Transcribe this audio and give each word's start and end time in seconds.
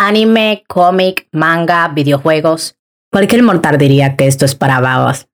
anime, 0.00 0.64
cómic, 0.66 1.28
manga, 1.30 1.86
videojuegos. 1.88 2.76
Cualquier 3.12 3.42
mortal 3.42 3.76
diría 3.76 4.16
que 4.16 4.26
esto 4.26 4.46
es 4.46 4.54
para 4.54 4.80
babas. 4.80 5.28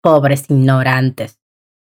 Pobres 0.00 0.44
ignorantes. 0.48 1.40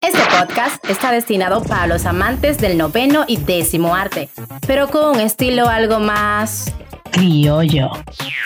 Este 0.00 0.20
podcast 0.36 0.84
está 0.88 1.10
destinado 1.10 1.62
para 1.64 1.88
los 1.88 2.06
amantes 2.06 2.58
del 2.58 2.78
noveno 2.78 3.24
y 3.26 3.36
décimo 3.36 3.96
arte, 3.96 4.28
pero 4.66 4.88
con 4.88 5.16
un 5.16 5.20
estilo 5.20 5.68
algo 5.68 5.98
más 5.98 6.72
criollo. 7.10 7.90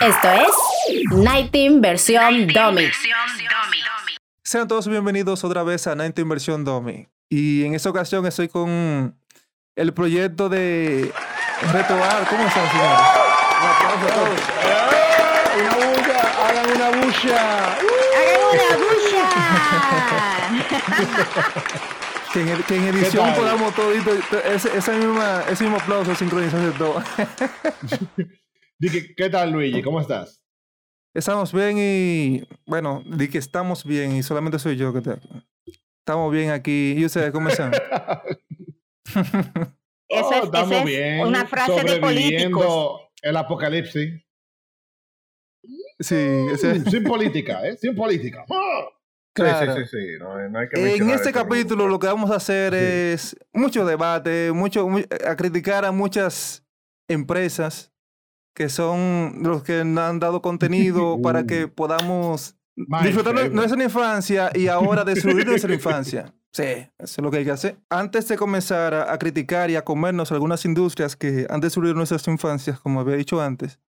Esto 0.01 0.31
es 0.31 1.11
Nighting 1.11 1.79
versión 1.79 2.47
Dummy. 2.47 2.89
Sean 4.43 4.67
todos 4.67 4.87
bienvenidos 4.87 5.43
otra 5.43 5.61
vez 5.61 5.85
a 5.85 5.95
Nighting 5.95 6.27
versión 6.27 6.65
Dummy. 6.65 7.07
Y 7.29 7.65
en 7.65 7.75
esta 7.75 7.89
ocasión 7.89 8.25
estoy 8.25 8.47
con 8.47 9.15
el 9.75 9.93
proyecto 9.93 10.49
de 10.49 11.11
Retoar. 11.71 12.27
¿Cómo 12.29 12.43
están, 12.47 12.69
señores? 12.69 13.26
Un 13.59 13.67
aplauso 13.67 14.05
a 14.05 14.09
todos. 14.13 14.39
Una 15.59 15.73
bulla, 15.75 16.21
hagan 16.47 16.67
una 16.75 16.89
bulla. 16.91 17.73
¡Hagan 18.17 18.41
una 18.53 18.71
bulla! 18.77 19.25
Que 22.33 22.39
en, 22.41 22.63
que 22.63 22.75
en 22.75 22.83
edición 22.85 23.33
podamos 23.33 23.73
todito, 23.73 24.11
ese, 24.45 24.77
esa 24.77 24.91
misma, 24.91 25.43
ese 25.49 25.63
mismo 25.63 25.79
aplauso 25.79 26.13
sincronizarse 26.13 26.77
todo. 26.77 27.01
Dije, 28.79 29.15
¿qué 29.15 29.29
tal, 29.29 29.51
Luigi? 29.51 29.81
¿Cómo 29.81 29.99
estás? 30.01 30.39
Estamos 31.15 31.51
bien 31.51 31.77
y, 31.79 32.47
bueno, 32.67 33.01
di 33.05 33.27
que 33.27 33.39
estamos 33.39 33.83
bien 33.83 34.15
y 34.15 34.21
solamente 34.21 34.59
soy 34.59 34.75
yo 34.75 34.93
que 34.93 35.01
te... 35.01 35.19
Estamos 35.99 36.31
bien 36.31 36.51
aquí. 36.51 36.93
¿Y 36.95 37.05
ustedes 37.05 37.31
cómo 37.31 37.49
están? 37.49 37.71
Oh, 40.09 40.31
es, 40.31 40.43
estamos 40.45 40.71
eso 40.71 40.79
es 40.79 40.85
bien, 40.85 41.19
una 41.19 41.45
frase 41.45 41.83
de 41.83 41.97
políticos. 41.97 43.01
El 43.27 43.37
apocalipsis. 43.37 44.23
Sí, 45.99 46.15
ese- 46.15 46.79
Sin 46.89 47.03
política, 47.03 47.67
¿eh? 47.67 47.75
Sin 47.77 47.95
política. 47.95 48.45
Claro. 49.33 49.75
Sí, 49.75 49.81
sí, 49.83 49.89
sí, 49.89 49.97
sí. 50.13 50.17
No, 50.19 50.49
no 50.49 50.59
hay 50.59 50.69
que 50.69 50.95
En 50.95 51.09
este 51.09 51.31
capítulo 51.31 51.87
lo 51.87 51.99
que 51.99 52.07
vamos 52.07 52.31
a 52.31 52.35
hacer 52.35 52.73
es 52.73 53.35
mucho 53.53 53.85
debate, 53.85 54.51
mucho, 54.51 54.87
mu- 54.87 55.03
a 55.27 55.35
criticar 55.35 55.85
a 55.85 55.91
muchas 55.91 56.63
empresas 57.07 57.91
que 58.55 58.69
son 58.69 59.39
los 59.43 59.61
que 59.63 59.83
nos 59.85 60.03
han 60.03 60.19
dado 60.19 60.41
contenido 60.41 61.17
para 61.21 61.45
que 61.45 61.67
podamos 61.67 62.55
My 62.75 63.03
disfrutar 63.03 63.35
de 63.35 63.49
nuestra 63.49 63.83
infancia 63.83 64.51
y 64.53 64.67
ahora 64.67 65.03
destruir 65.03 65.45
nuestra 65.45 65.73
infancia. 65.73 66.33
Sí, 66.53 66.63
eso 66.63 66.89
es 66.99 67.17
lo 67.19 67.29
que 67.29 67.37
hay 67.37 67.45
que 67.45 67.51
hacer. 67.51 67.77
Antes 67.89 68.27
de 68.27 68.37
comenzar 68.37 68.93
a, 68.93 69.13
a 69.13 69.19
criticar 69.19 69.69
y 69.69 69.75
a 69.75 69.85
comernos 69.85 70.31
algunas 70.31 70.65
industrias 70.65 71.15
que 71.15 71.45
han 71.49 71.59
destruido 71.59 71.93
nuestras 71.93 72.27
infancias, 72.27 72.79
como 72.79 72.99
había 72.99 73.15
dicho 73.15 73.39
antes, 73.41 73.79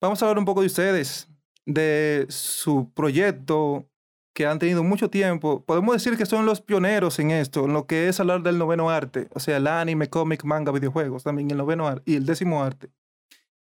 vamos 0.00 0.20
a 0.20 0.26
hablar 0.26 0.38
un 0.38 0.44
poco 0.44 0.62
de 0.62 0.66
ustedes, 0.66 1.28
de 1.64 2.26
su 2.28 2.90
proyecto 2.92 3.88
que 4.34 4.46
han 4.46 4.58
tenido 4.58 4.82
mucho 4.82 5.10
tiempo. 5.10 5.62
Podemos 5.64 5.94
decir 5.94 6.16
que 6.16 6.26
son 6.26 6.46
los 6.46 6.60
pioneros 6.60 7.18
en 7.18 7.30
esto, 7.30 7.66
en 7.66 7.72
lo 7.72 7.86
que 7.86 8.08
es 8.08 8.18
hablar 8.18 8.42
del 8.42 8.58
noveno 8.58 8.90
arte, 8.90 9.28
o 9.34 9.40
sea, 9.40 9.58
el 9.58 9.66
anime, 9.66 10.08
cómic, 10.08 10.44
manga, 10.44 10.72
videojuegos, 10.72 11.22
también 11.22 11.50
el 11.50 11.58
noveno 11.58 11.86
arte 11.86 12.10
y 12.10 12.16
el 12.16 12.26
décimo 12.26 12.64
arte. 12.64 12.90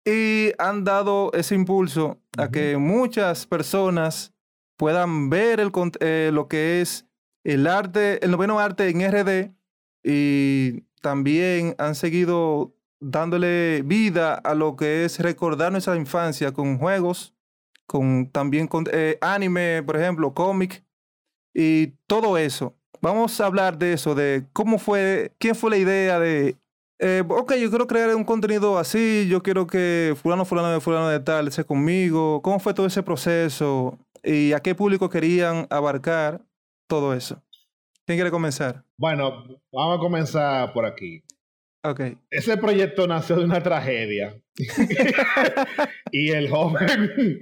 Y 0.05 0.51
han 0.57 0.83
dado 0.83 1.31
ese 1.33 1.53
impulso 1.53 2.17
a 2.37 2.43
Ujú. 2.43 2.51
que 2.51 2.77
muchas 2.77 3.45
personas 3.45 4.33
puedan 4.77 5.29
ver 5.29 5.59
el, 5.59 5.71
eh, 5.99 6.31
lo 6.33 6.47
que 6.47 6.81
es 6.81 7.06
el 7.47 7.65
arte, 7.65 8.23
el 8.25 8.31
noveno 8.31 8.59
arte 8.59 8.89
en 8.89 9.01
RD 9.01 9.53
y 10.03 10.81
también 11.01 11.75
han 11.77 11.95
seguido 11.95 12.75
dándole 12.99 13.83
vida 13.85 14.33
a 14.33 14.53
lo 14.53 14.75
que 14.75 15.05
es 15.05 15.17
recordar 15.19 15.71
nuestra 15.71 15.95
infancia 15.95 16.51
con 16.51 16.77
juegos, 16.77 17.33
con 17.85 18.29
también 18.31 18.67
con 18.67 18.83
eh, 18.91 19.17
anime, 19.21 19.81
por 19.83 19.95
ejemplo, 19.95 20.33
cómic 20.33 20.83
y 21.53 21.93
todo 22.05 22.37
eso. 22.37 22.75
Vamos 23.01 23.39
a 23.39 23.45
hablar 23.45 23.77
de 23.77 23.93
eso, 23.93 24.13
de 24.13 24.45
cómo 24.51 24.77
fue, 24.77 25.31
quién 25.37 25.55
fue 25.55 25.69
la 25.69 25.77
idea 25.77 26.19
de, 26.19 26.57
eh, 26.99 27.23
ok, 27.25 27.53
yo 27.53 27.69
quiero 27.69 27.87
crear 27.87 28.13
un 28.13 28.25
contenido 28.25 28.77
así, 28.77 29.25
yo 29.29 29.41
quiero 29.41 29.67
que 29.67 30.17
fulano, 30.21 30.43
fulano 30.43 30.69
de 30.71 30.81
fulano 30.81 31.07
de 31.07 31.21
tal 31.21 31.47
esté 31.47 31.63
conmigo, 31.63 32.41
cómo 32.41 32.59
fue 32.59 32.73
todo 32.73 32.87
ese 32.87 33.03
proceso 33.03 33.97
y 34.21 34.51
a 34.51 34.59
qué 34.59 34.75
público 34.75 35.09
querían 35.09 35.65
abarcar 35.69 36.46
todo 36.87 37.13
eso. 37.13 37.43
¿Quién 38.05 38.17
quiere 38.17 38.31
comenzar? 38.31 38.83
Bueno, 38.97 39.43
vamos 39.71 39.97
a 39.97 39.99
comenzar 39.99 40.73
por 40.73 40.85
aquí. 40.85 41.21
Ok. 41.83 42.01
Ese 42.29 42.57
proyecto 42.57 43.05
nació 43.07 43.37
de 43.37 43.45
una 43.45 43.61
tragedia. 43.61 44.35
y 46.11 46.31
el 46.31 46.49
joven. 46.49 47.37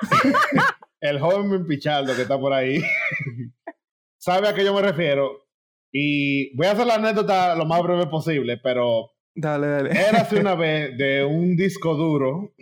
el 1.00 1.20
joven 1.20 1.66
Pichardo 1.66 2.14
que 2.14 2.22
está 2.22 2.38
por 2.38 2.52
ahí. 2.52 2.82
sabe 4.18 4.48
a 4.48 4.54
qué 4.54 4.64
yo 4.64 4.74
me 4.74 4.82
refiero. 4.82 5.46
Y 5.92 6.56
voy 6.56 6.66
a 6.68 6.72
hacer 6.72 6.86
la 6.86 6.94
anécdota 6.94 7.54
lo 7.56 7.66
más 7.66 7.82
breve 7.82 8.06
posible, 8.06 8.58
pero 8.62 9.10
Dale, 9.34 9.66
dale. 9.66 9.90
era 9.90 10.20
hace 10.20 10.38
una 10.38 10.54
vez 10.54 10.96
de 10.96 11.24
un 11.24 11.56
disco 11.56 11.94
duro 11.94 12.52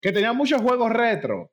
que 0.00 0.12
tenía 0.12 0.32
muchos 0.32 0.62
juegos 0.62 0.90
retro, 0.90 1.52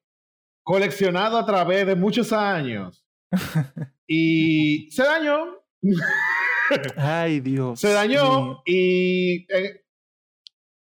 coleccionado 0.63 1.37
a 1.37 1.45
través 1.45 1.85
de 1.85 1.95
muchos 1.95 2.31
años. 2.31 3.06
Y 4.07 4.89
se 4.91 5.03
dañó. 5.03 5.37
Ay, 6.95 7.39
Dios. 7.41 7.79
se 7.79 7.91
dañó 7.91 8.23
mío. 8.45 8.61
y 8.65 9.45
eh, 9.53 9.83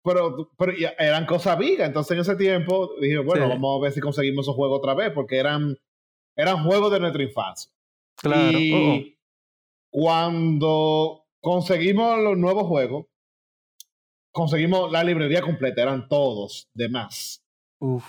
pero, 0.03 0.51
pero 0.59 0.73
ya 0.77 0.91
eran 0.99 1.25
cosas 1.27 1.59
vigas 1.59 1.89
entonces 1.89 2.13
en 2.15 2.21
ese 2.21 2.37
tiempo 2.37 2.91
dije 3.01 3.19
bueno 3.19 3.47
Sí. 3.47 3.51
vamos 3.53 3.79
a 3.79 3.83
ver 3.83 3.93
si 3.93 4.01
conseguimos 4.01 4.45
esos 4.45 4.55
juegos 4.55 4.79
otra 4.79 4.95
vez 4.95 5.11
porque 5.13 5.39
eran 5.39 5.77
eran 6.37 6.63
juegos 6.65 6.93
de 6.93 7.01
nuestra 7.01 7.23
infancia 7.23 7.71
Claro. 8.17 8.59
y 8.59 8.73
oh, 8.73 8.95
oh. 8.97 9.03
cuando 9.91 11.27
conseguimos 11.41 12.19
los 12.19 12.37
nuevos 12.37 12.67
juegos 12.67 13.07
conseguimos 14.33 14.91
la 14.93 15.03
librería 15.05 15.43
completa 15.43 15.83
eran 15.83 16.09
todos 16.09 16.69
de 16.75 16.89
más 16.89 17.43
Uf. 17.81 18.05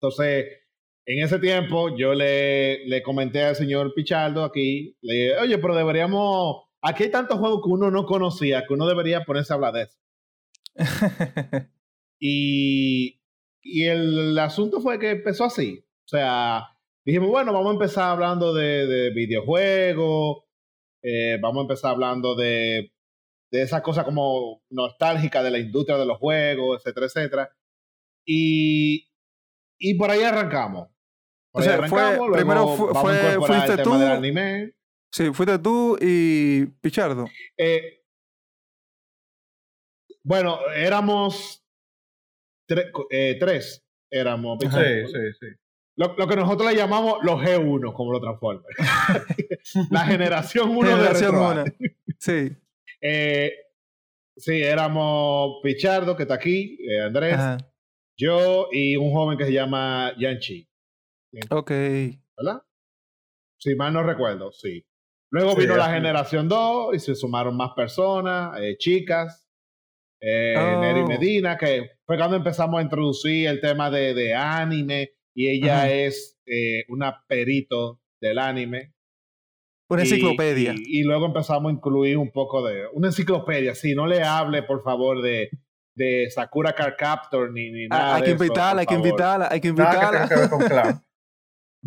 entonces 0.00 0.46
en 1.06 1.24
ese 1.24 1.38
tiempo 1.38 1.96
yo 1.96 2.14
le, 2.14 2.84
le 2.86 3.02
comenté 3.02 3.42
al 3.42 3.56
señor 3.56 3.94
Pichardo 3.94 4.44
aquí, 4.44 4.96
le 5.00 5.14
dije, 5.14 5.38
oye, 5.38 5.58
pero 5.58 5.74
deberíamos, 5.76 6.64
aquí 6.82 7.04
hay 7.04 7.10
tantos 7.10 7.38
juegos 7.38 7.62
que 7.62 7.70
uno 7.70 7.90
no 7.90 8.04
conocía, 8.06 8.64
que 8.66 8.74
uno 8.74 8.86
debería 8.86 9.24
ponerse 9.24 9.52
a 9.52 9.56
hablar 9.56 9.72
de 9.72 9.82
eso. 9.82 9.98
Y, 12.18 13.20
y 13.62 13.84
el, 13.84 14.38
asunto 14.38 14.80
fue 14.80 14.98
que 14.98 15.10
empezó 15.10 15.44
así. 15.44 15.84
O 16.06 16.08
sea, 16.08 16.64
dijimos, 17.04 17.28
bueno, 17.28 17.52
vamos 17.52 17.70
a 17.70 17.74
empezar 17.74 18.10
hablando 18.10 18.54
de, 18.54 18.86
de 18.86 19.10
videojuegos, 19.10 20.44
eh, 21.02 21.38
vamos 21.40 21.58
a 21.58 21.62
empezar 21.62 21.90
hablando 21.92 22.34
de, 22.34 22.92
de 23.50 23.62
esa 23.62 23.82
cosa 23.82 24.04
como 24.04 24.62
nostálgica 24.70 25.42
de 25.42 25.50
la 25.50 25.58
industria 25.58 25.98
de 25.98 26.06
los 26.06 26.18
juegos, 26.18 26.78
etcétera, 26.80 27.06
etcétera. 27.06 27.56
Y, 28.24 29.08
y 29.78 29.94
por 29.94 30.10
ahí 30.10 30.22
arrancamos. 30.22 30.95
O 31.56 31.62
sea, 31.62 31.86
fue- 31.88 32.00
luego 32.16 32.32
primero 32.32 32.68
fu- 32.68 32.94
fue- 32.94 33.36
fuiste 33.46 33.82
tú. 33.82 33.92
anime. 33.94 34.72
sí, 35.10 35.32
fuiste 35.32 35.58
tú 35.58 35.96
y 36.00 36.66
Pichardo. 36.80 37.26
Eh, 37.56 38.02
bueno, 40.22 40.58
éramos 40.74 41.64
tre- 42.68 42.90
eh, 43.10 43.36
tres. 43.38 43.82
Éramos. 44.10 44.58
Sí, 44.60 44.68
sí, 44.68 45.32
sí. 45.40 45.46
Lo, 45.96 46.14
lo 46.16 46.26
que 46.28 46.36
nosotros 46.36 46.70
le 46.70 46.76
llamamos 46.76 47.18
los 47.22 47.40
G1, 47.40 47.92
como 47.94 48.12
lo 48.12 48.20
Transformers. 48.20 48.76
La 49.90 50.00
generación 50.00 50.70
1 50.76 50.88
de 50.90 50.94
Generación. 50.96 51.74
Sí. 52.18 52.52
Eh, 53.00 53.52
sí, 54.36 54.62
éramos 54.62 55.56
Pichardo, 55.62 56.16
que 56.16 56.22
está 56.24 56.34
aquí, 56.34 56.78
eh, 56.88 57.00
Andrés, 57.02 57.34
Ajá. 57.34 57.58
yo 58.18 58.68
y 58.72 58.96
un 58.96 59.10
joven 59.12 59.38
que 59.38 59.44
se 59.46 59.52
llama 59.52 60.12
Yanchi, 60.18 60.68
Ok. 61.50 61.70
¿verdad? 62.36 62.62
Si 63.58 63.74
mal 63.74 63.92
no 63.92 64.02
recuerdo, 64.02 64.52
sí. 64.52 64.86
Luego 65.30 65.52
Sí, 65.54 65.62
vino 65.62 65.76
la 65.76 65.92
generación 65.92 66.48
2 66.48 66.94
y 66.94 66.98
se 67.00 67.14
sumaron 67.14 67.56
más 67.56 67.70
personas, 67.74 68.58
eh, 68.60 68.76
chicas, 68.78 69.46
eh, 70.20 70.54
Oh. 70.56 70.80
Neri 70.80 71.04
Medina, 71.04 71.56
que 71.56 71.90
fue 72.06 72.16
cuando 72.16 72.36
empezamos 72.36 72.78
a 72.78 72.82
introducir 72.82 73.48
el 73.48 73.60
tema 73.60 73.90
de, 73.90 74.14
de 74.14 74.34
anime 74.34 75.10
y 75.34 75.48
ella 75.48 75.78
Ajá. 75.78 75.90
es 75.90 76.38
eh, 76.46 76.84
una 76.88 77.24
perito 77.26 78.00
del 78.20 78.38
anime. 78.38 78.94
Una 79.90 80.04
Y- 80.04 80.08
enciclopedia. 80.08 80.74
Y, 80.76 81.00
y 81.00 81.02
luego 81.02 81.26
empezamos 81.26 81.70
a 81.70 81.74
incluir 81.74 82.16
un 82.18 82.30
poco 82.32 82.64
de. 82.66 82.86
Una 82.92 83.08
enciclopedia, 83.08 83.74
sí, 83.74 83.94
no 83.94 84.06
le 84.06 84.22
hable, 84.22 84.62
por 84.62 84.82
favor, 84.82 85.22
de, 85.22 85.50
de 85.96 86.28
Sakura 86.30 86.72
Card 86.74 86.94
Captor 86.96 87.52
ni, 87.52 87.70
ni 87.70 87.86
nada. 87.88 88.12
Ah, 88.12 88.14
hay 88.16 88.20
de 88.22 88.26
que 88.26 88.32
invitarla, 88.32 88.80
hay 88.80 88.86
que 88.86 88.94
invitarla, 88.94 89.48
hay 89.50 89.60
que 89.60 89.72
Nada 89.72 89.94
invitarla. 89.94 90.28
que 90.28 90.34
ver 90.34 90.50
con 90.50 90.60
clown. 90.60 91.02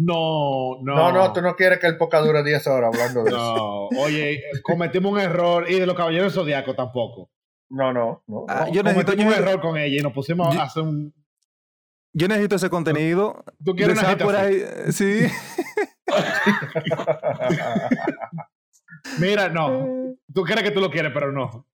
No, 0.02 0.78
no. 0.82 0.96
No, 0.96 1.12
no, 1.12 1.34
tú 1.34 1.42
no 1.42 1.56
quieres 1.58 1.80
que 1.80 1.88
el 1.88 1.98
podcast 1.98 2.26
dure 2.26 2.42
10 2.42 2.66
horas 2.68 2.92
hablando 2.94 3.24
de 3.24 3.30
eso. 3.32 3.90
No, 3.92 4.00
oye, 4.02 4.42
cometimos 4.64 5.12
un 5.12 5.20
error 5.20 5.70
y 5.70 5.78
de 5.78 5.86
los 5.86 5.96
caballeros 5.96 6.34
del 6.34 6.42
zodiaco 6.42 6.74
tampoco. 6.74 7.30
No, 7.70 7.92
no, 7.92 8.24
no. 8.28 8.46
Ah, 8.48 8.64
no. 8.68 8.74
yo 8.74 8.82
necesito, 8.82 9.12
Cometimos 9.12 9.36
yo, 9.36 9.42
un 9.42 9.48
error 9.48 9.62
con 9.62 9.78
ella 9.78 9.98
y 10.00 10.02
nos 10.02 10.14
pusimos 10.14 10.54
Yo- 10.56 10.62
a 10.62 10.64
hacer 10.64 10.84
un. 10.84 11.14
yo 12.14 12.28
necesito 12.30 12.56
ese 12.56 12.70
contenido. 12.70 13.44
¿Tú 13.64 13.76
quieres 13.76 14.00
una 14.00 14.18
por 14.18 14.36
ahí, 14.38 14.64
sí. 14.92 15.28
Mira, 19.20 19.50
no. 19.50 20.16
Tú 20.34 20.44
crees 20.44 20.64
que 20.64 20.72
tú 20.72 20.80
lo 20.80 20.90
quieres, 20.90 21.12
pero 21.14 21.32
no. 21.32 21.68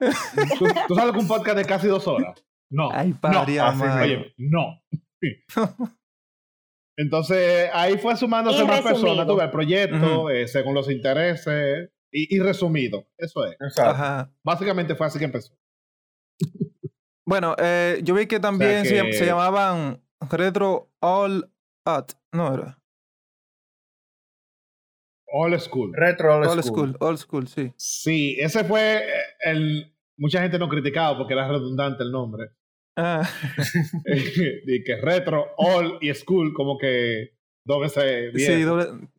Tú, 0.57 0.65
tú 0.87 0.95
sabes 0.95 1.13
que 1.13 1.19
un 1.19 1.27
podcast 1.27 1.57
de 1.57 1.65
casi 1.65 1.87
dos 1.87 2.07
horas. 2.07 2.43
No. 2.71 2.89
Ay, 2.91 3.09
no. 3.11 3.21
padre 3.21 3.59
así 3.59 3.61
amado. 3.83 4.03
Oye, 4.03 4.33
no. 4.37 4.81
Entonces, 6.97 7.69
ahí 7.73 7.97
fue 7.97 8.15
sumándose 8.15 8.59
Y 8.63 8.65
más 8.67 8.77
resumido. 8.83 9.01
personas, 9.01 9.27
tuve 9.27 9.43
el 9.43 9.51
proyecto, 9.51 10.29
eh, 10.29 10.47
según 10.47 10.73
los 10.75 10.89
intereses, 10.89 11.89
y, 12.11 12.35
y 12.35 12.39
resumido. 12.39 13.05
Eso 13.17 13.45
es. 13.45 13.57
Ajá. 13.79 14.31
Básicamente 14.43 14.95
fue 14.95 15.07
así 15.07 15.19
que 15.19 15.25
empezó. 15.25 15.53
Bueno, 17.27 17.55
eh, 17.57 18.01
yo 18.03 18.13
vi 18.13 18.27
que 18.27 18.39
también 18.39 18.85
se 18.85 19.25
llamaban 19.25 19.99
Retro 20.29 20.91
All 20.99 21.49
Out. 21.83 22.11
No 22.31 22.53
era. 22.53 22.79
All 25.27 25.59
School. 25.59 25.91
Retro 25.95 26.35
old 26.37 26.47
Old 26.47 26.63
school. 26.63 26.93
School. 26.93 26.97
Old 26.99 27.17
School, 27.17 27.47
sí. 27.47 27.73
Sí, 27.77 28.37
ese 28.39 28.63
fue 28.63 28.97
eh, 28.97 29.11
el. 29.39 29.91
Mucha 30.17 30.39
gente 30.41 30.59
no 30.59 30.69
criticaba 30.69 31.17
porque 31.17 31.33
era 31.33 31.47
redundante 31.47 32.03
el 32.03 32.11
nombre. 32.11 32.51
Ah, 32.97 33.29
y 34.67 34.83
que 34.83 34.95
retro, 35.01 35.47
all 35.57 35.97
y 36.01 36.13
school, 36.13 36.53
como 36.53 36.77
que 36.77 37.33
dos 37.65 37.81
veces 37.81 38.33
bien. 38.33 38.59
sí, 38.59 38.63
doble- 38.63 39.09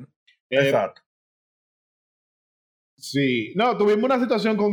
Eh, 0.49 0.57
Exacto. 0.67 1.03
sí. 2.97 3.53
No, 3.55 3.77
tuvimos 3.77 4.05
una 4.05 4.19
situación 4.21 4.57
con 4.57 4.73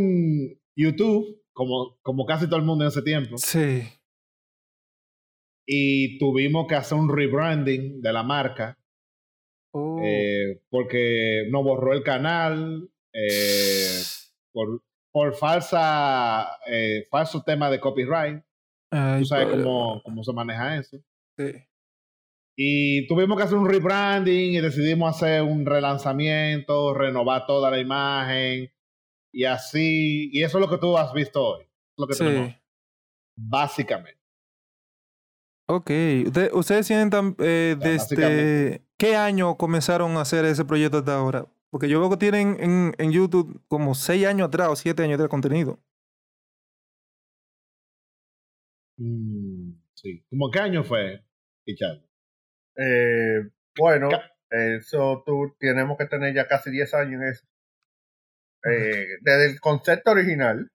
YouTube, 0.75 1.41
como, 1.53 1.97
como 2.01 2.25
casi 2.25 2.45
todo 2.47 2.57
el 2.57 2.65
mundo 2.65 2.83
en 2.85 2.89
ese 2.89 3.01
tiempo. 3.01 3.37
sí. 3.37 3.83
Y 5.65 6.17
tuvimos 6.19 6.67
que 6.67 6.75
hacer 6.75 6.97
un 6.97 7.07
rebranding 7.15 8.01
de 8.01 8.11
la 8.13 8.21
marca. 8.23 8.77
Oh. 9.75 9.99
eh, 10.03 10.61
porque 10.69 11.47
nos 11.49 11.63
borró 11.63 11.93
el 11.93 12.03
canal. 12.03 12.89
eh, 13.13 14.01
por, 14.51 14.83
por 15.11 15.33
falsa 15.35 16.57
eh, 16.67 17.05
falso 17.09 17.43
tema 17.43 17.69
de 17.71 17.79
copyright. 17.79 18.43
Ay, 18.93 19.21
Tú 19.21 19.25
sabes 19.25 19.47
cómo, 19.49 20.01
cómo 20.03 20.23
se 20.23 20.33
maneja 20.33 20.77
eso. 20.77 20.97
Sí. 21.37 21.51
Y 22.55 23.07
tuvimos 23.07 23.35
que 23.37 23.43
hacer 23.43 23.57
un 23.57 23.67
rebranding 23.67 24.53
y 24.53 24.61
decidimos 24.61 25.15
hacer 25.15 25.41
un 25.41 25.65
relanzamiento, 25.65 26.93
renovar 26.93 27.47
toda 27.47 27.71
la 27.71 27.79
imagen 27.79 28.71
y 29.33 29.45
así. 29.45 30.29
Y 30.31 30.43
eso 30.43 30.59
es 30.59 30.61
lo 30.61 30.69
que 30.69 30.77
tú 30.77 30.95
has 30.97 31.11
visto 31.13 31.41
hoy. 31.43 31.63
Es 31.63 31.69
lo 31.97 32.07
que 32.07 32.15
tenemos, 32.15 32.49
Sí. 32.49 32.55
básicamente. 33.35 34.21
Ok. 35.67 35.89
Usted- 36.27 36.51
¿Ustedes 36.53 36.87
tienen 36.87 37.09
eh, 37.39 37.75
desde 37.79 38.81
qué 38.97 39.15
año 39.15 39.55
comenzaron 39.57 40.15
a 40.17 40.21
hacer 40.21 40.45
ese 40.45 40.63
proyecto 40.65 40.99
hasta 40.99 41.17
ahora? 41.17 41.47
Porque 41.71 41.89
yo 41.89 41.99
veo 41.99 42.09
que 42.11 42.17
tienen 42.17 42.57
en, 42.59 42.93
en 42.99 43.11
YouTube 43.11 43.59
como 43.67 43.95
seis 43.95 44.27
años 44.27 44.47
atrás 44.49 44.67
o 44.69 44.75
siete 44.75 45.01
años 45.03 45.19
de 45.19 45.27
contenido. 45.27 45.79
Mm, 49.03 49.73
sí. 49.95 50.23
¿Cómo 50.29 50.49
qué 50.51 50.59
año 50.59 50.83
fue, 50.83 51.23
Richard? 51.65 52.01
Eh, 52.77 53.49
bueno, 53.77 54.09
eso 54.49 55.23
tú 55.25 55.55
tenemos 55.59 55.97
que 55.97 56.05
tener 56.05 56.33
ya 56.33 56.47
casi 56.47 56.71
10 56.71 56.93
años 56.93 57.21
en 57.21 57.27
eso. 57.27 57.45
Eh, 58.65 59.07
desde 59.21 59.51
el 59.51 59.59
concepto 59.59 60.11
original 60.11 60.69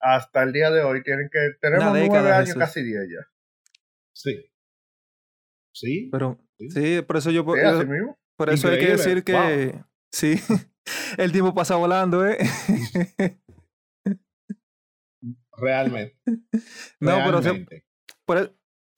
hasta 0.00 0.42
el 0.42 0.52
día 0.52 0.70
de 0.72 0.82
hoy 0.82 1.04
tienen 1.04 1.28
que 1.32 1.38
tenemos 1.60 1.92
nueve 1.92 2.32
años, 2.32 2.48
Jesús. 2.48 2.58
casi 2.60 2.82
10 2.82 3.02
ya. 3.08 3.26
Sí. 4.12 4.44
Sí. 5.72 6.08
Pero 6.10 6.38
Sí. 6.58 6.70
sí, 6.70 7.02
por 7.02 7.16
eso 7.16 7.30
yo, 7.30 7.42
Sí, 7.44 7.60
yo- 7.62 7.68
así 7.68 7.86
mismo. 7.86 8.18
por 8.36 8.50
eso 8.50 8.68
hay 8.68 8.78
que 8.80 8.90
decir 8.92 9.22
que 9.24 9.80
sí, 10.12 10.34
el 11.18 11.30
tiempo 11.32 11.54
pasa 11.54 11.76
volando, 11.76 12.26
¿eh? 12.26 12.38
Realmente. 15.62 16.16
no, 17.00 17.18
pero 17.24 17.40
por, 18.26 18.38
e- 18.38 18.50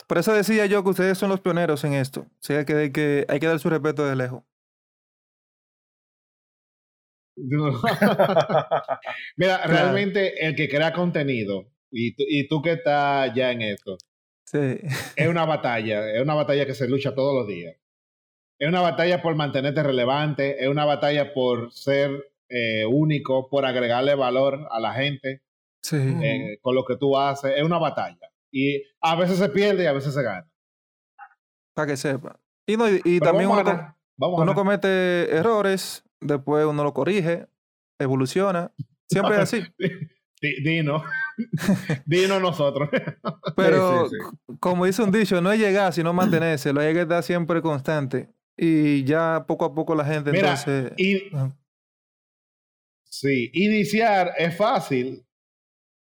por 0.07 0.19
eso 0.19 0.33
decía 0.33 0.67
yo 0.67 0.83
que 0.83 0.91
ustedes 0.91 1.19
son 1.19 1.29
los 1.31 1.41
pioneros 1.41 1.85
en 1.85 1.93
esto. 1.93 2.21
O 2.23 2.31
sea, 2.43 2.65
que, 2.65 2.91
que 2.93 3.27
hay 3.29 3.39
que 3.41 3.47
dar 3.47 3.59
su 3.61 3.69
respeto 3.71 4.07
de 4.07 4.17
lejos. 4.17 4.43
Mira, 9.37 9.57
Claro. 9.63 9.69
realmente 9.73 10.47
el 10.47 10.55
que 10.55 10.69
crea 10.69 10.93
contenido, 10.93 11.67
y 11.91 12.15
tú, 12.15 12.23
y 12.29 12.47
tú 12.49 12.63
que 12.63 12.73
estás 12.73 13.33
ya 13.35 13.51
en 13.51 13.63
esto, 13.63 13.97
Sí. 14.47 14.79
es 15.17 15.29
una 15.29 15.45
batalla, 15.47 16.11
es 16.15 16.23
una 16.23 16.35
batalla 16.35 16.65
que 16.67 16.75
se 16.75 16.89
lucha 16.89 17.15
todos 17.15 17.35
los 17.35 17.47
días. 17.49 17.77
Es 18.59 18.69
una 18.69 18.81
batalla 18.83 19.21
por 19.21 19.35
mantenerte 19.35 19.83
relevante, 19.83 20.63
es 20.63 20.69
una 20.69 20.85
batalla 20.85 21.35
por 21.35 21.73
ser 21.73 22.31
eh, 22.49 22.85
único, 22.87 23.49
por 23.51 23.67
agregarle 23.67 24.15
valor 24.15 24.69
a 24.71 24.79
la 24.79 24.93
gente 24.95 25.43
Sí. 25.85 25.97
eh, 25.99 26.59
con 26.63 26.75
lo 26.75 26.83
que 26.85 26.97
tú 26.97 27.17
haces, 27.19 27.53
es 27.57 27.63
una 27.63 27.77
batalla. 27.79 28.19
Y 28.51 28.83
a 29.03 29.17
veces 29.17 29.37
se 29.39 29.51
pierde 29.51 29.85
y 29.85 29.87
a 29.87 29.93
veces 29.93 30.15
se 30.15 30.23
gana. 30.23 30.51
Para 31.75 31.89
que 31.89 31.97
sepa. 31.99 32.41
Y, 32.67 32.77
no, 32.79 32.89
y, 32.89 33.21
también 33.21 33.51
vamos 33.51 33.53
uno, 33.53 33.61
a 33.61 33.65
co- 33.65 33.71
ganar, 33.71 33.95
vamos 34.17 34.39
a 34.39 34.43
uno 34.43 34.53
ganar. 34.53 34.55
comete 34.55 35.37
errores, 35.37 36.03
después 36.21 36.65
uno 36.65 36.83
lo 36.85 36.95
corrige, 36.95 37.47
evoluciona. 37.99 38.73
Siempre 39.11 39.35
es 39.35 39.41
así. 39.41 39.63
Di- 40.41 40.63
Dino, 40.63 41.03
Dino 42.07 42.41
nosotros. 42.41 42.89
Pero 43.57 44.09
sí, 44.09 44.17
como 44.61 44.87
dice 44.87 45.03
un 45.03 45.11
dicho, 45.11 45.41
no 45.43 45.53
es 45.53 45.59
llegar, 45.61 45.93
sino 45.93 46.13
mantenerse. 46.15 46.73
Lo 46.73 46.81
hay 46.81 46.95
que 46.95 47.03
estar 47.03 47.23
siempre 47.23 47.61
constante. 47.61 48.31
Y 48.57 49.05
ya 49.05 49.45
poco 49.47 49.65
a 49.67 49.75
poco 49.75 49.95
la 49.95 50.05
gente 50.05 50.31
Mira, 50.33 50.51
entonces... 50.51 50.93
y. 50.97 51.31
Sí, 53.05 53.51
iniciar 53.55 54.33
es 54.39 54.57
fácil. 54.57 55.25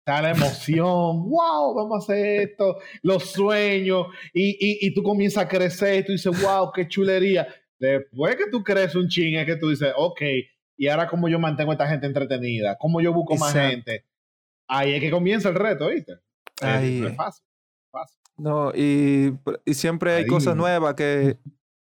Está 0.06 0.20
la 0.20 0.32
emoción, 0.32 0.82
wow, 1.30 1.74
vamos 1.74 1.94
a 1.94 2.12
hacer 2.12 2.40
esto, 2.42 2.76
los 3.02 3.24
sueños, 3.30 4.08
y, 4.34 4.50
y, 4.50 4.86
y 4.86 4.92
tú 4.94 5.02
comienzas 5.02 5.44
a 5.44 5.48
crecer 5.48 6.00
y 6.00 6.04
tú 6.04 6.12
dices, 6.12 6.42
wow, 6.42 6.70
qué 6.74 6.86
chulería. 6.86 7.48
Después 7.78 8.36
que 8.36 8.50
tú 8.50 8.62
crees 8.62 8.94
un 8.94 9.08
ching, 9.08 9.36
es 9.38 9.46
que 9.46 9.56
tú 9.56 9.70
dices, 9.70 9.92
ok, 9.96 10.20
y 10.76 10.88
ahora 10.88 11.08
cómo 11.08 11.26
yo 11.30 11.38
mantengo 11.38 11.70
a 11.70 11.74
esta 11.74 11.88
gente 11.88 12.06
entretenida, 12.06 12.76
cómo 12.78 13.00
yo 13.00 13.14
busco 13.14 13.36
más 13.36 13.54
gente. 13.54 14.04
Ahí 14.68 14.92
es 14.92 15.00
que 15.00 15.10
comienza 15.10 15.48
el 15.48 15.54
reto, 15.54 15.88
¿viste? 15.88 16.12
Es- 16.60 16.62
Ahí 16.62 16.98
es 17.02 17.10
es. 17.10 17.16
fácil, 17.16 17.44
fácil. 17.90 18.20
No, 18.36 18.72
y, 18.74 19.32
y 19.64 19.72
siempre 19.74 20.12
hay 20.12 20.22
Ahí. 20.24 20.28
cosas 20.28 20.54
nuevas 20.54 20.94
que, 20.94 21.38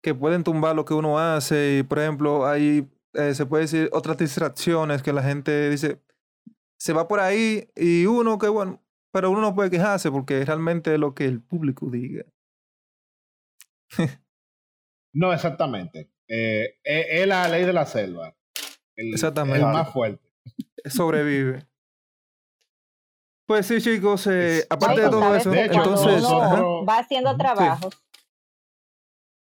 que 0.02 0.16
pueden 0.16 0.44
tumbar 0.46 0.74
lo 0.76 0.86
que 0.86 0.94
uno 0.94 1.20
hace. 1.20 1.80
Y, 1.80 1.84
por 1.84 2.00
ejemplo, 2.00 2.46
hay, 2.48 2.88
eh, 3.14 3.34
se 3.34 3.46
puede 3.46 3.64
decir, 3.64 3.90
otras 3.92 4.18
distracciones 4.18 5.04
que 5.04 5.12
la 5.12 5.22
gente 5.24 5.70
dice, 5.70 6.00
se 6.80 6.94
va 6.94 7.08
por 7.08 7.20
ahí 7.20 7.70
y 7.76 8.06
uno 8.06 8.38
que, 8.38 8.48
bueno, 8.48 8.82
pero 9.12 9.32
uno 9.32 9.42
no 9.42 9.56
puede 9.56 9.70
quejarse 9.70 10.12
porque 10.12 10.44
realmente 10.44 10.94
es 10.94 11.00
lo 11.00 11.14
que 11.16 11.26
el 11.26 11.42
público 11.42 11.90
diga. 11.90 12.26
No, 15.18 15.32
exactamente. 15.32 16.12
Eh, 16.28 16.78
es, 16.84 17.06
es 17.10 17.26
la 17.26 17.48
ley 17.48 17.64
de 17.64 17.72
la 17.72 17.86
selva. 17.86 18.36
El, 18.98 19.14
Exactamente. 19.14 19.66
El 19.66 19.72
más 19.72 19.94
fuerte. 19.94 20.30
Sobrevive. 20.84 21.66
Pues 23.48 23.68
sí, 23.68 23.80
chicos, 23.80 24.28
eh, 24.28 24.66
aparte 24.70 25.02
de 25.02 25.10
todo 25.10 25.22
¿sabes 25.22 25.42
eso, 25.42 25.52
De 25.52 25.66
hecho, 25.66 25.74
Cuando 25.74 25.92
entonces... 25.92 26.24
uno 26.30 26.86
va 26.86 26.98
haciendo 26.98 27.38
trabajos, 27.38 28.06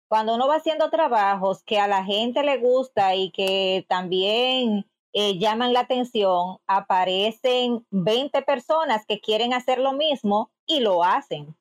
cuando 0.08 0.34
uno 0.34 0.48
va 0.48 0.56
haciendo 0.56 0.90
trabajos 0.90 1.62
que 1.64 1.78
a 1.78 1.88
la 1.88 2.04
gente 2.04 2.42
le 2.42 2.58
gusta 2.58 3.14
y 3.14 3.30
que 3.32 3.84
también 3.88 4.88
eh, 5.12 5.38
llaman 5.38 5.72
la 5.72 5.80
atención, 5.80 6.58
aparecen 6.66 7.84
20 7.90 8.42
personas 8.42 9.04
que 9.06 9.20
quieren 9.20 9.52
hacer 9.52 9.78
lo 9.78 9.92
mismo 9.92 10.50
y 10.66 10.80
lo 10.80 11.04
hacen. 11.04 11.56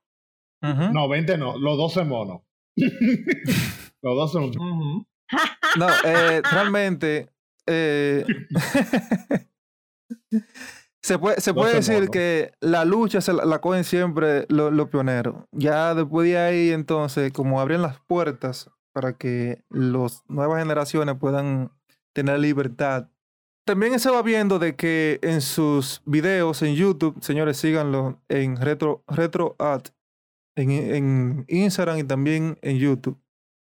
No, 0.62 1.08
20 1.08 1.38
no, 1.38 1.58
los 1.58 1.78
12 1.78 2.04
monos. 2.04 2.42
los 2.78 4.32
12 4.34 4.40
monos. 4.40 4.56
No, 5.78 5.88
eh, 6.04 6.42
realmente 6.52 7.30
eh, 7.68 8.26
se 11.02 11.18
puede, 11.20 11.40
se 11.40 11.52
No 11.52 11.56
puede 11.62 11.76
decir 11.76 12.10
que 12.10 12.52
la 12.60 12.86
lucha 12.86 13.22
se 13.22 13.34
la, 13.34 13.46
la 13.46 13.60
cogen 13.62 13.84
siempre 13.84 14.46
lo- 14.50 14.72
los 14.72 14.90
pioneros. 14.90 15.46
Ya 15.52 15.94
después 15.96 16.28
de 16.28 16.38
ahí, 16.38 16.72
entonces, 16.72 17.32
como 17.32 17.62
abren 17.62 17.82
las 17.82 18.00
puertas 18.02 18.70
para 18.92 19.14
que 19.14 19.64
las 19.70 20.24
nuevas 20.28 20.60
generaciones 20.60 21.16
puedan 21.20 21.72
tener 22.14 22.40
libertad. 22.40 23.08
También 23.70 24.00
se 24.00 24.10
va 24.10 24.24
viendo 24.24 24.58
de 24.58 24.76
que 24.76 25.20
en 25.22 25.42
sus 25.42 26.02
videos 26.04 26.64
en 26.64 26.74
YouTube, 26.74 27.22
señores, 27.22 27.58
síganlo 27.58 28.20
en 28.28 28.58
Retro, 28.58 29.04
Retro 29.06 29.56
Art, 29.60 29.90
en, 30.56 30.72
en 30.72 31.46
Instagram 31.48 32.00
y 32.00 32.04
también 32.04 32.58
en 32.64 32.80
YouTube. 32.80 33.22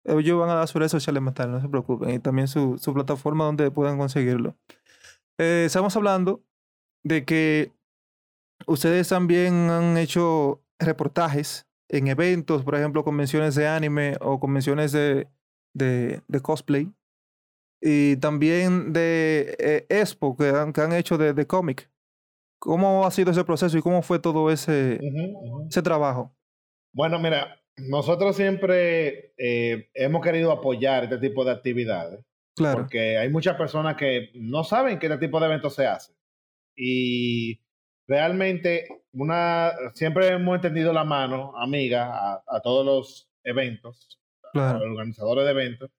Ellos 0.03 0.39
van 0.39 0.49
a 0.49 0.55
dar 0.55 0.67
sus 0.67 0.79
redes 0.79 0.91
sociales 0.91 1.21
más 1.21 1.35
tarde, 1.35 1.51
no 1.51 1.61
se 1.61 1.69
preocupen. 1.69 2.09
Y 2.09 2.17
también 2.17 2.47
su, 2.47 2.79
su 2.79 2.95
plataforma 2.95 3.45
donde 3.45 3.69
puedan 3.69 3.99
conseguirlo. 3.99 4.55
Eh, 5.37 5.65
estamos 5.67 5.95
hablando 5.95 6.41
de 7.03 7.23
que 7.23 7.71
ustedes 8.65 9.07
también 9.07 9.69
han 9.69 9.97
hecho 9.99 10.63
reportajes 10.79 11.67
en 11.89 12.07
eventos, 12.07 12.63
por 12.63 12.73
ejemplo, 12.73 13.03
convenciones 13.03 13.53
de 13.53 13.67
anime 13.67 14.17
o 14.19 14.39
convenciones 14.39 14.93
de, 14.93 15.27
de 15.75 16.39
cosplay. 16.41 16.91
Y 17.81 18.17
también 18.17 18.93
de 18.93 19.55
eh, 19.57 19.85
Expo 19.89 20.37
que 20.37 20.49
han, 20.49 20.71
que 20.71 20.81
han 20.81 20.93
hecho 20.93 21.17
de, 21.17 21.33
de 21.33 21.47
cómic. 21.47 21.89
¿Cómo 22.59 23.07
ha 23.07 23.11
sido 23.11 23.31
ese 23.31 23.43
proceso 23.43 23.75
y 23.75 23.81
cómo 23.81 24.03
fue 24.03 24.19
todo 24.19 24.51
ese, 24.51 24.99
ese 25.67 25.81
trabajo? 25.81 26.31
Bueno, 26.93 27.17
mira, 27.17 27.59
nosotros 27.75 28.35
siempre 28.35 29.33
eh, 29.37 29.89
hemos 29.95 30.21
querido 30.21 30.51
apoyar 30.51 31.05
este 31.05 31.17
tipo 31.17 31.43
de 31.43 31.51
actividades 31.51 32.23
Claro, 32.55 32.81
porque 32.81 33.17
hay 33.17 33.29
muchas 33.29 33.55
personas 33.55 33.95
que 33.95 34.29
no 34.35 34.63
saben 34.63 34.99
que 34.99 35.07
este 35.07 35.17
tipo 35.17 35.39
de 35.39 35.47
eventos 35.47 35.73
se 35.73 35.87
hacen. 35.87 36.15
Y 36.75 37.61
realmente 38.07 38.87
una, 39.13 39.71
siempre 39.93 40.27
hemos 40.27 40.55
entendido 40.55 40.93
la 40.93 41.03
mano, 41.03 41.53
amiga, 41.57 42.11
a, 42.13 42.43
a 42.45 42.61
todos 42.61 42.85
los 42.85 43.29
eventos, 43.43 44.19
a 44.53 44.73
los 44.73 44.83
organizadores 44.83 45.45
de 45.45 45.51
eventos, 45.51 45.89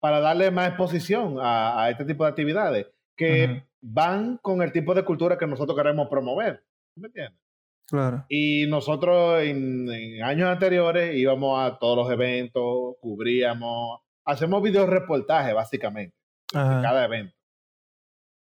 para 0.00 0.20
darle 0.20 0.50
más 0.50 0.68
exposición 0.68 1.38
a, 1.40 1.82
a 1.82 1.90
este 1.90 2.04
tipo 2.04 2.24
de 2.24 2.30
actividades 2.30 2.86
que 3.16 3.64
van 3.80 4.38
con 4.38 4.62
el 4.62 4.72
tipo 4.72 4.94
de 4.94 5.04
cultura 5.04 5.38
que 5.38 5.46
nosotros 5.46 5.76
queremos 5.76 6.08
promover. 6.08 6.62
¿Me 6.96 7.08
entiendes? 7.08 7.40
claro. 7.88 8.24
Y 8.28 8.66
nosotros 8.66 9.42
en, 9.42 9.88
en 9.90 10.22
años 10.22 10.48
anteriores 10.48 11.14
íbamos 11.16 11.60
a 11.60 11.78
todos 11.78 11.96
los 11.96 12.12
eventos, 12.12 12.96
cubríamos, 13.00 14.00
hacemos 14.24 14.62
videos 14.62 14.88
reportajes 14.88 15.54
básicamente 15.54 16.16
de 16.52 16.58
cada 16.58 17.04
evento. 17.04 17.34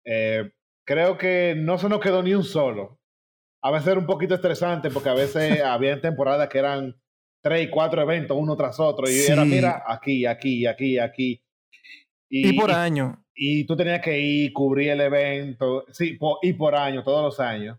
Eh, 0.06 0.52
creo 0.86 1.18
que 1.18 1.56
no 1.58 1.78
se 1.78 1.90
nos 1.90 2.00
quedó 2.00 2.24
ni 2.24 2.34
un 2.34 2.44
solo. 2.44 3.00
A 3.62 3.72
veces 3.72 3.90
era 3.90 4.00
un 4.00 4.06
poquito 4.06 4.36
estresante 4.36 4.90
porque 4.90 5.10
a 5.10 5.14
veces 5.14 5.62
había 5.64 6.00
temporadas 6.00 6.48
que 6.48 6.60
eran 6.60 6.96
tres 7.44 7.68
y 7.68 7.70
cuatro 7.70 8.02
eventos 8.02 8.38
uno 8.40 8.56
tras 8.56 8.80
otro 8.80 9.10
y 9.10 9.20
era, 9.20 9.46
mira, 9.46 9.84
aquí, 9.88 10.26
aquí, 10.26 10.66
aquí, 10.66 10.98
aquí. 11.00 11.42
Y 12.30 12.54
por 12.60 12.72
año. 12.72 13.24
y 13.36 13.66
tú 13.66 13.76
tenías 13.78 14.02
que 14.02 14.20
ir, 14.20 14.52
cubrir 14.54 14.90
el 14.92 15.02
evento, 15.02 15.86
sí, 15.92 16.18
y 16.42 16.54
por 16.54 16.76
año, 16.76 17.04
todos 17.04 17.24
los 17.24 17.40
años. 17.40 17.78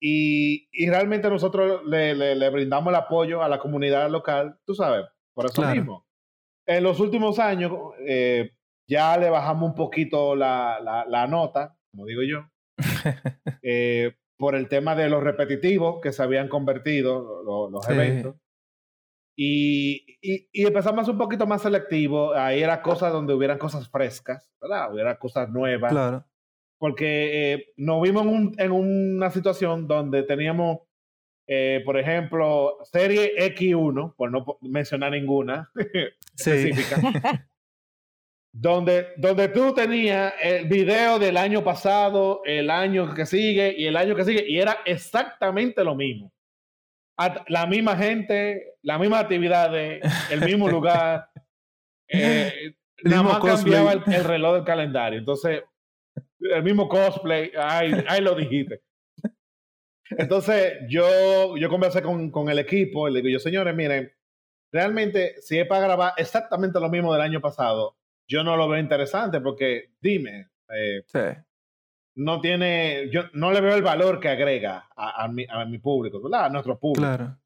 Y, 0.00 0.68
y 0.72 0.88
realmente 0.88 1.28
nosotros 1.28 1.82
le, 1.86 2.14
le- 2.14 2.34
le 2.34 2.50
brindamos 2.50 2.90
el 2.90 2.96
apoyo 2.96 3.42
a 3.42 3.48
la 3.48 3.58
comunidad 3.58 4.10
local, 4.10 4.58
tú 4.66 4.74
sabes, 4.74 5.06
por 5.34 5.46
eso 5.46 5.62
Claro. 5.62 5.76
mismo. 5.76 6.04
En 6.66 6.82
los 6.84 6.98
últimos 7.00 7.38
años 7.38 7.72
eh, 8.06 8.50
ya 8.88 9.16
le 9.16 9.30
bajamos 9.30 9.70
un 9.70 9.74
poquito 9.74 10.34
la, 10.36 10.80
la- 10.82 11.04
la 11.08 11.26
nota, 11.26 11.76
como 11.92 12.06
digo 12.06 12.22
yo, 12.22 12.48
eh, 13.62 14.14
por 14.38 14.56
el 14.56 14.68
tema 14.68 14.94
de 14.96 15.08
los 15.08 15.22
repetitivos 15.22 16.00
que 16.00 16.12
se 16.12 16.22
habían 16.22 16.48
convertido 16.48 17.42
lo- 17.44 17.70
los 17.70 17.84
Sí. 17.86 17.92
eventos. 17.92 18.36
Y, 19.36 20.18
y, 20.20 20.48
y 20.52 20.66
empezamos 20.66 21.08
un 21.08 21.16
poquito 21.18 21.46
más 21.46 21.62
selectivo. 21.62 22.34
Ahí 22.34 22.62
era 22.62 22.82
cosas 22.82 23.12
donde 23.12 23.32
hubieran 23.34 23.58
cosas 23.58 23.88
frescas, 23.88 24.50
¿verdad? 24.60 24.92
Hubiera 24.92 25.18
cosas 25.18 25.48
nuevas. 25.50 25.90
Claro, 25.90 26.24
Porque 26.78 27.52
eh, 27.54 27.66
nos 27.76 28.02
vimos 28.02 28.22
en, 28.24 28.28
un- 28.28 28.54
en 28.58 28.72
una 28.72 29.30
situación 29.30 29.88
donde 29.88 30.22
teníamos, 30.24 30.80
eh, 31.48 31.80
por 31.84 31.98
ejemplo, 31.98 32.76
serie 32.84 33.32
X1, 33.56 34.14
por 34.16 34.30
no 34.30 34.44
mencionar 34.60 35.12
ninguna 35.12 35.70
sí. 36.34 36.50
específica, 36.50 36.96
donde, 38.54 39.08
donde 39.16 39.48
tú 39.48 39.72
tenías 39.72 40.34
el 40.42 40.68
video 40.68 41.18
del 41.18 41.36
año 41.38 41.64
pasado, 41.64 42.42
el 42.44 42.68
año 42.70 43.14
que 43.14 43.24
sigue 43.24 43.74
y 43.76 43.86
el 43.86 43.96
año 43.96 44.14
que 44.14 44.24
sigue, 44.24 44.44
y 44.46 44.58
era 44.58 44.78
exactamente 44.84 45.82
lo 45.84 45.94
mismo. 45.94 46.30
La 47.48 47.66
misma 47.66 47.96
gente, 47.96 48.76
las 48.82 48.98
mismas 48.98 49.22
actividades, 49.22 50.02
el 50.30 50.40
mismo 50.40 50.68
lugar. 50.68 51.28
eh, 52.08 52.74
nada 53.04 53.22
más 53.22 53.38
cambiaba 53.40 53.92
el 53.92 54.24
reloj 54.24 54.54
del 54.54 54.64
calendario. 54.64 55.18
Entonces, 55.18 55.62
el 56.40 56.62
mismo 56.62 56.88
cosplay, 56.88 57.52
ahí, 57.56 57.92
ahí 58.08 58.20
lo 58.20 58.34
dijiste. 58.34 58.82
Entonces, 60.10 60.74
yo, 60.88 61.56
yo 61.56 61.68
conversé 61.68 62.02
con, 62.02 62.30
con 62.30 62.48
el 62.48 62.58
equipo 62.58 63.08
y 63.08 63.12
le 63.12 63.22
digo, 63.22 63.32
yo, 63.32 63.38
señores, 63.38 63.74
miren, 63.74 64.12
realmente, 64.70 65.40
si 65.40 65.58
es 65.58 65.66
para 65.66 65.82
grabar 65.82 66.12
exactamente 66.16 66.80
lo 66.80 66.90
mismo 66.90 67.12
del 67.12 67.22
año 67.22 67.40
pasado, 67.40 67.96
yo 68.28 68.42
no 68.44 68.56
lo 68.56 68.68
veo 68.68 68.80
interesante 68.80 69.40
porque, 69.40 69.92
dime, 70.00 70.50
eh, 70.68 71.02
Sí. 71.06 71.18
No 72.14 72.40
tiene, 72.40 73.08
yo 73.10 73.22
no 73.32 73.52
le 73.52 73.60
veo 73.60 73.74
el 73.74 73.82
valor 73.82 74.20
que 74.20 74.28
agrega 74.28 74.88
a, 74.96 75.24
a 75.24 75.28
mi, 75.28 75.46
a 75.48 75.64
mi 75.64 75.78
público, 75.78 76.20
¿verdad? 76.22 76.46
A 76.46 76.48
nuestro 76.50 76.78
público. 76.78 77.06
Claro. 77.06 77.38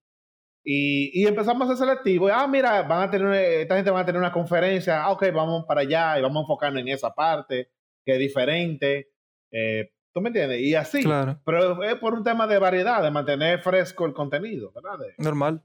Y, 0.64 1.23
y 1.23 1.26
empezamos 1.26 1.68
a 1.70 1.76
ser 1.76 1.87
selectivos. 1.87 2.32
Ah, 2.35 2.49
mira, 2.49 2.82
van 2.82 3.02
a 3.02 3.11
tener, 3.11 3.32
esta 3.35 3.76
gente 3.76 3.90
va 3.92 4.00
a 4.00 4.06
tener 4.06 4.20
una 4.20 4.32
conferencia. 4.32 5.04
Ah, 5.04 5.12
ok, 5.12 5.26
vamos 5.32 5.64
para 5.66 5.82
allá 5.82 6.18
y 6.18 6.23
vamos 6.23 6.38
a 6.38 6.40
enfocarnos 6.42 6.80
en 6.82 6.88
esa 6.88 7.14
parte 7.14 7.70
que 8.04 8.14
es 8.14 8.18
diferente. 8.18 9.11
Eh, 9.52 9.92
¿Tú 10.12 10.20
me 10.20 10.30
entiendes? 10.30 10.61
Y 10.61 10.75
así. 10.75 11.02
Claro. 11.04 11.38
Pero 11.44 11.82
es 11.85 11.94
por 11.96 12.14
un 12.14 12.25
tema 12.25 12.46
de 12.49 12.58
variedad, 12.58 13.00
de 13.02 13.11
mantener 13.12 13.61
fresco 13.61 14.06
el 14.06 14.12
contenido, 14.14 14.73
¿verdad? 14.75 14.99
De- 14.99 15.14
Normal. 15.23 15.62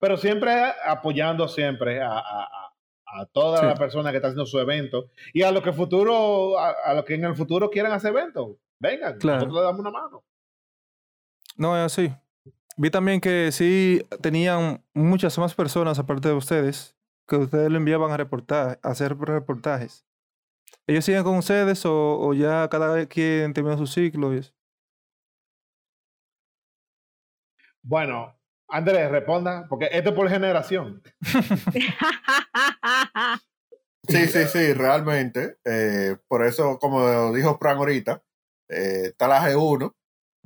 pero 0.00 0.16
siempre 0.16 0.52
apoyando 0.84 1.46
siempre 1.46 2.00
a, 2.02 2.18
a, 2.18 2.63
a- 3.18 3.22
a 3.22 3.26
todas 3.26 3.60
Sí. 3.60 3.66
las 3.66 3.78
personas 3.78 4.10
que 4.12 4.16
están 4.16 4.30
haciendo 4.30 4.46
su 4.46 4.58
evento 4.58 5.10
y 5.32 5.42
a 5.42 5.52
los 5.52 5.62
que 5.62 5.72
futuro, 5.72 6.58
a, 6.58 6.70
a 6.84 6.94
los 6.94 7.04
que 7.04 7.14
en 7.14 7.24
el 7.24 7.34
futuro 7.34 7.70
quieran 7.70 7.92
hacer 7.92 8.10
eventos. 8.10 8.56
Vengan, 8.78 9.18
Claro. 9.18 9.36
nosotros 9.40 9.60
le 9.60 9.64
damos 9.64 9.80
una 9.80 9.90
mano. 9.90 10.24
No, 11.56 11.76
es 11.76 11.84
así. 11.92 12.12
Vi 12.76 12.90
también 12.90 13.20
que 13.20 13.52
sí 13.52 14.02
tenían 14.20 14.82
muchas 14.94 15.38
más 15.38 15.54
personas 15.54 15.98
aparte 15.98 16.28
de 16.28 16.34
ustedes 16.34 16.96
que 17.28 17.36
ustedes 17.36 17.70
lo 17.70 17.78
enviaban 17.78 18.10
a 18.10 18.16
reportar, 18.16 18.78
a 18.82 18.88
hacer 18.90 19.16
reportajes. 19.16 20.04
¿Ellos 20.86 21.04
siguen 21.04 21.22
con 21.24 21.38
ustedes 21.38 21.86
o, 21.86 22.18
o 22.20 22.34
ya 22.34 22.68
cada 22.68 23.06
quien 23.06 23.54
terminó 23.54 23.78
su 23.78 23.86
ciclo? 23.86 24.34
y 24.34 24.38
eso? 24.38 24.52
Bueno, 27.82 28.34
Andrés, 28.68 29.10
responda, 29.10 29.66
porque 29.68 29.88
esto 29.92 30.10
es 30.10 30.16
por 30.16 30.28
generación. 30.28 31.02
Sí, 34.06 34.26
sí, 34.26 34.44
sí, 34.52 34.72
realmente. 34.74 35.56
eh, 35.64 36.16
por 36.28 36.44
eso, 36.44 36.78
como 36.78 37.32
dijo 37.32 37.56
Fran 37.58 37.78
ahorita, 37.78 38.22
eh, 38.68 39.04
está 39.06 39.26
la 39.28 39.40
G1, 39.48 39.94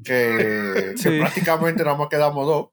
que, 0.05 0.93
que 0.95 0.97
Sí. 0.97 1.19
prácticamente 1.21 1.83
nada 1.83 1.97
más 1.97 2.09
quedamos 2.09 2.47
dos. 2.47 2.69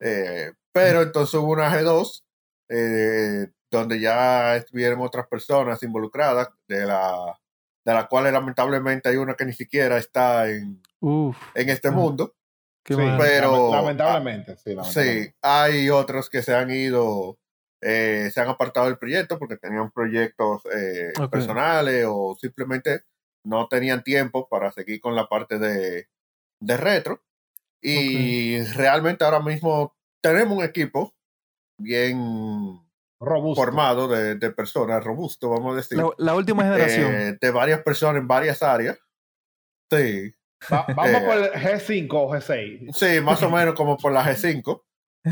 eh, 0.00 0.52
pero 0.72 1.02
entonces 1.02 1.34
hubo 1.34 1.52
una 1.52 1.72
G2, 1.74 2.22
eh, 2.68 3.48
donde 3.70 3.98
ya 3.98 4.56
estuvieron 4.56 5.00
otras 5.00 5.26
personas 5.26 5.82
involucradas, 5.82 6.50
de 6.68 6.84
la, 6.86 7.40
de 7.84 7.94
la 7.94 8.06
cual 8.06 8.30
lamentablemente 8.32 9.08
hay 9.08 9.16
una 9.16 9.34
que 9.34 9.46
ni 9.46 9.52
siquiera 9.54 9.96
está 9.96 10.48
en, 10.50 10.80
Uf, 11.00 11.36
en 11.54 11.70
este 11.70 11.90
mundo. 11.90 12.34
Qué 12.84 12.94
Sí, 12.94 13.00
mal. 13.00 13.18
pero- 13.18 13.52
lament- 13.52 13.72
lamentablemente, 13.82 14.56
sí, 14.56 14.74
lamentablemente. 14.74 15.24
Sí, 15.30 15.34
hay 15.42 15.90
otros 15.90 16.28
que 16.30 16.42
se 16.42 16.54
han 16.54 16.70
ido, 16.70 17.38
eh, 17.80 18.30
se 18.32 18.40
han 18.40 18.48
apartado 18.48 18.86
del 18.86 18.98
proyecto 18.98 19.38
porque 19.38 19.56
tenían 19.56 19.90
proyectos 19.90 20.62
eh, 20.74 21.12
Ok. 21.18 21.30
personales 21.30 22.04
o 22.08 22.36
simplemente 22.40 23.02
no 23.44 23.68
tenían 23.68 24.02
tiempo 24.04 24.48
para 24.48 24.70
seguir 24.72 25.00
con 25.00 25.14
la 25.14 25.26
parte 25.28 25.58
de, 25.58 26.08
de 26.60 26.76
retro. 26.76 27.22
Y 27.82 28.60
realmente 28.74 29.24
ahora 29.24 29.40
mismo 29.40 29.96
tenemos 30.22 30.58
un 30.58 30.62
equipo 30.64 31.14
bien 31.78 32.78
Robusto. 33.18 33.62
formado 33.62 34.06
de, 34.08 34.34
de 34.34 34.50
personas, 34.50 35.02
robusto, 35.02 35.48
vamos 35.48 35.72
a 35.72 35.76
decir, 35.76 35.96
La, 35.96 36.10
la 36.18 36.34
última 36.34 36.62
generación. 36.64 37.14
eh, 37.14 37.38
de 37.40 37.50
varias 37.50 37.82
personas 37.82 38.20
en 38.20 38.28
varias 38.28 38.62
áreas. 38.62 38.98
Sí, 39.90 40.32
Va- 40.72 40.86
vamos 40.96 41.22
Eh. 41.22 41.24
por 41.26 41.36
el 41.36 41.52
G5 41.52 42.08
o 42.12 42.30
G6. 42.30 42.92
Sí, 42.92 43.20
más 43.20 43.42
o 43.42 43.50
menos 43.50 43.74
como 43.74 43.96
por 43.96 44.12
la 44.12 44.24
G5, 44.24 44.82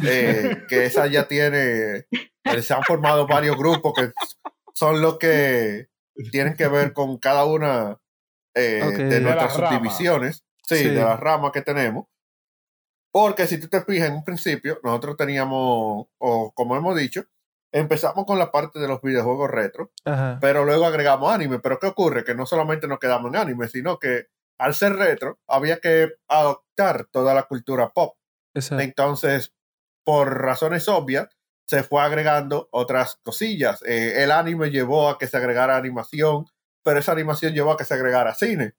eh, 0.04 0.64
que 0.68 0.84
esa 0.86 1.06
ya 1.06 1.26
tiene, 1.28 2.06
eh, 2.44 2.62
se 2.62 2.74
han 2.74 2.82
formado 2.84 3.26
varios 3.26 3.56
grupos 3.56 3.92
que 3.94 4.12
son 4.74 5.00
los 5.00 5.18
que 5.18 5.88
tienen 6.30 6.54
que 6.56 6.68
ver 6.68 6.92
con 6.92 7.18
cada 7.18 7.44
una 7.44 7.98
eh, 8.54 8.82
de 8.96 9.20
nuestras 9.20 9.54
subdivisiones, 9.54 10.44
sí, 10.66 10.76
Sí. 10.76 10.88
de 10.88 11.00
las 11.02 11.18
ramas 11.20 11.52
que 11.52 11.62
tenemos. 11.62 12.06
Porque 13.12 13.46
si 13.46 13.58
tú 13.58 13.68
te 13.68 13.80
fijas 13.82 14.08
en 14.08 14.16
un 14.16 14.24
principio, 14.24 14.78
nosotros 14.82 15.16
teníamos, 15.16 16.06
o 16.18 16.52
como 16.54 16.76
hemos 16.76 16.96
dicho, 16.96 17.24
empezamos 17.72 18.24
con 18.26 18.38
la 18.38 18.50
parte 18.50 18.78
de 18.78 18.88
los 18.88 19.00
videojuegos 19.00 19.50
retro, 19.50 19.90
Ajá. 20.04 20.38
pero 20.40 20.64
luego 20.64 20.84
agregamos 20.86 21.32
anime. 21.32 21.58
Pero 21.60 21.78
¿qué 21.78 21.86
ocurre? 21.86 22.24
Que 22.24 22.34
no 22.34 22.46
solamente 22.46 22.86
nos 22.88 22.98
quedamos 22.98 23.30
en 23.32 23.36
anime, 23.40 23.68
sino 23.68 23.98
que 23.98 24.26
al 24.58 24.74
ser 24.74 24.94
retro 24.96 25.38
había 25.46 25.78
que 25.80 26.12
adoptar 26.28 27.06
toda 27.10 27.34
la 27.34 27.44
cultura 27.44 27.90
pop. 27.90 28.16
Exacto. 28.54 28.82
Entonces, 28.82 29.54
por 30.04 30.40
razones 30.42 30.88
obvias, 30.88 31.28
se 31.66 31.82
fue 31.82 32.02
agregando 32.02 32.68
otras 32.72 33.18
cosillas. 33.22 33.82
Eh, 33.86 34.22
el 34.24 34.30
anime 34.32 34.70
llevó 34.70 35.10
a 35.10 35.18
que 35.18 35.26
se 35.26 35.36
agregara 35.36 35.76
animación, 35.76 36.46
pero 36.82 36.98
esa 36.98 37.12
animación 37.12 37.52
llevó 37.52 37.72
a 37.72 37.76
que 37.76 37.84
se 37.84 37.94
agregara 37.94 38.34
cine. 38.34 38.74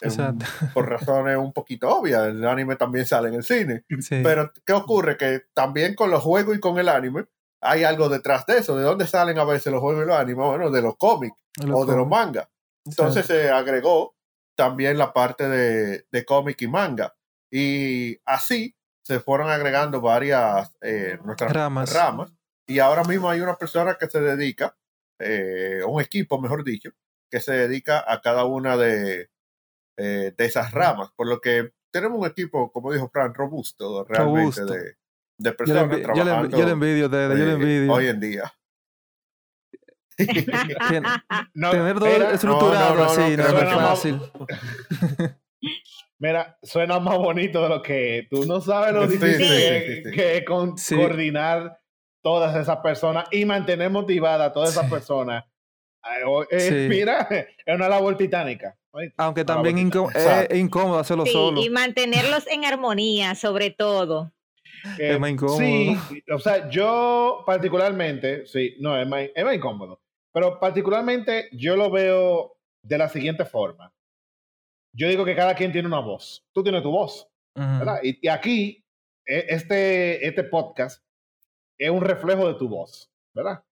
en- 0.00 0.08
Exacto. 0.10 0.46
por 0.74 0.88
razones 0.88 1.36
un 1.36 1.52
poquito 1.52 1.88
obvias. 1.90 2.28
El 2.28 2.46
anime 2.46 2.76
también 2.76 3.04
sale 3.04 3.28
en 3.28 3.34
el 3.34 3.44
cine. 3.44 3.84
Sí. 4.00 4.20
Pero, 4.24 4.50
¿qué 4.64 4.72
ocurre? 4.72 5.18
Que 5.18 5.42
también 5.52 5.94
con 5.94 6.10
los 6.10 6.22
juegos 6.22 6.56
y 6.56 6.60
con 6.60 6.78
el 6.78 6.88
anime 6.88 7.26
hay 7.60 7.84
algo 7.84 8.08
detrás 8.08 8.46
de 8.46 8.56
eso. 8.58 8.74
¿De 8.78 8.82
dónde 8.84 9.06
salen 9.06 9.38
a 9.38 9.44
veces 9.44 9.70
los 9.70 9.82
juegos 9.82 10.04
y 10.04 10.06
los 10.08 10.16
animes? 10.16 10.46
Bueno, 10.46 10.70
de 10.70 10.80
los 10.80 10.96
cómics 10.96 11.36
o 11.70 11.84
de 11.84 11.94
los 11.96 12.08
mangas. 12.08 12.48
Entonces 12.86 13.26
se 13.26 13.50
agregó 13.50 14.14
también 14.60 14.98
la 14.98 15.10
parte 15.14 15.48
de, 15.48 16.04
de 16.12 16.24
cómic 16.26 16.60
y 16.60 16.68
manga. 16.68 17.16
Y 17.50 18.20
así 18.26 18.76
se 19.02 19.18
fueron 19.18 19.48
agregando 19.48 20.02
varias 20.02 20.70
eh, 20.82 21.18
nuestras 21.24 21.50
Ramas. 21.50 21.94
ramas. 21.94 22.30
Y 22.68 22.78
ahora 22.78 23.02
mismo 23.04 23.30
hay 23.30 23.40
una 23.40 23.56
persona 23.56 23.96
que 23.98 24.06
se 24.08 24.20
dedica, 24.20 24.76
eh, 25.18 25.80
un 25.88 26.02
equipo, 26.02 26.38
mejor 26.38 26.62
dicho, 26.62 26.90
que 27.30 27.40
se 27.40 27.52
dedica 27.52 28.04
a 28.06 28.20
cada 28.20 28.44
una 28.44 28.76
de, 28.76 29.30
eh, 29.96 30.34
de 30.36 30.44
esas 30.44 30.72
ramas. 30.72 31.10
Por 31.16 31.26
lo 31.26 31.40
que 31.40 31.72
tenemos 31.90 32.18
un 32.20 32.26
equipo, 32.26 32.70
como 32.70 32.92
dijo 32.92 33.08
Fran, 33.08 33.32
robusto 33.32 34.04
realmente 34.04 34.60
Robusto. 34.60 34.66
de, 34.66 34.80
de 34.82 34.94
Yo 35.38 35.50
le, 35.50 35.52
personas 35.54 35.84
envi- 35.84 35.88
yo 35.90 35.96
le 35.96 36.02
trabajando 36.02 36.58
yo 36.58 36.64
le 36.66 36.72
envidio, 36.72 37.08
de, 37.08 37.28
yo 37.30 37.34
le 37.46 37.52
envidio. 37.52 37.92
hoy 37.94 38.08
en 38.08 38.20
día. 38.20 38.52
No, 41.54 41.70
Tener 41.70 41.98
todo 41.98 42.08
mira, 42.12 42.32
estructurado 42.32 42.94
no, 42.94 43.00
no, 43.04 43.10
así 43.10 43.36
no, 43.36 43.42
es 43.44 43.74
fácil. 43.74 44.20
Mira, 46.18 46.58
suena 46.62 47.00
más 47.00 47.16
bonito 47.16 47.62
de 47.62 47.68
lo 47.70 47.82
que. 47.82 48.26
Tú 48.30 48.44
no 48.44 48.60
sabes 48.60 48.92
lo 48.92 49.06
Sí, 49.08 49.16
difícil 49.16 49.36
sí, 49.36 49.42
que, 49.52 49.80
sí, 49.86 49.94
sí, 50.04 50.10
sí. 50.10 50.16
que 50.16 50.36
es 50.38 50.44
con- 50.44 50.76
Sí. 50.76 50.94
coordinar 50.96 51.80
todas 52.22 52.54
esas 52.56 52.76
personas 52.78 53.24
y 53.30 53.44
mantener 53.46 53.90
motivada 53.90 54.46
a 54.46 54.52
todas 54.52 54.70
esas 54.70 54.84
Sí. 54.84 54.90
personas. 54.90 55.44
Eh, 56.50 56.60
Sí. 56.60 56.74
Mira, 56.88 57.26
es 57.66 57.74
una 57.74 57.88
labor 57.88 58.16
titánica. 58.18 58.76
Aunque 59.16 59.42
Una 59.42 59.46
también 59.54 59.76
labor 59.76 59.86
incó- 59.92 60.08
titánica. 60.08 60.42
es, 60.42 60.58
incómodo 60.58 60.98
hacerlo 60.98 61.24
Sí, 61.24 61.32
solo. 61.32 61.62
y 61.62 61.70
mantenerlos 61.70 62.46
en 62.48 62.64
armonía, 62.66 63.34
sobre 63.34 63.70
todo. 63.70 64.32
Eh, 64.98 65.12
Es 65.12 65.20
más 65.20 65.30
incómodo. 65.30 65.58
Sí, 65.58 65.96
o 66.34 66.38
sea, 66.38 66.68
yo 66.68 67.42
particularmente, 67.46 68.46
sí, 68.46 68.76
no, 68.80 68.98
es 69.00 69.06
más, 69.08 69.22
es 69.34 69.44
más 69.44 69.54
incómodo. 69.54 70.00
Pero 70.32 70.58
particularmente 70.60 71.48
yo 71.52 71.76
lo 71.76 71.90
veo 71.90 72.56
de 72.82 72.98
la 72.98 73.08
siguiente 73.08 73.44
forma. 73.44 73.92
Yo 74.92 75.08
digo 75.08 75.24
que 75.24 75.36
cada 75.36 75.54
quien 75.54 75.72
tiene 75.72 75.88
una 75.88 76.00
voz. 76.00 76.44
Tú 76.52 76.62
tienes 76.62 76.82
tu 76.82 76.90
voz, 76.90 77.28
Ujú. 77.56 77.78
¿verdad? 77.78 78.00
Y, 78.02 78.18
y 78.24 78.28
aquí, 78.28 78.84
e- 79.26 79.46
este, 79.48 80.26
este 80.26 80.44
podcast 80.44 81.04
es 81.78 81.90
un 81.90 82.00
reflejo 82.02 82.46
de 82.48 82.54
tu 82.58 82.68
voz, 82.68 83.10
¿verdad? 83.34 83.62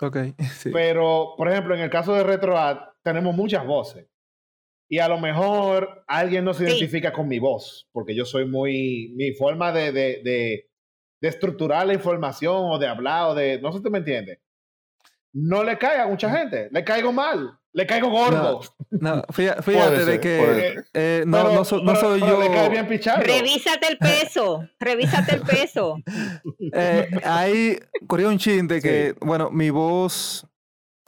Ok, 0.00 0.16
sí. 0.58 0.70
Pero, 0.72 1.34
por 1.36 1.50
ejemplo, 1.50 1.74
en 1.74 1.80
el 1.80 1.90
caso 1.90 2.14
de 2.14 2.22
RetroAd, 2.24 2.78
tenemos 3.02 3.34
muchas 3.34 3.66
voces. 3.66 4.06
Y 4.90 5.00
a 5.00 5.08
lo 5.08 5.18
mejor 5.18 6.02
alguien 6.06 6.44
no 6.44 6.54
se 6.54 6.64
Sí. 6.64 6.70
identifica 6.72 7.12
con 7.12 7.28
mi 7.28 7.38
voz, 7.38 7.86
porque 7.92 8.14
yo 8.14 8.24
soy 8.24 8.46
muy. 8.46 9.12
Mi 9.16 9.32
forma 9.32 9.70
de, 9.70 9.92
de, 9.92 10.22
de, 10.22 10.70
de 11.20 11.28
estructurar 11.28 11.86
la 11.86 11.92
información 11.92 12.70
o 12.70 12.78
de 12.78 12.86
hablar 12.86 13.30
o 13.30 13.34
de. 13.34 13.60
No 13.60 13.70
sé 13.70 13.78
si 13.78 13.84
tú 13.84 13.90
me 13.90 13.98
entiendes. 13.98 14.38
No 15.32 15.62
le 15.64 15.78
cae 15.78 16.00
a 16.00 16.06
mucha 16.06 16.30
gente. 16.36 16.68
Le 16.70 16.84
caigo 16.84 17.12
mal. 17.12 17.58
Le 17.72 17.86
caigo 17.86 18.08
gordo. 18.10 18.60
No, 18.90 19.22
fíjate, 19.30 20.04
de 20.04 20.20
que 20.20 20.74
eh, 20.94 21.24
no, 21.26 21.36
Pero- 21.36 21.52
no, 21.54 21.64
so- 21.64 21.78
no 21.82 21.92
pero- 21.92 22.00
soy 22.00 22.20
pero 22.20 22.32
yo. 22.36 22.42
Le 22.42 22.50
cae 22.50 22.68
bien. 22.70 22.88
Revísate 22.88 23.86
el 23.88 23.98
peso, 23.98 24.66
revísate 24.80 25.34
el 25.36 25.42
peso. 25.42 25.96
Eh, 26.72 27.08
ahí 27.24 27.78
corrió 28.06 28.28
un 28.30 28.38
chin 28.38 28.66
de 28.66 28.80
que, 28.80 29.14
bueno, 29.20 29.50
mi 29.50 29.70
voz, 29.70 30.46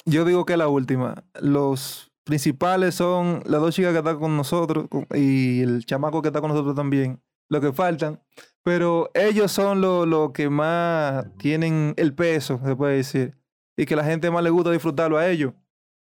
yo 0.04 0.24
digo 0.24 0.44
que 0.44 0.52
es 0.52 0.58
la 0.58 0.68
última. 0.68 1.24
Los 1.40 2.12
principales 2.24 2.94
son 2.94 3.42
las 3.46 3.60
dos 3.60 3.74
chicas 3.74 3.92
que 3.92 3.98
están 3.98 4.18
con 4.20 4.36
nosotros 4.36 4.86
y 5.14 5.62
el 5.62 5.84
chamaco 5.86 6.22
que 6.22 6.28
está 6.28 6.40
con 6.40 6.50
nosotros 6.50 6.76
también, 6.76 7.20
lo 7.48 7.60
que 7.60 7.72
faltan. 7.72 8.20
Pero 8.62 9.10
ellos 9.14 9.50
son 9.50 9.80
los 9.80 10.06
lo 10.06 10.32
que 10.34 10.50
más 10.50 11.24
tienen 11.38 11.94
el 11.96 12.14
peso, 12.14 12.60
se 12.64 12.76
puede 12.76 12.96
decir. 12.98 13.39
Y 13.80 13.86
que 13.86 13.96
la 13.96 14.04
gente 14.04 14.30
más 14.30 14.42
le 14.42 14.50
gusta 14.50 14.70
disfrutarlo 14.70 15.16
a 15.18 15.28
ellos. 15.28 15.52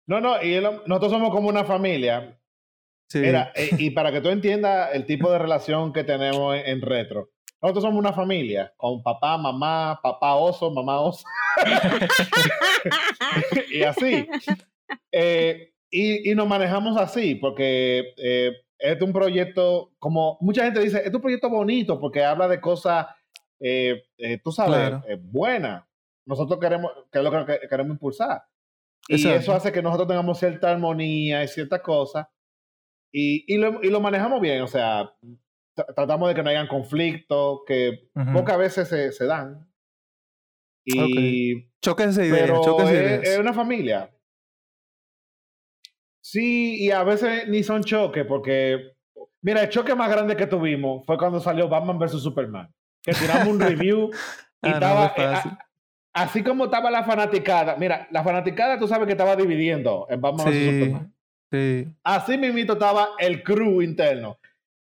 No, 0.06 0.20
no, 0.20 0.42
y 0.44 0.54
el- 0.54 0.82
nosotros 0.86 1.12
somos 1.12 1.32
como 1.32 1.48
una 1.50 1.64
familia. 1.64 2.38
Sí. 3.10 3.20
Mira, 3.20 3.52
eh, 3.56 3.70
y 3.78 3.90
para 3.92 4.12
que 4.12 4.22
tú 4.22 4.30
entiendas 4.30 4.90
el 4.94 5.06
tipo 5.06 5.32
de 5.32 5.40
relación 5.40 5.94
que 5.94 6.04
tenemos 6.04 6.56
en, 6.56 6.66
en 6.66 6.82
retro, 6.82 7.30
nosotros 7.62 7.84
somos 7.84 8.00
una 8.00 8.12
familia 8.12 8.74
con 8.76 9.02
papá, 9.02 9.38
mamá, 9.38 10.00
papá 10.04 10.36
oso, 10.36 10.70
mamá 10.72 11.00
oso, 11.00 11.24
y 13.72 13.84
así. 13.84 14.28
Eh, 15.12 15.72
y, 15.90 16.32
y 16.32 16.36
nos 16.36 16.48
manejamos 16.48 16.98
así, 16.98 17.36
porque 17.36 18.14
eh, 18.18 18.52
es 18.80 19.02
un 19.02 19.14
proyecto, 19.14 19.92
como 20.00 20.38
mucha 20.42 20.64
gente 20.66 20.80
dice, 20.82 21.02
es 21.06 21.14
un 21.14 21.22
proyecto 21.22 21.50
bonito 21.50 22.00
porque 22.00 22.24
habla 22.24 22.48
de 22.48 22.60
cosas, 22.60 23.08
eh, 23.60 24.04
tú 24.44 24.52
sabes, 24.52 24.90
Claro. 24.90 25.04
buenas. 25.22 25.84
Nosotros 26.26 26.60
queremos, 26.60 26.92
que 27.12 27.20
es 27.20 27.24
lo 27.24 27.32
que 27.32 27.46
que- 27.60 27.68
queremos 27.68 27.94
impulsar. 27.94 28.44
Y 29.08 29.16
Exacto. 29.16 29.40
eso 29.40 29.54
hace 29.54 29.72
que 29.72 29.82
nosotros 29.82 30.08
tengamos 30.08 30.40
cierta 30.40 30.72
armonía 30.72 31.44
y 31.44 31.48
ciertas 31.48 31.82
cosas. 31.82 32.28
Y, 33.12 33.44
y, 33.54 33.58
lo, 33.58 33.84
y 33.84 33.90
lo 33.90 34.00
manejamos 34.00 34.40
bien, 34.42 34.62
o 34.62 34.68
sea, 34.68 35.04
tra- 35.76 35.94
tratamos 35.96 36.30
de 36.30 36.36
que 36.36 36.42
no 36.44 36.50
hayan 36.50 36.68
conflictos, 36.68 37.60
que 37.68 38.10
Ujú. 38.16 38.34
pocas 38.34 38.58
veces 38.58 38.88
se, 38.88 39.12
se 39.12 39.26
dan. 39.26 39.70
Y, 40.86 41.70
Choques 41.82 42.16
de 42.16 42.28
ideas, 42.28 42.42
pero 42.50 42.62
choques 42.64 42.88
de 42.90 42.94
es, 42.96 43.02
ideas. 43.02 43.28
es 43.30 43.40
una 43.40 43.54
familia. 43.54 44.10
Sí, 46.22 46.78
y 46.86 46.92
a 46.92 47.04
veces 47.04 47.48
ni 47.50 47.64
son 47.64 47.84
choques, 47.84 48.26
porque, 48.26 48.94
mira, 49.42 49.62
el 49.64 49.70
choque 49.70 49.94
más 49.94 50.10
grande 50.10 50.36
que 50.38 50.48
tuvimos 50.48 51.06
fue 51.06 51.18
cuando 51.18 51.40
salió 51.40 51.68
Batman 51.68 52.00
vs. 52.00 52.22
Superman, 52.24 52.74
que 53.02 53.14
tiramos 53.14 53.48
un 53.50 53.60
review 53.60 54.10
y 54.62 54.70
Ah, 54.70 54.72
estaba, 54.72 55.14
no 55.18 55.58
así 56.14 56.44
como 56.44 56.66
estaba 56.66 56.90
la 56.92 57.04
fanaticada, 57.04 57.76
mira, 57.78 58.08
la 58.12 58.24
fanaticada 58.24 58.78
tú 58.80 58.88
sabes 58.88 59.06
que 59.08 59.14
estaba 59.14 59.36
dividiendo 59.36 60.06
en 60.10 60.22
Batman 60.22 60.46
vs. 60.48 60.54
Sí, 60.56 60.66
Superman. 60.80 61.14
sí. 61.52 61.88
Así 62.04 62.38
mismito 62.38 62.74
estaba 62.74 63.10
el 63.20 63.44
crew 63.44 63.82
interno. 63.82 64.38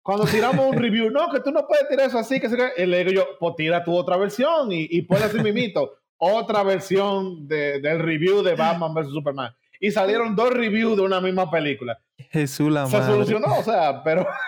Cuando 0.03 0.25
tiramos 0.25 0.67
un 0.67 0.77
review, 0.81 1.11
no, 1.11 1.31
que 1.33 1.41
tú 1.41 1.51
no 1.51 1.67
puedes 1.67 1.89
tirar 1.89 2.07
eso 2.07 2.19
así, 2.19 2.39
que 2.41 2.49
se 2.49 2.57
y 2.77 2.87
le 2.87 2.99
digo 3.05 3.11
yo, 3.11 3.27
pues 3.41 3.57
tira 3.57 3.83
tu 3.85 3.95
otra 3.95 4.17
versión 4.17 4.71
y, 4.73 4.87
y 4.91 5.03
ponle 5.03 5.25
así 5.25 5.39
mismito, 5.41 5.97
otra 6.19 6.63
versión 6.63 7.47
de- 7.49 7.81
del 7.81 7.99
review 7.99 8.43
de 8.43 8.55
Batman 8.55 8.95
vs. 8.95 9.11
Superman. 9.11 9.53
Y 9.81 9.91
salieron 9.91 10.35
dos 10.35 10.51
reviews 10.51 10.97
de 10.97 11.03
una 11.03 11.21
misma 11.21 11.51
película. 11.51 11.99
Jesús 12.31 12.73
la 12.73 12.87
Se 12.87 12.97
madre. 12.99 13.13
solucionó, 13.13 13.59
o 13.59 13.63
sea, 13.63 14.03
pero, 14.03 14.27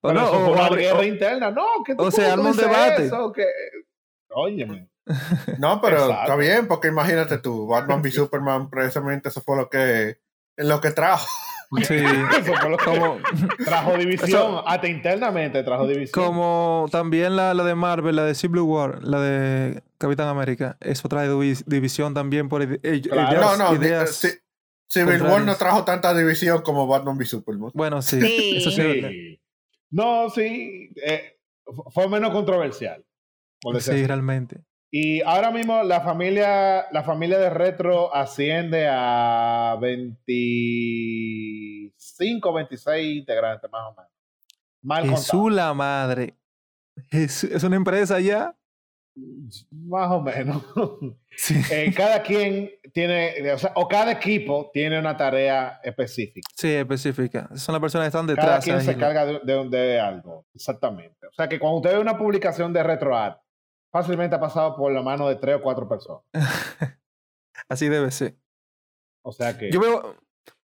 O 0.00 0.08
pero 0.08 0.14
no, 0.14 0.30
o- 0.30 0.52
una 0.52 0.68
o- 0.68 0.74
guerra 0.74 0.98
o- 1.00 1.04
interna. 1.04 1.50
No, 1.50 1.64
que 1.84 1.94
tú 1.94 2.02
o 2.04 2.20
arma 2.32 2.50
un 2.50 2.56
debate. 2.56 3.04
eso, 3.06 3.32
que... 3.32 3.44
Óyeme. 4.30 4.88
No, 5.58 5.80
pero 5.82 5.96
Exacto. 5.98 6.20
está 6.22 6.36
bien, 6.36 6.66
porque 6.66 6.88
imagínate 6.88 7.38
tú, 7.38 7.66
Batman 7.66 8.00
v 8.02 8.10
Superman, 8.10 8.70
precisamente 8.70 9.28
eso 9.28 9.40
fue 9.42 9.56
lo 9.56 9.68
que, 9.68 10.18
lo 10.56 10.80
que 10.80 10.90
trajo. 10.90 11.26
Sí. 11.86 11.94
Eso 12.42 12.52
fue 12.60 12.68
lo 12.68 12.76
que 12.76 12.84
Como, 12.84 13.18
trajo 13.64 13.96
división, 13.96 14.28
Eso- 14.28 14.66
hasta 14.66 14.88
internamente 14.88 15.62
trajo 15.62 15.86
división. 15.86 16.24
como 16.26 16.86
también 16.90 17.36
la, 17.36 17.54
la 17.54 17.62
de 17.62 17.76
Marvel, 17.76 18.16
la 18.16 18.24
de 18.24 18.34
Civil 18.34 18.62
War, 18.62 19.04
la 19.04 19.20
de 19.20 19.80
Capitán 19.96 20.26
América. 20.26 20.76
Eso 20.80 21.08
trae 21.08 21.28
divi- 21.30 21.62
división 21.66 22.12
también 22.12 22.48
por 22.48 22.62
ide- 22.62 22.80
eh, 22.82 23.00
Claro. 23.02 23.30
ideas. 23.36 23.56
no, 23.58 23.70
no, 23.72 23.80
ideas- 23.80 24.10
sí, 24.16 24.28
Civil 24.88 25.22
War 25.22 25.42
no 25.42 25.54
trajo 25.54 25.84
tanta 25.84 26.12
división 26.12 26.60
como 26.62 26.88
Batman 26.88 27.16
v 27.16 27.24
Superman. 27.24 27.70
Bueno, 27.72 28.02
sí. 28.02 28.20
Sí. 28.20 28.56
Eso 28.56 28.70
sí. 28.72 29.40
No, 29.90 30.28
sí. 30.28 30.90
eh, 31.04 31.38
fu- 31.64 31.84
fue 31.92 32.08
menos 32.08 32.32
controversial. 32.32 33.04
Sí, 33.62 33.76
así. 33.92 34.06
realmente. 34.08 34.56
Y 34.92 35.22
ahora 35.22 35.50
mismo 35.52 35.82
la 35.84 36.00
familia, 36.00 36.86
la 36.90 37.02
familia 37.04 37.38
de 37.38 37.48
retro 37.50 38.12
asciende 38.14 38.88
a 38.90 39.76
25, 39.80 42.52
26 42.52 43.16
integrantes, 43.18 43.70
más 43.70 43.82
o 43.88 43.94
menos. 43.94 44.10
Mal 44.82 45.08
Jesús 45.10 45.52
la 45.52 45.72
madre. 45.74 46.34
Jesús- 47.10 47.50
es 47.52 47.62
una 47.62 47.76
empresa 47.76 48.18
ya. 48.20 48.56
Más 49.70 50.10
o 50.10 50.20
menos. 50.20 50.62
Sí. 51.36 51.54
Eh, 51.70 51.92
cada 51.96 52.22
quien 52.22 52.70
tiene, 52.92 53.52
o, 53.52 53.58
sea, 53.58 53.70
o 53.76 53.86
cada 53.88 54.10
equipo 54.12 54.68
tiene 54.74 54.98
una 54.98 55.16
tarea 55.16 55.80
específica. 55.82 56.46
Sí, 56.54 56.68
específica. 56.74 57.48
Son 57.54 57.72
las 57.72 57.80
personas 57.80 58.06
que 58.06 58.08
están 58.08 58.26
Cada 58.26 58.34
detrás. 58.58 58.64
quien 58.64 58.80
se 58.82 58.94
carga 58.96 59.24
de, 59.24 59.38
de- 59.44 59.68
de 59.68 60.00
algo. 60.00 60.44
Exactamente. 60.54 61.26
O 61.28 61.32
sea 61.32 61.48
que 61.48 61.58
cuando 61.60 61.76
usted 61.78 61.92
ve 61.94 62.00
una 62.00 62.18
publicación 62.18 62.72
de 62.74 62.82
RetroAd, 62.82 63.36
fácilmente 63.90 64.36
ha 64.36 64.40
pasado 64.40 64.76
por 64.76 64.92
la 64.92 65.02
mano 65.02 65.28
de 65.28 65.36
tres 65.36 65.56
o 65.56 65.62
cuatro 65.62 65.88
personas. 65.88 66.22
Así 67.68 67.88
debe 67.88 68.10
ser. 68.10 68.36
O 69.22 69.32
sea 69.32 69.56
que. 69.56 69.70
Yo 69.70 69.80
veo 69.80 70.16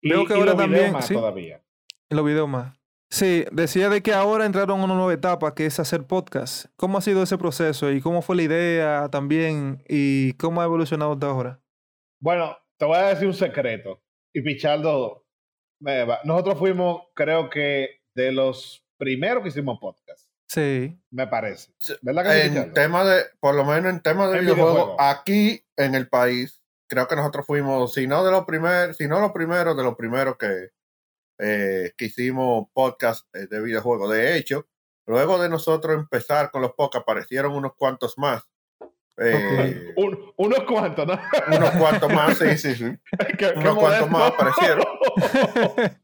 y, 0.01 0.09
veo 0.09 0.25
que 0.25 0.33
y 0.33 0.37
ahora 0.37 0.53
los 0.53 0.57
videos 0.57 0.71
también, 0.71 0.93
más 0.93 1.07
sí. 1.07 1.13
todavía. 1.13 1.63
en 2.09 2.17
los 2.17 2.25
videos 2.25 2.49
más. 2.49 2.77
Sí, 3.09 3.45
decía 3.51 3.89
de 3.89 4.01
que 4.01 4.11
ahora 4.11 4.45
entraron 4.45 4.79
a 4.81 4.83
una 4.85 4.95
nueva 4.95 5.13
etapa 5.13 5.53
que 5.53 5.67
es 5.67 5.79
hacer 5.79 6.07
podcast. 6.07 6.65
¿Cómo 6.75 6.97
ha 6.97 7.01
sido 7.01 7.21
ese 7.21 7.37
proceso 7.37 7.91
y 7.91 8.01
cómo 8.01 8.23
fue 8.23 8.35
la 8.35 8.41
idea 8.41 9.09
también 9.11 9.83
y 9.87 10.33
cómo 10.33 10.61
ha 10.61 10.65
evolucionado 10.65 11.13
hasta 11.13 11.27
ahora? 11.27 11.61
Bueno, 12.19 12.57
te 12.77 12.85
voy 12.85 12.97
a 12.97 13.09
decir 13.09 13.27
un 13.27 13.35
secreto. 13.35 14.01
Y 14.33 14.41
Pichardo. 14.41 15.27
Nosotros 16.23 16.57
fuimos, 16.57 17.03
creo 17.13 17.49
que, 17.49 18.01
de 18.15 18.31
los 18.31 18.83
primeros 18.97 19.43
que 19.43 19.49
hicimos 19.49 19.79
podcast, 19.79 20.22
Sí. 20.47 20.99
me 21.09 21.27
parece. 21.27 21.73
Sí, 21.79 21.93
¿Verdad 22.01 22.23
que 22.23 22.49
sí, 22.49 22.57
En 22.57 22.73
tema 22.73 23.03
de, 23.03 23.23
por 23.39 23.55
lo 23.55 23.65
menos 23.65 23.91
en 23.91 24.01
tema 24.01 24.27
de 24.27 24.39
videojuegos, 24.39 24.73
videojuegos. 24.73 24.95
aquí 24.99 25.65
en 25.77 25.95
el 25.95 26.07
país, 26.09 26.61
creo 26.87 27.07
que 27.07 27.15
nosotros 27.15 27.45
fuimos, 27.45 27.93
si 27.93 28.07
no 28.07 28.23
de 28.23 28.31
los 28.31 28.45
primeros, 28.45 28.97
si 28.97 29.07
no 29.07 29.19
los 29.19 29.31
primeros, 29.31 29.75
de 29.75 29.83
los 29.83 29.95
primeros 29.95 30.37
que, 30.37 30.69
eh, 31.39 31.93
que 31.97 32.05
hicimos 32.05 32.67
podcast 32.73 33.25
eh, 33.35 33.47
de 33.49 33.61
videojuegos. 33.61 34.11
De 34.11 34.37
hecho, 34.37 34.67
luego 35.07 35.41
de 35.41 35.49
nosotros 35.49 35.95
empezar 35.95 36.51
con 36.51 36.61
los 36.61 36.73
podcasts, 36.73 37.03
aparecieron 37.03 37.53
unos 37.53 37.73
cuantos 37.75 38.17
más. 38.17 38.43
Eh, 39.17 39.93
Un- 39.95 40.33
unos 40.37 40.63
cuantos, 40.63 41.05
¿no? 41.05 41.19
unos 41.55 41.69
cuantos 41.79 42.11
más, 42.11 42.37
sí, 42.37 42.57
sí, 42.57 42.73
sí. 42.75 42.85
Qué- 43.19 43.35
qué 43.53 43.59
Unos 43.59 43.75
cuantos 43.77 44.09
más 44.09 44.31
aparecieron. 44.31 44.85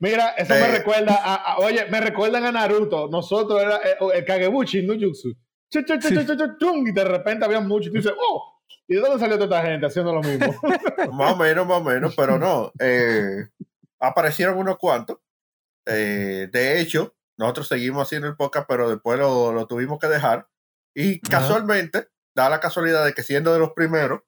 Mira, 0.00 0.30
eso 0.30 0.54
me 0.54 0.60
Eh. 0.60 0.78
recuerda 0.78 1.14
a, 1.22 1.34
a- 1.34 1.58
oye, 1.58 1.86
me 1.90 2.00
recuerdan 2.00 2.44
a 2.44 2.52
Naruto. 2.52 3.08
Nosotros 3.08 3.60
era 3.62 3.76
eh, 3.76 3.96
el 4.14 4.24
Kagebuchi 4.24 4.86
no 4.86 4.94
Jutsu. 4.94 5.32
Chu, 5.70 5.82
chu, 5.82 5.98
chu, 5.98 6.08
Sí. 6.08 6.14
chu, 6.14 6.24
chu, 6.26 6.36
chu, 6.36 6.56
chum, 6.58 6.86
y 6.86 6.92
de 6.92 7.04
repente 7.04 7.44
había 7.44 7.60
mucho 7.60 7.88
y 7.88 7.92
tú 7.92 7.96
dices, 7.98 8.12
oh, 8.18 8.60
¿y 8.88 8.94
de 8.94 9.00
dónde 9.00 9.18
salió 9.18 9.36
toda 9.38 9.58
esta 9.58 9.68
gente 9.70 9.86
haciendo 9.86 10.12
lo 10.14 10.20
mismo? 10.22 10.54
más 11.12 11.32
o 11.32 11.36
menos, 11.36 11.66
más 11.66 11.78
o 11.78 11.84
menos, 11.84 12.14
pero 12.16 12.38
no. 12.38 12.72
eh, 12.80 13.48
aparecieron 13.98 14.58
unos 14.58 14.78
cuantos. 14.78 15.18
Eh, 15.86 16.48
de 16.52 16.80
hecho, 16.80 17.14
nosotros 17.36 17.68
seguimos 17.68 18.02
haciendo 18.04 18.28
el 18.28 18.36
podcast, 18.36 18.66
pero 18.68 18.88
después 18.90 19.18
lo, 19.18 19.52
lo 19.52 19.66
tuvimos 19.66 19.98
que 19.98 20.06
dejar. 20.08 20.46
Y 20.94 21.20
Ajá. 21.34 21.46
Da 22.36 22.48
la 22.50 22.60
casualidad 22.60 23.04
de 23.04 23.14
que 23.14 23.22
siendo 23.24 23.52
de 23.52 23.58
los 23.58 23.72
primeros 23.72 24.20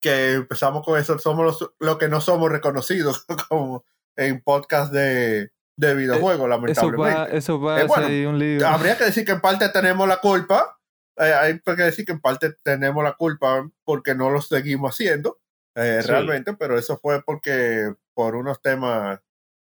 que 0.00 0.34
empezamos 0.34 0.84
con 0.84 0.98
eso, 1.00 1.18
somos 1.18 1.72
los, 1.80 1.98
que 1.98 2.08
no 2.08 2.20
somos 2.20 2.52
reconocidos 2.52 3.24
como 3.48 3.84
en 4.16 4.40
podcast 4.42 4.92
de, 4.92 5.50
de 5.76 5.94
videojuegos, 5.94 6.40
Eso 6.46 6.48
lamentablemente. 6.48 7.18
va, 7.18 7.24
eso 7.36 7.60
va 7.60 7.80
Eh, 7.80 8.24
a 8.24 8.28
un 8.28 8.38
lío. 8.38 8.68
Habría 8.68 8.96
que 8.98 9.04
decir 9.04 9.24
que 9.24 9.32
en 9.32 9.40
parte 9.40 9.68
tenemos 9.70 10.06
la 10.06 10.18
culpa. 10.18 10.78
eh, 11.16 11.32
hay 11.32 11.58
que 11.60 11.82
decir 11.82 12.04
que 12.04 12.12
en 12.12 12.20
parte 12.20 12.52
tenemos 12.62 13.02
la 13.02 13.14
culpa 13.14 13.68
porque 13.84 14.14
no 14.14 14.30
lo 14.30 14.40
seguimos 14.42 14.92
haciendo 14.94 15.40
eh, 15.76 16.00
Sí. 16.02 16.08
realmente, 16.08 16.52
pero 16.54 16.78
eso 16.78 16.98
fue 16.98 17.22
porque 17.24 17.92
por 18.14 18.36
unos 18.36 18.60
temas. 18.62 19.18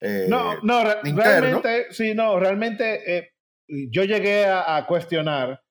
eh, 0.00 0.26
No, 0.28 0.60
no, 0.62 0.84
re- 0.84 0.98
interno. 1.04 1.22
realmente, 1.40 1.86
sí, 1.92 2.12
no, 2.14 2.38
realmente 2.38 3.16
eh, 3.18 3.32
yo 3.68 4.04
llegué 4.04 4.46
a, 4.46 4.76
a 4.76 4.86
cuestionar 4.86 5.62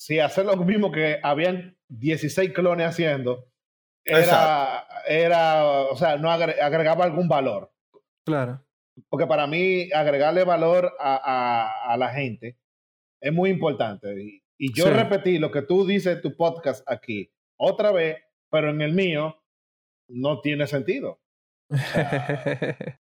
si 0.00 0.18
hacer 0.18 0.46
lo 0.46 0.56
mismo 0.56 0.90
que 0.90 1.18
habían 1.22 1.76
16 1.88 2.52
clones 2.54 2.86
haciendo 2.86 3.44
era, 4.02 4.86
era 5.06 5.64
o 5.90 5.96
sea, 5.96 6.16
no 6.16 6.30
agre- 6.30 6.58
agregaba 6.60 7.04
algún 7.04 7.28
valor. 7.28 7.70
Claro. 8.24 8.64
Porque 9.10 9.26
para 9.26 9.46
mí 9.46 9.92
agregarle 9.92 10.44
valor 10.44 10.92
a, 10.98 11.16
a- 11.22 11.92
a 11.92 11.96
la 11.98 12.08
gente 12.14 12.56
es 13.20 13.32
muy 13.32 13.50
importante. 13.50 14.08
Y, 14.22 14.42
y 14.58 14.72
yo 14.72 14.84
Sí. 14.86 14.90
repetí 14.90 15.38
lo 15.38 15.50
que 15.50 15.62
tú 15.62 15.86
dices 15.86 16.16
en 16.16 16.22
tu 16.22 16.34
podcast 16.34 16.82
aquí 16.90 17.30
otra 17.58 17.92
vez, 17.92 18.16
pero 18.50 18.70
en 18.70 18.80
el 18.80 18.94
mío 18.94 19.36
no 20.08 20.40
tiene 20.40 20.66
sentido. 20.66 21.20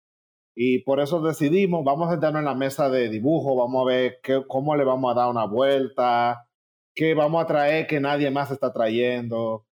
Y 0.59 0.79
por 0.79 0.99
eso 0.99 1.21
decidimos, 1.21 1.83
vamos 1.85 2.07
a 2.07 2.13
sentarnos 2.13 2.39
en 2.39 2.45
la 2.45 2.55
mesa 2.55 2.89
de 2.89 3.09
dibujo, 3.09 3.55
vamos 3.55 3.83
a 3.83 3.91
ver 3.93 4.19
qué, 4.23 4.41
cómo 4.47 4.75
le 4.75 4.83
vamos 4.83 5.11
a 5.11 5.19
dar 5.19 5.29
una 5.29 5.45
vuelta, 5.45 6.46
qué 6.97 7.13
vamos 7.13 7.43
a 7.43 7.47
traer 7.47 7.85
que 7.85 7.99
nadie 7.99 8.31
más 8.31 8.49
está 8.49 8.73
trayendo, 8.73 9.67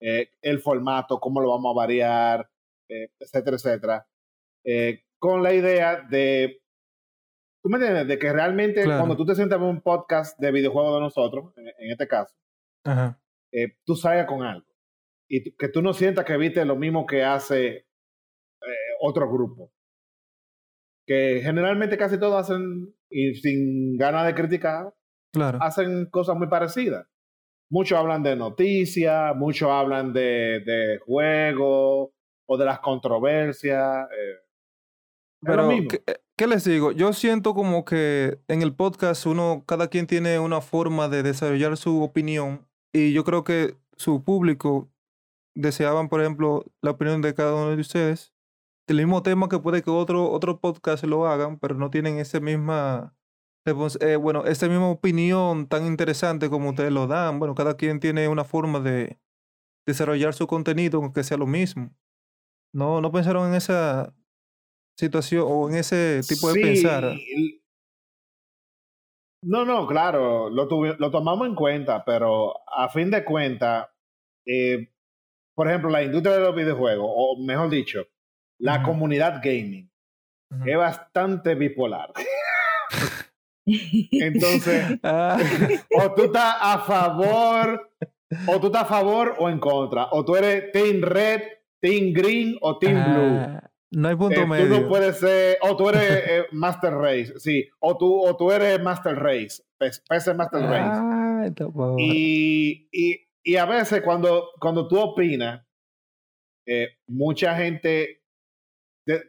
eh, 0.00 0.28
el 0.42 0.58
formato, 0.60 1.20
cómo 1.20 1.40
lo 1.40 1.50
vamos 1.50 1.70
a 1.72 1.76
variar, 1.78 2.50
eh, 2.88 3.08
etcétera, 3.20 3.56
etcétera. 3.56 4.08
Eh, 4.64 5.04
con 5.20 5.42
la 5.44 5.54
idea 5.54 6.02
de, 6.10 6.60
¿tú 7.62 7.68
me 7.70 7.76
entiendes? 7.76 8.08
De 8.08 8.18
que 8.18 8.32
realmente 8.32 8.82
Claro. 8.82 8.98
cuando 8.98 9.16
tú 9.16 9.24
te 9.24 9.36
sientas 9.36 9.58
en 9.58 9.64
un 9.66 9.80
podcast 9.82 10.36
de 10.40 10.50
videojuegos 10.50 10.96
de 10.96 11.00
nosotros, 11.00 11.56
en, 11.56 11.68
en 11.68 11.90
este 11.92 12.08
caso, 12.08 12.34
Ajá. 12.84 13.20
eh, 13.52 13.76
tú 13.86 13.94
salgas 13.94 14.26
con 14.26 14.42
algo. 14.42 14.66
Y 15.28 15.54
que 15.56 15.68
tú 15.68 15.80
no 15.80 15.94
sientas 15.94 16.24
que 16.24 16.36
viste 16.36 16.64
lo 16.64 16.76
mismo 16.76 17.06
que 17.06 17.22
hace 17.22 17.86
otro 19.00 19.30
grupo. 19.30 19.70
Que 21.06 21.40
generalmente 21.42 21.96
casi 21.96 22.18
todos 22.18 22.34
hacen, 22.40 22.94
y 23.10 23.34
sin 23.36 23.96
ganas 23.96 24.26
de 24.26 24.34
criticar, 24.34 24.92
Claro. 25.34 25.58
hacen 25.60 26.06
cosas 26.06 26.36
muy 26.36 26.46
parecidas. 26.46 27.06
Muchos 27.70 27.98
hablan 27.98 28.22
de 28.22 28.36
noticias, 28.36 29.34
muchos 29.36 29.68
hablan 29.68 30.12
de, 30.14 30.60
de 30.64 30.98
juegos 31.04 32.10
o 32.46 32.56
de 32.56 32.64
las 32.64 32.78
controversias. 32.80 34.06
eh, 34.12 34.36
Pero, 35.40 35.66
mismo. 35.66 35.88
¿qué, 35.90 36.02
qué 36.36 36.46
les 36.46 36.64
digo? 36.64 36.92
Yo 36.92 37.12
siento 37.12 37.52
como 37.54 37.84
que 37.84 38.38
en 38.48 38.62
el 38.62 38.74
podcast 38.74 39.26
uno, 39.26 39.64
cada 39.66 39.88
quien 39.88 40.06
tiene 40.06 40.38
una 40.38 40.60
forma 40.60 41.08
de 41.08 41.22
desarrollar 41.22 41.76
su 41.76 42.02
opinión 42.02 42.66
y 42.92 43.12
yo 43.12 43.24
creo 43.24 43.44
que 43.44 43.76
su 43.96 44.22
público 44.22 44.88
deseaban, 45.56 46.08
por 46.08 46.20
ejemplo, 46.20 46.64
la 46.80 46.92
opinión 46.92 47.22
de 47.22 47.34
cada 47.34 47.54
uno 47.54 47.70
de 47.74 47.80
ustedes 47.80 48.32
del 48.86 48.98
mismo 48.98 49.22
tema 49.22 49.48
que 49.48 49.58
puede 49.58 49.82
que 49.82 49.90
otro, 49.90 50.30
otro 50.30 50.60
podcast 50.60 51.04
lo 51.04 51.26
hagan, 51.26 51.58
pero 51.58 51.74
no 51.74 51.90
tienen 51.90 52.18
esa 52.18 52.38
misma, 52.40 53.16
eh, 53.66 54.16
bueno, 54.16 54.44
esa 54.44 54.68
misma 54.68 54.90
opinión 54.90 55.66
tan 55.66 55.86
interesante 55.86 56.50
como 56.50 56.70
ustedes 56.70 56.92
lo 56.92 57.06
dan. 57.06 57.38
Bueno, 57.38 57.54
cada 57.54 57.76
quien 57.76 58.00
tiene 58.00 58.28
una 58.28 58.44
forma 58.44 58.80
de 58.80 59.18
desarrollar 59.86 60.34
su 60.34 60.46
contenido, 60.46 61.00
aunque 61.00 61.24
sea 61.24 61.36
lo 61.36 61.46
mismo. 61.46 61.90
No, 62.72 63.00
no 63.00 63.10
pensaron 63.12 63.48
en 63.48 63.54
esa 63.54 64.14
situación 64.98 65.44
o 65.46 65.68
en 65.68 65.76
ese 65.76 66.20
tipo 66.28 66.48
de 66.48 66.54
Sí, 66.54 66.60
pensar. 66.60 67.14
No, 69.42 69.64
no, 69.64 69.86
claro, 69.86 70.48
lo, 70.48 70.66
tomamos 71.10 71.46
en 71.46 71.54
cuenta, 71.54 72.02
pero 72.04 72.54
a 72.66 72.88
fin 72.88 73.10
de 73.10 73.24
cuentas, 73.24 73.88
eh, 74.46 74.90
por 75.54 75.68
ejemplo, 75.68 75.90
la 75.90 76.02
industria 76.02 76.36
de 76.36 76.40
los 76.40 76.56
videojuegos, 76.56 77.06
o 77.08 77.44
mejor 77.44 77.68
dicho, 77.68 78.06
la 78.58 78.82
comunidad 78.82 79.42
gaming, 79.44 79.90
es 80.64 80.76
bastante 80.76 81.54
bipolar. 81.54 82.12
Entonces, 83.66 84.98
Ah, 85.02 85.38
o 86.02 86.14
tú 86.14 86.24
estás 86.24 86.56
a 86.60 86.78
favor, 86.80 87.90
o 88.46 88.60
tú 88.60 88.66
estás 88.66 88.82
a 88.82 88.86
favor 88.86 89.34
o 89.38 89.48
en 89.48 89.58
contra, 89.58 90.08
o 90.12 90.24
tú 90.24 90.36
eres 90.36 90.70
Team 90.72 91.02
Red, 91.02 91.42
Team 91.80 92.12
Green 92.12 92.56
o 92.60 92.78
Team 92.78 92.94
Blue. 92.94 93.38
ah, 93.40 93.70
no 93.90 94.08
hay 94.08 94.16
punto 94.16 94.40
Eh, 94.40 94.42
tú 94.42 94.48
medio. 94.48 94.80
no 94.80 94.88
puedes 94.88 95.18
ser, 95.18 95.58
o 95.62 95.76
tú 95.76 95.88
eres 95.88 96.02
eh, 96.28 96.44
Master 96.52 96.94
Race, 96.94 97.34
sí, 97.38 97.64
o 97.80 97.96
tú, 97.96 98.20
o 98.26 98.36
tú 98.36 98.50
eres 98.50 98.82
Master 98.82 99.14
Race, 99.16 99.62
PC 99.78 100.34
Master 100.34 100.62
Race. 100.62 100.90
Ah, 100.92 101.48
por- 101.72 102.00
Y, 102.00 102.88
y, 102.90 103.20
y 103.44 103.56
a 103.56 103.66
veces 103.66 104.02
cuando, 104.02 104.48
cuando 104.60 104.88
tú 104.88 104.98
opinas, 104.98 105.64
eh, 106.66 106.88
mucha 107.06 107.54
gente, 107.56 108.22
te- 109.06 109.22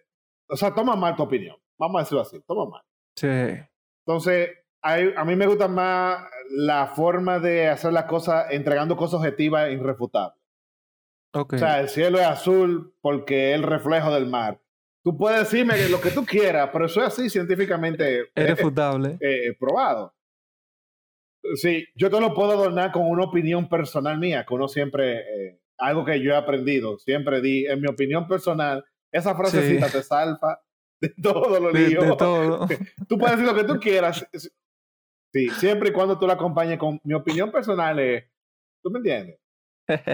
o 0.49 0.55
sea, 0.55 0.73
toma 0.73 0.95
mal 0.95 1.15
tu 1.15 1.23
opinión, 1.23 1.57
vamos 1.77 1.99
a 1.99 2.03
decirlo 2.03 2.21
así, 2.21 2.41
toma 2.47 2.65
mal. 2.69 2.81
Sí. 3.15 3.27
Entonces, 4.05 4.49
hay- 4.81 5.13
a 5.15 5.25
mí 5.25 5.35
me 5.35 5.47
gusta 5.47 5.67
más 5.67 6.27
la 6.51 6.87
forma 6.87 7.39
de 7.39 7.67
hacer 7.69 7.91
las 7.91 8.05
cosas 8.05 8.47
entregando 8.51 8.95
cosas 8.95 9.19
objetivas 9.19 9.67
e 9.67 9.73
irrefutables. 9.73 10.39
O 11.57 11.59
sea, 11.59 11.79
el 11.81 11.89
cielo 11.89 12.19
es 12.19 12.25
azul 12.25 12.95
porque 13.01 13.51
es 13.51 13.55
el 13.55 13.63
reflejo 13.63 14.13
del 14.13 14.27
mar. 14.27 14.59
Tú 15.03 15.17
puedes 15.17 15.39
decirme 15.39 15.89
lo 15.89 15.99
que 15.99 16.11
tú 16.11 16.25
quieras, 16.25 16.69
pero 16.71 16.85
eso 16.85 17.01
es 17.01 17.07
así 17.07 17.29
científicamente 17.29 18.21
es 18.21 18.27
eh, 18.35 18.47
refutable. 18.47 19.17
eh, 19.19 19.55
probado. 19.59 20.13
Sí, 21.55 21.85
yo 21.95 22.09
te 22.09 22.19
lo 22.19 22.33
puedo 22.33 22.51
adornar 22.53 22.91
con 22.91 23.03
una 23.03 23.23
opinión 23.25 23.69
personal 23.69 24.17
mía, 24.17 24.45
que 24.47 24.53
uno 24.55 24.67
siempre, 24.67 25.19
eh, 25.19 25.59
algo 25.77 26.03
que 26.05 26.19
yo 26.21 26.31
he 26.31 26.35
aprendido, 26.35 26.97
siempre 26.97 27.39
di, 27.41 27.67
en 27.67 27.81
mi 27.81 27.87
opinión 27.87 28.27
personal, 28.27 28.83
esa 29.11 29.35
frasecita 29.35 29.89
te 29.89 30.01
salva 30.01 30.61
de 31.07 31.21
todo 31.21 31.59
lo 31.59 31.71
de, 31.71 31.89
lío. 31.89 32.01
de 32.01 32.15
todo. 32.15 32.67
Tú 33.07 33.17
puedes 33.17 33.37
decir 33.37 33.51
lo 33.51 33.55
que 33.55 33.63
tú 33.63 33.79
quieras. 33.79 34.25
Sí, 35.33 35.49
siempre 35.49 35.89
y 35.89 35.91
cuando 35.91 36.17
tú 36.17 36.25
la 36.25 36.33
acompañes 36.33 36.79
con 36.79 36.99
mi 37.03 37.13
opinión 37.13 37.51
personal, 37.51 37.99
es, 37.99 38.23
¿tú 38.81 38.89
me 38.89 38.99
entiendes? 38.99 39.37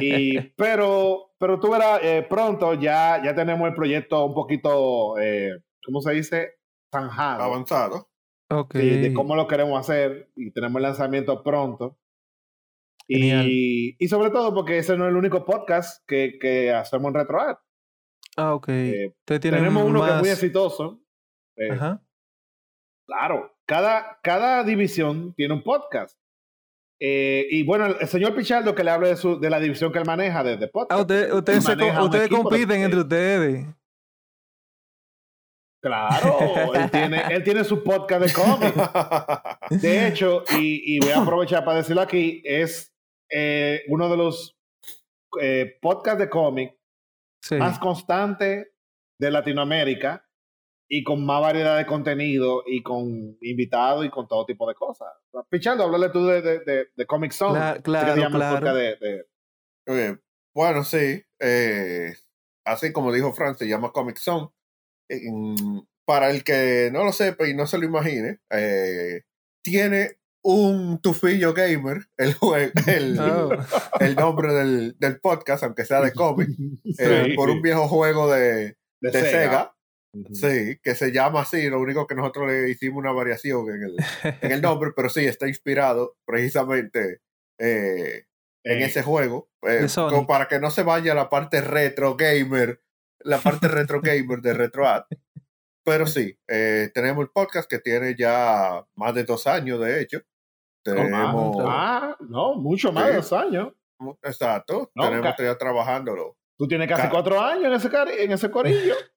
Y, 0.02 0.40
pero, 0.58 1.34
pero 1.38 1.60
tú 1.60 1.70
verás, 1.70 2.00
eh, 2.02 2.26
pronto 2.28 2.74
ya, 2.74 3.22
ya 3.24 3.36
tenemos 3.36 3.68
el 3.68 3.76
proyecto 3.76 4.26
un 4.26 4.34
poquito, 4.34 5.20
eh, 5.20 5.52
¿cómo 5.86 6.02
se 6.02 6.14
dice? 6.14 6.56
Zanjado. 6.92 7.44
avanzado. 7.44 8.10
ok. 8.50 8.76
Sí, 8.76 8.90
de 8.98 9.14
cómo 9.14 9.36
lo 9.36 9.48
queremos 9.48 9.80
hacer 9.80 10.32
y 10.36 10.52
tenemos 10.52 10.78
el 10.78 10.84
lanzamiento 10.84 11.44
pronto. 11.44 11.98
Y, 13.08 13.96
y 14.00 14.08
sobre 14.08 14.30
todo 14.30 14.54
porque 14.54 14.78
ese 14.78 14.98
no 14.98 15.06
es 15.06 15.12
el 15.12 15.18
único 15.18 15.46
podcast 15.46 16.04
que, 16.08 16.40
que 16.40 16.72
hacemos 16.72 17.10
en 17.10 17.16
RetroArt. 17.16 17.60
Ah, 18.38 18.54
ok. 18.56 18.70
Eh, 18.70 19.14
tenemos 19.26 19.84
uno 19.84 20.06
que 20.06 20.12
es 20.12 20.20
muy 20.20 20.30
exitoso. 20.30 21.02
Eh, 21.58 21.72
Ajá. 21.72 22.02
Claro, 23.08 23.54
cada, 23.68 24.20
cada 24.24 24.64
división 24.64 25.34
tiene 25.36 25.54
un 25.54 25.64
podcast. 25.64 26.18
Eh, 27.00 27.48
y 27.50 27.64
bueno, 27.64 27.88
el, 27.88 28.08
señor 28.08 28.36
Pichardo 28.36 28.76
que 28.76 28.84
le 28.84 28.92
hable 28.92 29.10
de, 29.10 29.16
su, 29.18 29.40
de 29.40 29.50
la 29.50 29.60
división 29.60 29.92
que 29.92 30.00
él 30.00 30.06
maneja 30.06 30.44
de, 30.44 30.56
de 30.56 30.68
podcast. 30.68 31.10
Ah, 31.12 31.14
se 31.14 31.30
co- 31.30 31.70
maneja 31.70 32.00
un 32.00 32.06
ustedes 32.06 32.30
de- 32.30 32.36
compiten 32.36 32.82
entre 32.82 33.00
ustedes. 33.00 33.66
Claro, 35.84 36.74
él 36.76 36.92
tiene, 36.92 37.22
él 37.32 37.44
tiene 37.44 37.64
su 37.64 37.84
podcast 37.84 38.24
de 38.24 38.34
cómics. 38.34 39.82
De 39.82 40.08
hecho, 40.08 40.44
y, 40.58 40.96
y 40.96 41.00
voy 41.00 41.10
a 41.12 41.22
aprovechar 41.24 41.66
para 41.66 41.78
decirlo 41.78 42.02
aquí, 42.02 42.42
es 42.46 42.94
eh, 43.32 43.82
uno 43.88 44.08
de 44.10 44.18
los 44.18 44.56
eh, 45.42 45.78
podcasts 45.82 46.20
de 46.20 46.30
cómic 46.30 46.78
Sí. 47.42 47.56
más 47.56 47.80
constantes 47.80 48.68
de 49.20 49.32
Latinoamérica 49.32 50.28
y 50.90 51.04
con 51.04 51.26
más 51.26 51.42
variedad 51.42 51.78
de 51.78 51.86
contenido 51.86 52.64
y 52.66 52.84
con 52.84 53.38
invitados 53.42 54.06
y 54.06 54.10
con 54.10 54.28
todo 54.28 54.46
tipo 54.46 54.68
de 54.68 54.76
cosas. 54.76 55.08
Pichando, 55.50 55.84
háblale 55.84 56.10
tú 56.10 56.26
de, 56.26 56.42
de, 56.42 56.60
de, 56.60 56.88
de 56.96 57.06
Comic 57.06 57.32
Zone. 57.32 57.76
Que 57.76 57.82
claro, 57.82 58.14
claro. 58.30 58.56
podcast 58.60 58.78
de- 58.78 59.26
de, 59.86 60.20
bueno, 60.54 60.84
sí. 60.84 61.24
eh, 61.40 62.14
así 62.66 62.92
como 62.92 63.12
dijo 63.14 63.32
Fran, 63.34 63.56
se 63.58 63.68
llama 63.68 63.92
Comic 63.92 64.18
Zone. 64.18 64.50
En- 65.10 65.88
para 66.06 66.30
el 66.30 66.44
que 66.44 66.90
no 66.92 67.04
lo 67.06 67.14
sepa 67.14 67.48
y 67.48 67.54
no 67.54 67.66
se 67.68 67.78
lo 67.78 67.86
imagine, 67.86 68.40
eh, 68.50 69.22
tiene 69.64 70.18
un 70.44 71.00
tufillo 71.02 71.54
gamer, 71.54 72.06
el, 72.18 72.36
el, 72.88 73.20
Oh. 73.20 73.52
el 74.00 74.16
nombre 74.16 74.54
del, 74.54 74.96
del 75.00 75.20
podcast, 75.20 75.64
aunque 75.64 75.86
sea 75.86 76.02
de 76.02 76.12
cómic, 76.14 76.50
eh, 76.98 77.24
Sí. 77.28 77.34
por 77.36 77.50
un 77.50 77.62
viejo 77.62 77.88
juego 77.88 78.32
de, 78.32 78.78
de 79.02 79.12
de 79.12 79.22
Sega. 79.22 79.76
Sí, 80.34 80.78
que 80.84 80.94
se 80.94 81.12
llama 81.14 81.42
así, 81.42 81.70
lo 81.70 81.80
único 81.80 82.06
que 82.06 82.16
nosotros 82.16 82.52
le 82.52 82.70
hicimos 82.70 82.98
una 83.00 83.14
variación 83.14 83.70
en 83.70 83.84
el, 83.84 83.96
en 84.42 84.52
el 84.52 84.62
nombre, 84.62 84.92
pero 84.94 85.08
sí, 85.10 85.26
está 85.26 85.48
inspirado 85.48 86.18
precisamente 86.26 87.22
eh, 87.58 88.26
en 88.66 88.80
Eh, 88.82 88.86
ese 88.86 89.04
juego, 89.04 89.50
eh, 89.62 89.88
como 89.96 90.28
para 90.28 90.48
que 90.50 90.60
no 90.60 90.70
se 90.70 90.84
vaya 90.84 91.14
la 91.14 91.30
parte 91.30 91.62
retro 91.62 92.18
gamer, 92.18 92.82
la 93.22 93.38
parte 93.40 93.70
retro 93.70 94.02
gamer 94.02 94.42
de 94.42 94.54
RetroAd. 94.54 95.04
Pero 95.86 96.06
sí, 96.06 96.38
eh, 96.50 96.92
tenemos 96.94 97.24
el 97.24 97.32
podcast 97.32 97.70
que 97.70 97.80
tiene 97.80 98.14
ya 98.18 98.86
más 98.96 99.16
de 99.16 99.24
dos 99.24 99.48
años, 99.48 99.80
de 99.80 100.02
hecho. 100.02 100.22
Tenemos, 100.84 101.58
Ah, 101.68 102.16
no, 102.22 102.56
mucho 102.56 102.92
más 102.92 103.08
de 103.08 103.16
dos 103.16 103.34
años. 103.34 103.74
exacto, 104.24 104.92
No, 104.96 105.04
tenemos 105.10 105.36
ya 105.38 105.58
trabajándolo. 105.58 106.38
Tú 106.58 106.68
tienes 106.68 106.88
casi 106.88 107.04
Ca- 107.04 107.10
cuatro 107.10 107.40
años 107.40 107.66
en 107.66 107.74
ese, 107.74 107.90
cari- 107.90 108.16
en 108.20 108.32
ese 108.32 108.50
corillo. 108.52 108.96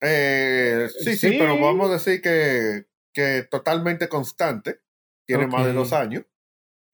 Eh, 0.00 0.88
sí, 1.00 1.16
sí, 1.16 1.30
Sí. 1.32 1.36
pero 1.38 1.58
vamos 1.58 1.90
a 1.90 1.94
decir 1.94 2.22
que, 2.22 2.86
que 3.12 3.42
totalmente 3.50 4.08
constante. 4.08 4.80
Tiene 5.26 5.46
más 5.48 5.66
de 5.66 5.72
dos 5.72 5.92
años. 5.92 6.24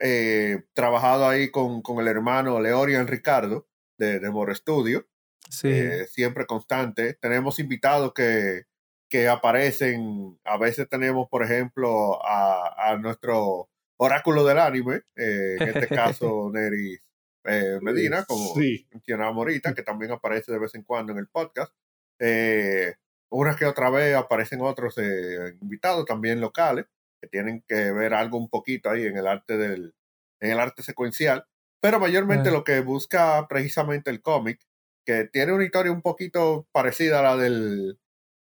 Eh, 0.01 0.65
trabajado 0.73 1.29
ahí 1.29 1.51
con, 1.51 1.83
con 1.83 2.01
el 2.01 2.09
hermano 2.09 2.61
Leorian 2.61 3.07
Ricardo 3.07 3.69
de, 3.99 4.19
de 4.21 4.31
More 4.31 4.55
Studio. 4.55 5.07
Sí. 5.51 5.69
eh, 5.71 6.07
siempre 6.07 6.47
constante. 6.47 7.13
Tenemos 7.15 7.59
invitados 7.59 8.13
que, 8.15 8.63
que 9.11 9.29
aparecen. 9.29 10.41
A 10.45 10.57
veces 10.57 10.89
tenemos, 10.89 11.29
por 11.29 11.43
ejemplo, 11.45 12.25
a, 12.27 12.91
a 12.91 12.97
nuestro 12.97 13.69
oráculo 14.05 14.45
del 14.45 14.59
anime, 14.59 15.03
eh, 15.17 15.57
en 15.59 15.69
este 15.69 15.89
caso 16.19 16.51
Neris 16.53 17.01
eh, 17.45 17.79
Medina, 17.83 18.25
como 18.25 18.55
Sí. 18.55 18.87
mencionábamos 18.93 19.39
ahorita, 19.43 19.75
que 19.75 19.83
también 19.83 20.13
aparece 20.13 20.53
de 20.53 20.59
vez 20.59 20.75
en 20.75 20.83
cuando 20.85 21.13
en 21.13 21.19
el 21.19 21.29
podcast. 21.29 21.73
Eh, 22.19 22.95
una 23.31 23.57
que 23.57 23.67
otra 23.67 23.91
vez 23.91 24.15
aparecen 24.15 24.61
otros 24.63 24.97
eh, 24.99 25.57
invitados 25.61 26.05
también 26.07 26.41
locales 26.41 26.87
que 27.21 27.29
tienen 27.29 27.65
que 27.67 27.91
ver 27.93 28.15
algo 28.15 28.39
un 28.39 28.49
poquito 28.49 28.91
ahí 28.91 29.05
en 29.07 29.17
el 29.17 29.27
arte 29.27 29.57
del 29.59 29.95
en 30.41 30.51
el 30.51 30.61
arte 30.61 30.83
secuencial, 30.83 31.45
pero 31.81 31.99
mayormente 31.99 32.51
Ah. 32.51 32.53
lo 32.53 32.65
que 32.65 32.81
busca 32.81 33.47
precisamente 33.49 34.11
el 34.11 34.21
cómic, 34.23 34.61
que 35.07 35.25
tiene 35.33 35.53
una 35.53 35.65
historia 35.65 35.91
un 35.93 36.03
poquito 36.03 36.67
parecida 36.73 37.21
a 37.21 37.23
la 37.23 37.37
del 37.37 37.99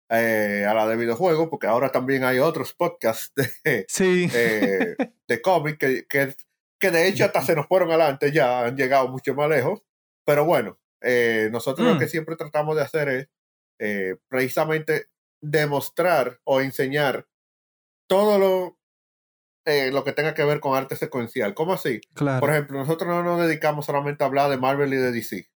eh, 0.10 0.66
a 0.68 0.74
la 0.74 0.88
de 0.88 0.96
videojuegos, 0.96 1.50
porque 1.50 1.68
ahora 1.68 1.90
también 1.92 2.24
hay 2.24 2.40
otros 2.40 2.74
podcasts 2.74 3.32
de, 3.36 3.86
Sí. 3.90 4.30
eh, 4.34 4.96
de 5.28 5.42
cómic 5.42 5.78
que, 5.78 6.06
que, 6.08 6.36
que 6.80 6.92
de 6.92 7.08
hecho 7.08 7.26
hasta 7.26 7.42
se 7.42 7.56
nos 7.56 7.68
fueron 7.68 7.90
adelante 7.90 8.32
ya, 8.32 8.66
han 8.66 8.78
llegado 8.78 9.08
mucho 9.10 9.34
más 9.36 9.50
lejos. 9.50 9.82
Pero 10.26 10.46
bueno, 10.46 10.80
eh, 11.02 11.50
nosotros 11.52 11.88
lo 11.88 11.96
Mm. 11.96 12.00
que 12.00 12.08
siempre 12.08 12.36
tratamos 12.36 12.76
de 12.76 12.82
hacer 12.84 13.10
es 13.10 13.28
precisamente 14.28 15.08
demostrar 15.42 16.40
o 16.44 16.62
enseñar 16.62 17.28
todo 18.10 18.40
lo, 18.40 18.80
eh, 19.66 19.92
lo 19.92 20.04
que 20.04 20.14
tenga 20.14 20.34
que 20.34 20.44
ver 20.46 20.60
con 20.60 20.76
arte 20.76 20.96
secuencial. 20.96 21.54
¿Cómo 21.54 21.74
así? 21.74 22.02
claro. 22.14 22.40
Por 22.40 22.50
ejemplo, 22.52 22.80
nosotros 22.80 23.08
no 23.10 23.24
nos 23.24 23.40
dedicamos 23.42 23.86
solamente 23.86 24.24
a 24.24 24.28
hablar 24.28 24.50
de 24.50 24.58
Marvel 24.58 24.94
y 24.94 24.98
de 24.98 25.12
DC, 25.12 25.50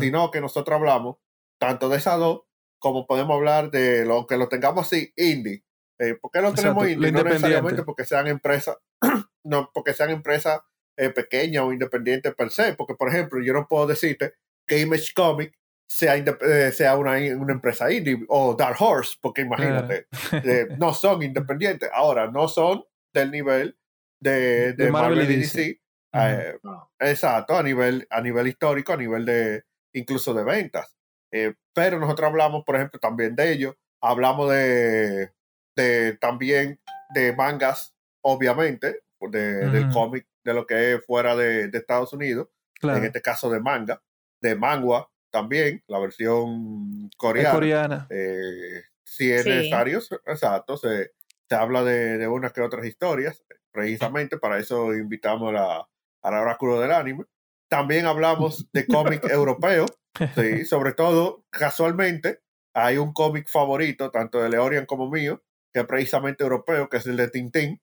sino 0.00 0.30
que 0.30 0.40
nosotros 0.40 0.76
hablamos 0.76 1.16
tanto 1.60 1.88
de 1.88 1.98
esas 1.98 2.18
dos 2.18 2.42
como 2.82 3.06
podemos 3.06 3.34
hablar 3.36 3.70
de 3.70 4.04
lo 4.04 4.26
que 4.26 4.36
lo 4.36 4.48
tengamos 4.48 4.86
así, 4.86 5.12
indie. 5.16 5.62
Eh, 5.98 6.16
¿Por 6.20 6.30
qué 6.32 6.42
lo 6.42 6.52
tenemos 6.52 6.84
Exacto, 6.84 7.00
lo 7.00 7.08
indie? 7.08 7.22
No 7.22 7.28
necesariamente 7.30 7.82
porque 7.84 8.04
sean 8.04 8.26
empresas, 8.26 8.76
no, 9.44 9.70
porque 9.72 9.94
sean 9.94 10.10
empresas 10.10 10.60
eh, 10.98 11.10
pequeñas 11.10 11.64
o 11.64 11.72
independientes 11.72 12.34
per 12.34 12.50
se, 12.50 12.74
porque 12.74 12.94
por 12.94 13.08
ejemplo, 13.08 13.40
yo 13.42 13.52
no 13.52 13.66
puedo 13.68 13.86
decirte 13.86 14.34
que 14.66 14.80
Image 14.80 15.12
Comic 15.14 15.54
sea, 15.88 16.16
eh, 16.16 16.72
sea 16.72 16.96
una, 16.96 17.12
una 17.36 17.52
empresa 17.52 17.92
indie 17.92 18.24
o 18.28 18.54
Dark 18.54 18.76
Horse, 18.80 19.16
porque 19.20 19.42
imagínate, 19.42 20.06
eh, 20.32 20.68
no 20.78 20.92
son 20.94 21.22
independientes. 21.22 21.90
Ahora, 21.92 22.30
no 22.30 22.48
son 22.48 22.84
del 23.12 23.30
nivel 23.30 23.76
de, 24.20 24.72
de, 24.72 24.90
Marvel, 24.90 25.30
y 25.30 25.36
DC. 25.36 25.80
Eh. 26.14 26.58
Exacto, 26.98 27.56
a 27.56 27.62
nivel, 27.62 28.06
a 28.10 28.20
nivel 28.20 28.48
histórico, 28.48 28.92
a 28.92 28.96
nivel 28.96 29.24
de 29.24 29.64
incluso 29.94 30.32
de 30.34 30.44
ventas. 30.44 30.96
Eh, 31.32 31.54
pero 31.74 31.98
nosotros 31.98 32.28
hablamos, 32.28 32.64
por 32.64 32.76
ejemplo, 32.76 33.00
también 33.00 33.34
de 33.34 33.52
ello. 33.52 33.76
Hablamos 34.00 34.50
de, 34.50 35.32
de 35.76 36.16
también 36.20 36.78
de 37.14 37.34
mangas, 37.34 37.94
obviamente, 38.22 39.00
de- 39.20 39.70
del 39.70 39.88
cómic, 39.90 40.26
de 40.44 40.54
lo 40.54 40.66
que 40.66 40.94
es 40.94 41.04
fuera 41.06 41.34
de, 41.36 41.68
de 41.68 41.78
Estados 41.78 42.12
Unidos, 42.12 42.48
claro. 42.80 42.98
en 42.98 43.04
este 43.04 43.22
caso 43.22 43.48
de 43.50 43.60
manga, 43.60 44.02
de 44.40 44.54
mangua 44.56 45.08
también, 45.30 45.82
la 45.86 45.98
versión 46.00 47.08
coreana. 47.16 47.52
coreana. 47.52 48.06
Eh, 48.10 48.82
si 49.04 49.30
es 49.32 49.44
Sí. 49.44 49.48
necesario, 49.50 50.00
exacto, 50.26 50.76
se, 50.76 51.12
se 51.48 51.54
habla 51.54 51.84
de, 51.84 52.18
de 52.18 52.26
unas 52.28 52.52
que 52.52 52.60
otras 52.60 52.84
historias, 52.84 53.42
precisamente 53.70 54.36
para 54.38 54.58
eso 54.58 54.92
invitamos 54.94 55.50
a 55.50 55.52
la, 55.52 55.88
al 56.22 56.34
oráculo 56.34 56.80
del 56.80 56.90
anime. 56.92 57.24
También 57.68 58.06
hablamos 58.06 58.66
de 58.72 58.86
cómic 58.86 59.24
europeo, 59.30 59.86
sí, 60.34 60.64
sobre 60.64 60.92
todo, 60.92 61.44
casualmente, 61.50 62.40
hay 62.74 62.98
un 62.98 63.12
cómic 63.12 63.48
favorito, 63.48 64.10
tanto 64.10 64.40
de 64.42 64.48
Leorian 64.50 64.86
como 64.86 65.10
mío, 65.10 65.42
que 65.72 65.80
es 65.80 65.86
precisamente 65.86 66.42
europeo, 66.44 66.88
que 66.88 66.98
es 66.98 67.06
el 67.06 67.16
de 67.16 67.28
Tintín, 67.28 67.80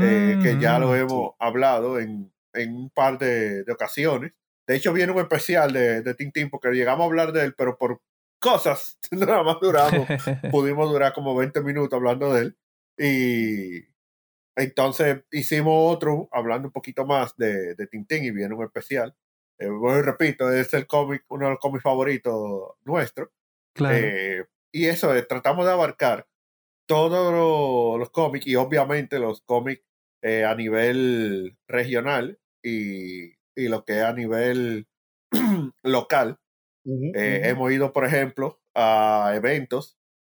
eh, 0.00 0.38
que 0.40 0.58
ya 0.58 0.78
lo 0.78 0.94
Mm, 0.94 0.96
hemos 0.96 1.32
hablado 1.38 1.98
en, 2.00 2.32
en 2.54 2.74
un 2.74 2.90
par 2.90 3.18
de, 3.18 3.64
de 3.64 3.72
ocasiones. 3.72 4.32
De 4.66 4.76
hecho, 4.76 4.92
viene 4.92 5.12
un 5.12 5.20
especial 5.20 5.72
de, 5.72 6.02
de 6.02 6.14
Tintín 6.14 6.50
porque 6.50 6.70
llegamos 6.70 7.04
a 7.04 7.06
hablar 7.06 7.32
de 7.32 7.44
él, 7.44 7.54
pero 7.56 7.76
por 7.78 8.00
cosas, 8.40 8.98
nada 9.10 9.42
más 9.42 9.58
duramos, 9.60 10.08
pudimos 10.50 10.90
durar 10.90 11.12
como 11.12 11.34
20 11.36 11.62
minutos 11.62 11.96
hablando 11.96 12.32
de 12.34 12.42
él. 12.42 12.56
Y 12.98 13.88
entonces 14.56 15.24
hicimos 15.32 15.94
otro 15.94 16.28
hablando 16.32 16.68
un 16.68 16.72
poquito 16.72 17.06
más 17.06 17.36
de, 17.36 17.74
de 17.74 17.86
Tintín 17.86 18.24
y 18.24 18.30
viene 18.30 18.54
un 18.54 18.64
especial. 18.64 19.14
Eh, 19.60 19.68
bueno, 19.68 20.02
repito, 20.02 20.52
es 20.52 20.72
el 20.74 20.86
cómic, 20.86 21.24
uno 21.28 21.46
de 21.46 21.50
los 21.52 21.60
cómics 21.60 21.82
favoritos 21.82 22.72
nuestros. 22.84 23.28
claro. 23.74 23.96
Eh, 23.96 24.44
y 24.72 24.86
eso 24.86 25.14
es, 25.14 25.28
tratamos 25.28 25.64
de 25.66 25.72
abarcar 25.72 26.26
todos 26.88 27.32
lo- 27.32 27.96
los 27.98 28.10
cómics 28.10 28.46
y 28.46 28.56
obviamente 28.56 29.18
los 29.20 29.40
cómics 29.42 29.84
eh, 30.22 30.44
a 30.44 30.54
nivel 30.56 31.56
regional 31.68 32.38
y, 32.62 33.26
y 33.54 33.68
lo 33.68 33.84
que 33.84 33.98
es 33.98 34.02
a 34.04 34.12
nivel 34.12 34.86
local. 35.84 36.38
Eh. 36.86 37.42
Hemos 37.44 37.70
ido, 37.72 37.92
por 37.92 38.04
ejemplo, 38.04 38.60
a 38.74 39.32
eventos 39.36 39.96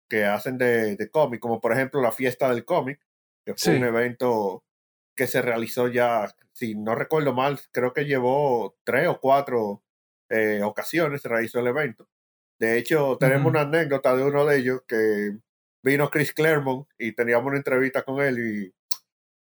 que 0.09 0.25
hacen 0.25 0.57
de, 0.57 0.95
de 0.97 1.09
cómic, 1.09 1.39
como 1.39 1.59
por 1.61 1.71
ejemplo 1.71 2.01
la 2.01 2.11
fiesta 2.11 2.49
del 2.49 2.65
cómic, 2.65 2.99
que 3.45 3.53
fue 3.53 3.73
Sí. 3.73 3.77
un 3.77 3.83
evento 3.85 4.63
que 5.15 5.27
se 5.27 5.41
realizó 5.41 5.87
ya, 5.87 6.33
si 6.51 6.75
no 6.75 6.95
recuerdo 6.95 7.33
mal, 7.33 7.59
creo 7.71 7.93
que 7.93 8.05
llevó 8.05 8.75
tres 8.83 9.07
o 9.07 9.19
cuatro 9.19 9.83
eh, 10.29 10.61
ocasiones, 10.63 11.21
se 11.21 11.29
realizó 11.29 11.59
el 11.59 11.67
evento. 11.67 12.07
De 12.59 12.77
hecho, 12.77 13.17
tenemos 13.19 13.49
una 13.49 13.61
anécdota 13.61 14.15
de 14.15 14.23
uno 14.23 14.45
de 14.45 14.57
ellos 14.57 14.81
que 14.87 15.37
vino 15.83 16.09
Chris 16.09 16.33
Claremont 16.33 16.87
y 16.97 17.11
teníamos 17.11 17.47
una 17.47 17.57
entrevista 17.57 18.03
con 18.03 18.21
él 18.21 18.39
y 18.39 18.73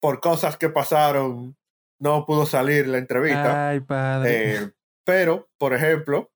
por 0.01 0.21
cosas 0.21 0.57
que 0.57 0.69
pasaron 0.69 1.57
no 2.01 2.27
pudo 2.27 2.45
salir 2.45 2.89
la 2.89 2.99
entrevista. 2.99 3.69
Ay, 3.69 3.81
padre. 3.81 4.55
Eh, 4.55 4.73
pero, 5.05 5.49
por 5.59 5.75
ejemplo, 5.75 6.33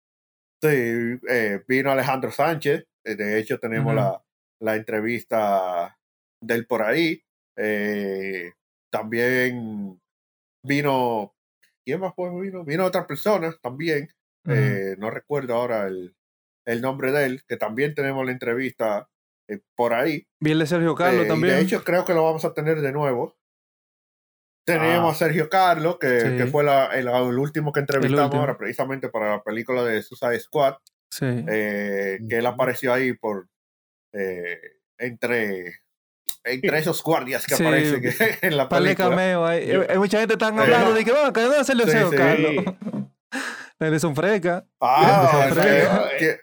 sí, 0.62 1.19
eh, 1.29 1.62
vino 1.67 1.91
Alejandro 1.91 2.31
Sánchez. 2.31 2.87
De 3.05 3.38
hecho, 3.38 3.59
tenemos 3.59 3.95
la, 3.95 4.23
la 4.61 4.77
entrevista 4.77 5.99
del 6.41 6.67
por 6.67 6.83
ahí. 6.83 7.23
eh, 7.57 8.53
también 8.90 10.01
vino. 10.64 11.35
¿Quién 11.85 12.01
más 12.01 12.12
fue? 12.14 12.31
Vino, 12.40 12.64
vino 12.64 12.85
otra 12.85 13.07
persona 13.07 13.55
también. 13.62 14.09
Eh, 14.46 14.94
no 14.98 15.11
recuerdo 15.11 15.55
ahora 15.55 15.87
el, 15.87 16.16
el 16.66 16.81
nombre 16.81 17.12
de 17.12 17.24
él, 17.24 17.42
que 17.46 17.57
también 17.57 17.94
tenemos 17.94 18.24
la 18.24 18.33
entrevista 18.33 19.09
eh, 19.48 19.61
por 19.77 19.94
ahí. 19.94 20.27
Vi 20.40 20.53
el 20.53 20.59
de 20.61 20.66
Sergio 20.66 20.94
Carlos 20.94 21.24
Eh, 21.24 21.29
también. 21.29 21.55
de 21.57 21.61
hecho, 21.62 21.83
creo 21.85 22.05
que 22.05 22.14
lo 22.14 22.24
vamos 22.24 22.44
a 22.44 22.53
tener 22.55 22.81
de 22.81 22.92
nuevo. 22.92 23.37
Teníamos 24.66 25.12
Ah. 25.12 25.16
a 25.16 25.18
Sergio 25.29 25.48
Carlos, 25.48 25.98
que, 25.98 26.20
Sí. 26.20 26.37
que 26.37 26.46
fue 26.46 26.62
la- 26.62 26.87
el, 26.94 27.09
el 27.09 27.38
último 27.38 27.72
que 27.72 27.81
entrevistamos 27.81 28.24
último. 28.27 28.40
ahora, 28.42 28.59
precisamente 28.59 29.09
para 29.09 29.31
la 29.37 29.42
película 29.42 29.83
de 29.83 30.03
Suicide 30.03 30.40
Squad, 30.40 30.74
sí. 31.11 31.24
que 31.46 32.18
él 32.31 32.46
apareció 32.46 32.92
ahí 32.92 33.14
por 33.14 33.48
eh, 34.12 34.61
entre, 34.98 35.81
entre 36.44 36.79
esos 36.79 37.03
guardias 37.03 37.46
que 37.46 37.55
Sí. 37.57 37.64
aparecen 37.64 38.03
en 38.42 38.57
la 38.57 38.68
película. 38.68 39.11
cameos. 39.11 39.48
Hay, 39.48 39.70
hay 39.70 39.98
mucha 39.98 40.18
gente 40.20 40.35
están 40.35 40.57
Eh, 40.59 40.62
hablando 40.62 40.94
de 40.94 41.05
que, 41.05 41.12
debe 41.12 41.57
hacerle 41.59 41.85
Sí, 41.85 41.90
Sergio 41.90 42.11
sí. 42.11 42.16
Carlos. 42.16 42.64
Él 43.81 44.01
son 44.01 44.16
freca. 44.16 44.66
Ah, 44.81 45.29
sea, 45.31 45.55
Fred. 45.55 45.88
que, 46.18 46.40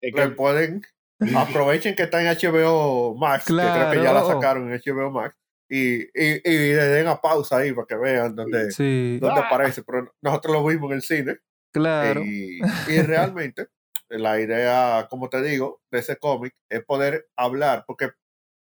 que 0.00 0.12
que- 0.12 0.28
pueden 0.30 0.82
aprovechen 1.36 1.94
que 1.94 2.04
está 2.04 2.22
en 2.22 2.28
HBO 2.38 3.14
Max, 3.16 3.44
que 3.46 3.52
creo 3.52 3.90
que 3.90 3.96
ya 3.98 4.12
la 4.12 4.20
Claro. 4.22 4.26
sacaron 4.28 4.72
en 4.72 4.80
HBO 4.84 5.10
Max, 5.10 5.36
y, 5.68 6.00
y, 6.02 6.40
y 6.44 6.72
le 6.74 6.86
den 6.86 7.06
a 7.08 7.20
pausa 7.20 7.58
ahí 7.58 7.72
para 7.72 7.86
que 7.86 7.96
vean 7.96 8.34
dónde, 8.34 8.70
Sí, 8.70 9.18
dónde 9.20 9.40
Ah. 9.40 9.46
aparece. 9.46 9.82
Pero 9.82 10.12
nosotros 10.22 10.54
lo 10.54 10.64
vimos 10.64 10.90
en 10.90 10.96
el 10.96 11.02
cine 11.02 11.36
claro. 11.72 12.22
y, 12.24 12.60
y 12.88 13.02
realmente 13.02 13.66
la 14.08 14.40
idea, 14.40 15.06
como 15.10 15.28
te 15.28 15.42
digo, 15.42 15.80
de 15.92 15.98
ese 16.00 16.16
cómic 16.16 16.54
es 16.70 16.82
poder 16.84 17.28
hablar, 17.36 17.84
porque 17.86 18.10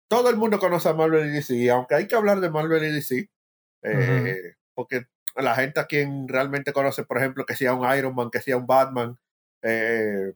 todo 0.09 0.29
el 0.29 0.37
mundo 0.37 0.59
conoce 0.59 0.89
a 0.89 0.93
Marvel 0.93 1.27
y 1.27 1.31
DC, 1.31 1.55
y 1.55 1.69
aunque 1.69 1.95
hay 1.95 2.07
que 2.07 2.15
hablar 2.15 2.39
de 2.41 2.49
Marvel 2.49 2.83
y 2.83 2.91
DC, 2.91 3.29
eh, 3.83 4.55
porque 4.75 5.05
la 5.35 5.55
gente 5.55 5.79
a 5.79 5.85
quien 5.87 6.27
realmente 6.27 6.73
conoce, 6.73 7.03
por 7.03 7.17
ejemplo, 7.17 7.45
que 7.45 7.55
sea 7.55 7.73
un 7.73 7.97
Iron 7.97 8.15
Man, 8.15 8.29
que 8.31 8.41
sea 8.41 8.57
un 8.57 8.67
Batman, 8.67 9.17
eh, 9.63 10.33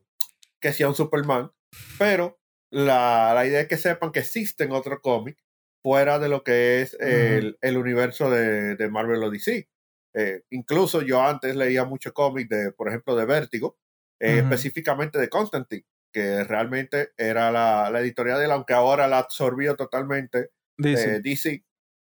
que 0.61 0.73
sea 0.73 0.89
un 0.89 0.95
Superman, 0.95 1.51
pero 1.97 2.39
la, 2.71 3.33
la 3.33 3.45
idea 3.45 3.61
es 3.61 3.67
que 3.67 3.77
sepan 3.77 4.11
que 4.11 4.19
existen 4.19 4.71
otros 4.71 4.99
cómics 5.01 5.41
fuera 5.81 6.19
de 6.19 6.29
lo 6.29 6.43
que 6.43 6.81
es 6.81 6.95
el, 6.99 7.57
el 7.61 7.77
universo 7.77 8.29
de, 8.29 8.75
de 8.75 8.89
Marvel 8.89 9.23
o 9.23 9.29
DC. 9.29 9.69
Eh, 10.15 10.41
incluso 10.49 11.01
yo 11.01 11.21
antes 11.21 11.55
leía 11.55 11.85
mucho 11.85 12.13
cómic 12.13 12.49
de, 12.49 12.71
por 12.71 12.89
ejemplo, 12.89 13.15
de 13.15 13.25
Vértigo, 13.25 13.77
eh, 14.19 14.39
específicamente 14.39 15.19
de 15.19 15.29
Constantine, 15.29 15.85
que 16.11 16.43
realmente 16.43 17.11
era 17.17 17.51
la, 17.51 17.89
la 17.91 17.99
editorial 18.01 18.39
de 18.39 18.45
él, 18.45 18.51
aunque 18.51 18.73
ahora 18.73 19.07
la 19.07 19.19
absorbió 19.19 19.75
totalmente 19.75 20.51
eh, 20.91 21.19
DC. 21.23 21.65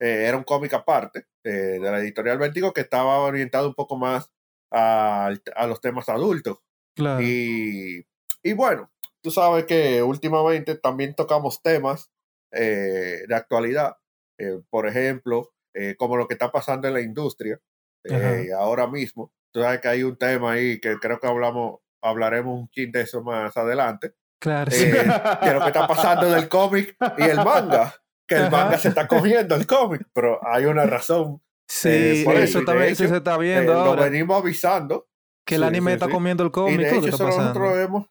eh, 0.00 0.24
era 0.26 0.36
un 0.36 0.44
cómic 0.44 0.72
aparte 0.74 1.26
eh, 1.44 1.50
de 1.50 1.80
la 1.80 1.98
editorial 2.00 2.38
Vértigo 2.38 2.72
que 2.72 2.82
estaba 2.82 3.18
orientado 3.20 3.68
un 3.68 3.74
poco 3.74 3.96
más 3.96 4.30
al- 4.70 5.42
a, 5.54 5.66
los 5.66 5.80
temas 5.80 6.08
adultos. 6.08 6.58
claro. 6.94 7.22
Y, 7.22 8.06
y 8.42 8.52
bueno, 8.54 8.90
tú 9.22 9.30
sabes 9.30 9.64
que 9.66 10.02
últimamente 10.02 10.76
también 10.76 11.14
tocamos 11.14 11.62
temas 11.62 12.10
eh, 12.52 13.24
de 13.28 13.34
actualidad, 13.34 13.96
eh, 14.38 14.60
por 14.70 14.86
ejemplo, 14.86 15.52
eh, 15.74 15.94
como 15.98 16.16
lo 16.16 16.26
que 16.28 16.34
está 16.34 16.50
pasando 16.52 16.88
en 16.88 16.94
la 16.94 17.00
industria 17.00 17.60
eh, 18.04 18.48
ahora 18.56 18.86
mismo. 18.86 19.32
Tú 19.52 19.60
sabes 19.62 19.80
que 19.80 19.88
hay 19.88 20.02
un 20.02 20.16
tema 20.16 20.52
ahí 20.52 20.80
que 20.80 20.96
creo 20.98 21.20
que 21.20 21.26
hablamos, 21.26 21.80
hablaremos 22.02 22.58
un 22.60 22.68
chin 22.70 22.90
de 22.90 23.02
eso 23.02 23.22
más 23.22 23.56
adelante, 23.56 24.14
claro. 24.40 24.70
sí. 24.70 24.84
eh, 24.84 25.04
de 25.42 25.52
lo 25.54 25.60
que 25.60 25.66
está 25.66 25.86
pasando 25.86 26.30
del 26.30 26.48
cómic 26.48 26.96
y 27.18 27.22
el 27.24 27.36
manga. 27.36 27.94
Que 28.26 28.36
el 28.36 28.42
Ajá. 28.44 28.50
manga 28.50 28.78
se 28.78 28.88
está 28.88 29.06
comiendo 29.08 29.54
el 29.56 29.66
cómic, 29.66 30.06
pero 30.14 30.40
hay 30.46 30.64
una 30.64 30.86
razón. 30.86 31.42
Sí, 31.68 31.88
eh, 31.90 32.22
por 32.24 32.36
eso 32.36 32.58
y 32.58 32.60
de 32.62 32.66
también 32.66 32.96
sí 32.96 33.02
hecho, 33.04 33.12
se 33.12 33.16
está 33.18 33.34
eh, 33.34 33.38
viendo 33.38 33.72
lo 33.74 33.80
ahora. 33.80 34.04
venimos 34.04 34.40
avisando. 34.40 35.08
Que 35.46 35.56
el 35.56 35.62
sí, 35.62 35.66
anime 35.66 35.90
sí, 35.90 35.94
está 35.94 36.06
sí. 36.06 36.12
comiendo 36.12 36.42
el 36.44 36.48
Y 36.48 36.52
cómic. 36.52 36.78
de 36.78 36.88
¿qué 36.90 36.96
hecho, 36.98 37.08
eso 37.08 37.26
nosotros 37.26 37.78
hemos. 37.78 38.06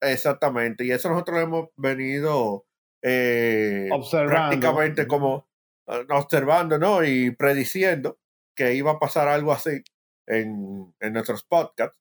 Exactamente, 0.00 0.84
y 0.84 0.92
eso 0.92 1.08
nosotros 1.10 1.40
hemos 1.40 1.68
venido 1.76 2.64
Observando. 3.90 4.30
prácticamente 4.30 5.06
como 5.08 5.47
observando, 6.10 6.78
¿no? 6.78 7.04
Y 7.04 7.30
prediciendo 7.32 8.18
que 8.54 8.74
iba 8.74 8.92
a 8.92 8.98
pasar 8.98 9.28
algo 9.28 9.52
así 9.52 9.82
en, 10.26 10.94
en 11.00 11.12
nuestros 11.12 11.44
podcasts, 11.44 11.98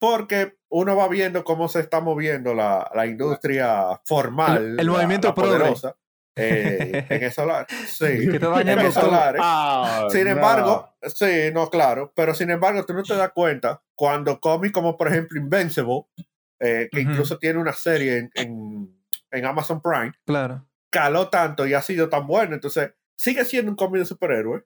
porque 0.00 0.56
uno 0.68 0.96
va 0.96 1.08
viendo 1.08 1.44
cómo 1.44 1.68
se 1.68 1.80
está 1.80 2.00
moviendo 2.00 2.54
la, 2.54 2.90
la 2.94 3.06
industria 3.06 4.00
formal, 4.04 4.56
El- 4.58 4.80
el 4.80 4.86
la- 4.86 4.92
movimiento 4.92 5.28
la 5.28 5.34
progre. 5.34 5.58
poderosa, 5.58 5.96
eh, 6.36 7.04
en 7.10 7.22
el 7.24 7.32
solar. 7.32 7.66
Sí, 7.86 8.04
en 8.06 8.38
dañando 8.40 8.86
el 8.86 8.94
todo. 8.94 9.04
solar. 9.06 9.36
Ah, 9.40 10.06
Sin 10.10 10.24
no. 10.24 10.30
embargo, 10.30 10.94
sí, 11.02 11.50
no, 11.52 11.68
claro, 11.68 12.12
pero 12.14 12.32
sin 12.34 12.50
embargo, 12.50 12.86
tú 12.86 12.94
no 12.94 13.02
te 13.02 13.16
das 13.16 13.32
cuenta 13.32 13.82
cuando 13.96 14.38
cómics 14.40 14.72
como 14.72 14.96
por 14.96 15.08
ejemplo 15.08 15.38
Invincible, 15.40 16.04
eh, 16.60 16.88
que 16.92 17.00
Ujú. 17.00 17.10
incluso 17.10 17.38
tiene 17.38 17.58
una 17.58 17.72
serie 17.72 18.18
en, 18.18 18.30
en, 18.34 19.02
en 19.32 19.44
Amazon 19.44 19.82
Prime, 19.82 20.12
Claro. 20.24 20.64
caló 20.90 21.28
tanto 21.28 21.66
y 21.66 21.74
ha 21.74 21.82
sido 21.82 22.08
tan 22.08 22.26
bueno, 22.26 22.54
entonces 22.54 22.92
sigue 23.18 23.44
siendo 23.44 23.70
un 23.72 23.76
cómic 23.76 24.00
de 24.00 24.06
superhéroe, 24.06 24.64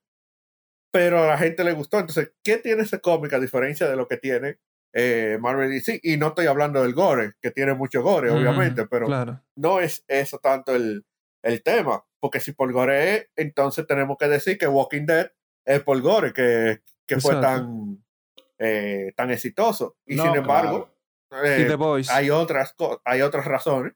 pero 0.93 1.23
a 1.23 1.27
la 1.27 1.39
gente 1.39 1.65
le 1.65 1.73
gustó. 1.73 1.99
Entonces, 1.99 2.33
¿qué 2.45 2.59
tiene 2.59 2.83
ese 2.83 3.01
cómic 3.01 3.33
a 3.33 3.41
diferencia 3.41 3.89
de 3.89 3.97
lo 3.97 4.07
que 4.07 4.19
tiene 4.19 4.59
eh, 4.93 5.39
Marvel 5.41 5.71
DC? 5.71 6.01
Y 6.03 6.17
no 6.19 6.29
estoy 6.29 6.47
hablando 6.47 6.83
del 6.83 6.93
gore, 6.95 7.33
que 7.41 7.51
tiene 7.51 7.75
mucho 7.75 8.03
gore, 8.03 8.31
obviamente, 8.31 8.83
Ujú, 8.83 8.91
pero 8.91 9.07
Claro. 9.07 9.43
no 9.57 9.81
es 9.81 10.05
eso 10.07 10.39
tanto 10.39 10.75
el, 10.75 11.07
el 11.43 11.63
tema, 11.63 12.05
porque 12.21 12.41
si 12.41 12.53
por 12.53 12.71
gore 12.73 13.15
es, 13.17 13.31
entonces 13.37 13.87
tenemos 13.87 14.17
que 14.19 14.29
decir 14.29 14.59
que 14.59 14.67
Walking 14.69 15.07
Dead 15.07 15.33
es 15.65 15.83
por 15.83 16.01
gore, 16.03 16.33
que, 16.35 16.83
que 17.07 17.19
fue 17.21 17.37
tan, 17.41 18.05
eh, 18.59 19.13
tan 19.17 19.31
exitoso. 19.31 19.97
Y 20.07 20.17
No, 20.17 20.25
sin 20.25 20.35
embargo, 20.35 20.95
Y 21.31 21.63
eh, 21.63 21.65
The 21.67 21.75
Voice. 21.77 22.13
hay, 22.13 22.29
otras, 22.29 22.75
hay 23.05 23.23
otras 23.23 23.47
razones. 23.47 23.95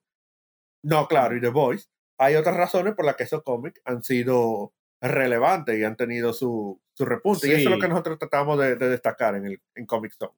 No, 0.83 1.07
claro, 1.09 1.37
y 1.37 1.41
The 1.43 1.49
Voice 1.51 1.89
hay 2.19 2.35
otras 2.37 2.57
razones 2.57 2.95
por 2.95 3.05
las 3.05 3.17
que 3.17 3.25
esos 3.25 3.43
cómics 3.43 3.81
han 3.85 4.03
sido 4.03 4.73
relevantes 5.01 5.79
y 5.79 5.85
han 5.85 5.97
tenido 5.97 6.33
su, 6.33 6.81
su 6.95 7.05
repunte. 7.05 7.47
Sí. 7.47 7.53
Y 7.53 7.55
eso 7.55 7.69
es 7.69 7.75
lo 7.75 7.81
que 7.81 7.89
nosotros 7.89 8.19
tratamos 8.19 8.59
de, 8.59 8.77
de 8.77 8.89
destacar 8.89 9.35
en, 9.35 9.47
el, 9.47 9.61
en 9.75 9.87
Comic 9.87 10.13
Zone. 10.19 10.33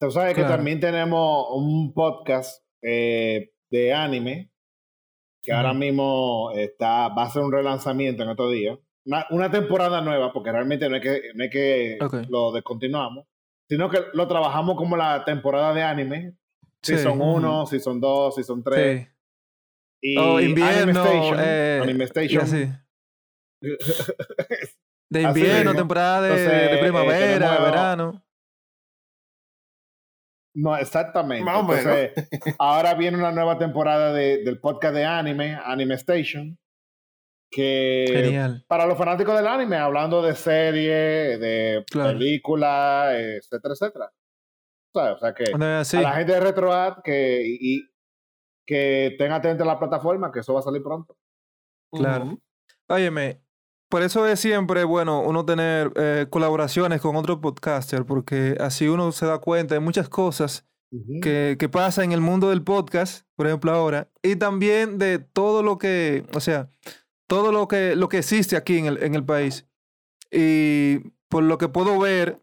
Tú 0.00 0.10
sabes 0.10 0.34
claro. 0.34 0.48
que 0.48 0.56
también 0.56 0.80
tenemos 0.80 1.48
un 1.50 1.92
podcast 1.92 2.62
eh, 2.82 3.50
de 3.70 3.92
anime 3.92 4.50
que 5.42 5.52
ahora 5.52 5.74
mismo 5.74 6.52
está, 6.54 7.08
va 7.08 7.24
a 7.24 7.30
ser 7.30 7.42
un 7.42 7.52
relanzamiento 7.52 8.22
en 8.22 8.28
otro 8.28 8.50
día. 8.50 8.78
Una, 9.06 9.26
una, 9.30 9.50
temporada 9.50 10.00
nueva, 10.02 10.32
porque 10.32 10.52
realmente 10.52 10.88
no 10.88 10.96
es 10.96 11.02
que, 11.02 11.22
no 11.34 11.44
es 11.44 11.50
que 11.50 11.98
okay. 12.00 12.26
lo 12.28 12.52
descontinuamos, 12.52 13.26
sino 13.68 13.88
que 13.88 14.00
lo 14.12 14.28
trabajamos 14.28 14.76
como 14.76 14.96
la 14.96 15.24
temporada 15.24 15.72
de 15.72 15.82
anime. 15.82 16.34
Si 16.82 16.96
sí. 16.96 17.02
son 17.02 17.20
1, 17.20 17.66
si 17.66 17.80
son 17.80 18.00
2, 18.00 18.34
si 18.34 18.44
son 18.44 18.62
3. 18.62 19.08
Y 20.02 20.16
O 20.16 20.40
invierno, 20.40 20.82
Anime 20.82 20.92
Station, 20.92 21.36
eh, 21.40 21.80
Anime 21.82 22.04
Y 22.04 22.06
Station, 22.06 22.42
así. 22.42 22.68
De 25.10 25.22
invierno, 25.22 25.74
temporada 25.74 26.20
de, 26.22 26.28
Entonces, 26.28 26.52
de 26.70 26.74
eh, 26.76 26.78
primavera, 26.80 27.48
tenemos- 27.48 27.64
verano. 27.64 28.24
No, 30.54 30.76
exactamente. 30.76 31.44
Más. 31.44 31.60
Entonces, 31.60 32.28
ahora 32.58 32.94
viene 32.94 33.16
una 33.16 33.30
nueva 33.32 33.58
temporada 33.58 34.12
de- 34.12 34.42
del 34.44 34.60
podcast 34.60 34.94
de 34.94 35.04
anime, 35.04 35.54
Anime 35.64 35.94
Station, 35.94 36.58
que 37.50 38.06
Genial. 38.08 38.64
para 38.68 38.84
los 38.86 38.98
fanáticos 38.98 39.36
del 39.36 39.46
anime, 39.46 39.76
hablando 39.76 40.20
de 40.20 40.34
series, 40.34 41.40
de 41.40 41.84
Claro. 41.90 42.10
películas, 42.18 43.14
etcétera, 43.14 43.74
etcétera. 43.74 44.12
O 44.94 45.18
sea 45.18 45.32
que 45.32 45.44
a 45.54 46.00
la 46.00 46.12
gente 46.12 46.32
de 46.32 46.40
RetroAd 46.40 47.02
que, 47.04 47.42
y 47.46 47.82
que 48.68 49.06
estén 49.06 49.32
atentos 49.32 49.66
a 49.66 49.70
la 49.72 49.78
plataforma, 49.78 50.30
que 50.30 50.40
eso 50.40 50.52
va 50.52 50.60
a 50.60 50.62
salir 50.62 50.82
pronto. 50.82 51.16
Claro. 51.90 52.26
Ujú. 52.26 52.40
Óyeme, 52.90 53.40
por 53.88 54.02
eso 54.02 54.26
es 54.26 54.38
siempre 54.38 54.84
bueno 54.84 55.22
uno 55.22 55.46
tener 55.46 55.90
eh, 55.96 56.26
colaboraciones 56.28 57.00
con 57.00 57.16
otro 57.16 57.40
podcaster, 57.40 58.04
porque 58.04 58.58
así 58.60 58.86
uno 58.86 59.10
se 59.12 59.24
da 59.24 59.38
cuenta 59.38 59.74
de 59.74 59.80
muchas 59.80 60.10
cosas 60.10 60.66
que, 61.22 61.56
que 61.58 61.68
pasa 61.68 62.04
en 62.04 62.12
el 62.12 62.20
mundo 62.20 62.50
del 62.50 62.62
podcast, 62.62 63.26
por 63.36 63.46
ejemplo 63.46 63.72
ahora, 63.72 64.10
y 64.22 64.36
también 64.36 64.98
de 64.98 65.18
todo 65.18 65.62
lo 65.62 65.78
que, 65.78 66.26
o 66.34 66.40
sea, 66.40 66.70
todo 67.26 67.50
lo 67.52 67.68
que, 67.68 67.96
lo 67.96 68.10
que 68.10 68.18
existe 68.18 68.56
aquí 68.56 68.76
en 68.78 68.86
el, 68.86 69.02
en 69.02 69.14
el 69.14 69.24
país. 69.24 69.66
Y 70.30 70.98
por 71.28 71.42
lo 71.42 71.56
que 71.56 71.68
puedo 71.68 71.98
ver, 71.98 72.40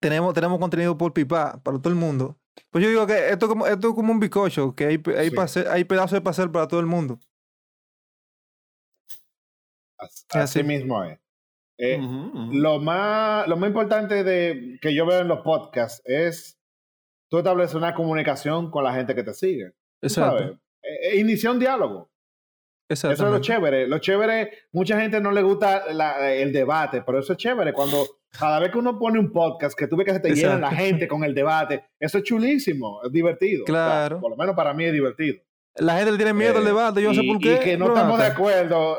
tenemos, 0.00 0.32
tenemos 0.32 0.58
contenido 0.58 0.96
por 0.96 1.12
pipa 1.12 1.60
para 1.62 1.78
todo 1.78 1.90
el 1.90 1.98
mundo. 1.98 2.39
Pues 2.68 2.84
yo 2.84 2.90
digo 2.90 3.06
que 3.06 3.30
esto, 3.30 3.46
es 3.46 3.48
como, 3.48 3.66
esto 3.66 3.88
es 3.88 3.94
como 3.94 4.12
un 4.12 4.20
bicocho, 4.20 4.74
que 4.74 4.86
hay, 4.86 5.02
hay, 5.16 5.30
Sí. 5.30 5.34
pase- 5.34 5.68
hay 5.68 5.84
pedazos 5.84 6.12
de 6.12 6.20
pasar 6.20 6.52
para 6.52 6.68
todo 6.68 6.80
el 6.80 6.86
mundo. 6.86 7.18
Así, 10.30 10.62
mismo 10.62 11.02
es. 11.04 11.18
Eh, 11.82 11.98
lo 12.52 12.78
más 12.78 13.48
lo 13.48 13.56
más 13.56 13.68
importante 13.68 14.22
de 14.22 14.78
que 14.82 14.94
yo 14.94 15.06
veo 15.06 15.20
en 15.20 15.28
los 15.28 15.40
podcasts 15.40 16.02
es 16.04 16.58
tú 17.30 17.38
establecer 17.38 17.76
una 17.78 17.94
comunicación 17.94 18.70
con 18.70 18.84
la 18.84 18.92
gente 18.92 19.14
que 19.14 19.22
te 19.22 19.32
sigue 19.32 19.72
sabes 20.02 20.42
Exacto. 20.42 20.60
Eh, 20.82 21.12
eh, 21.12 21.16
iniciar 21.20 21.54
un 21.54 21.58
diálogo 21.58 22.10
eso 22.86 23.10
es 23.10 23.18
lo 23.18 23.40
chévere 23.40 23.86
lo 23.88 23.98
chévere 23.98 24.50
mucha 24.72 25.00
gente 25.00 25.22
no 25.22 25.30
le 25.30 25.40
gusta 25.40 25.90
la- 25.94 26.30
el 26.34 26.52
debate 26.52 27.00
pero 27.00 27.18
eso 27.20 27.32
es 27.32 27.38
chévere 27.38 27.72
cuando 27.72 28.19
Cada 28.38 28.60
vez 28.60 28.70
que 28.70 28.78
uno 28.78 28.98
pone 28.98 29.18
un 29.18 29.32
podcast, 29.32 29.76
que 29.78 29.86
tú 29.88 29.96
ves 29.96 30.06
que 30.06 30.12
se 30.14 30.20
te 30.20 30.34
llena 30.34 30.56
la 30.58 30.70
gente 30.70 31.08
con 31.08 31.24
el 31.24 31.34
debate, 31.34 31.84
eso 31.98 32.18
es 32.18 32.24
chulísimo, 32.24 33.00
es 33.04 33.10
divertido. 33.12 33.64
O 33.64 33.66
sea, 33.66 33.74
Claro. 33.74 34.20
por 34.20 34.30
lo 34.30 34.36
menos 34.36 34.54
para 34.54 34.72
mí 34.72 34.84
es 34.84 34.92
divertido. 34.92 35.42
La 35.76 35.96
gente 35.96 36.12
le 36.12 36.16
tiene 36.16 36.32
miedo 36.34 36.56
al 36.58 36.62
Eh, 36.62 36.66
debate, 36.66 37.02
yo 37.02 37.08
no 37.08 37.14
sé 37.14 37.22
por 37.26 37.38
qué. 37.38 37.54
Y 37.54 37.58
que 37.58 37.76
no 37.76 37.88
estamos 37.88 38.18
de 38.18 38.26
acuerdo. 38.26 38.96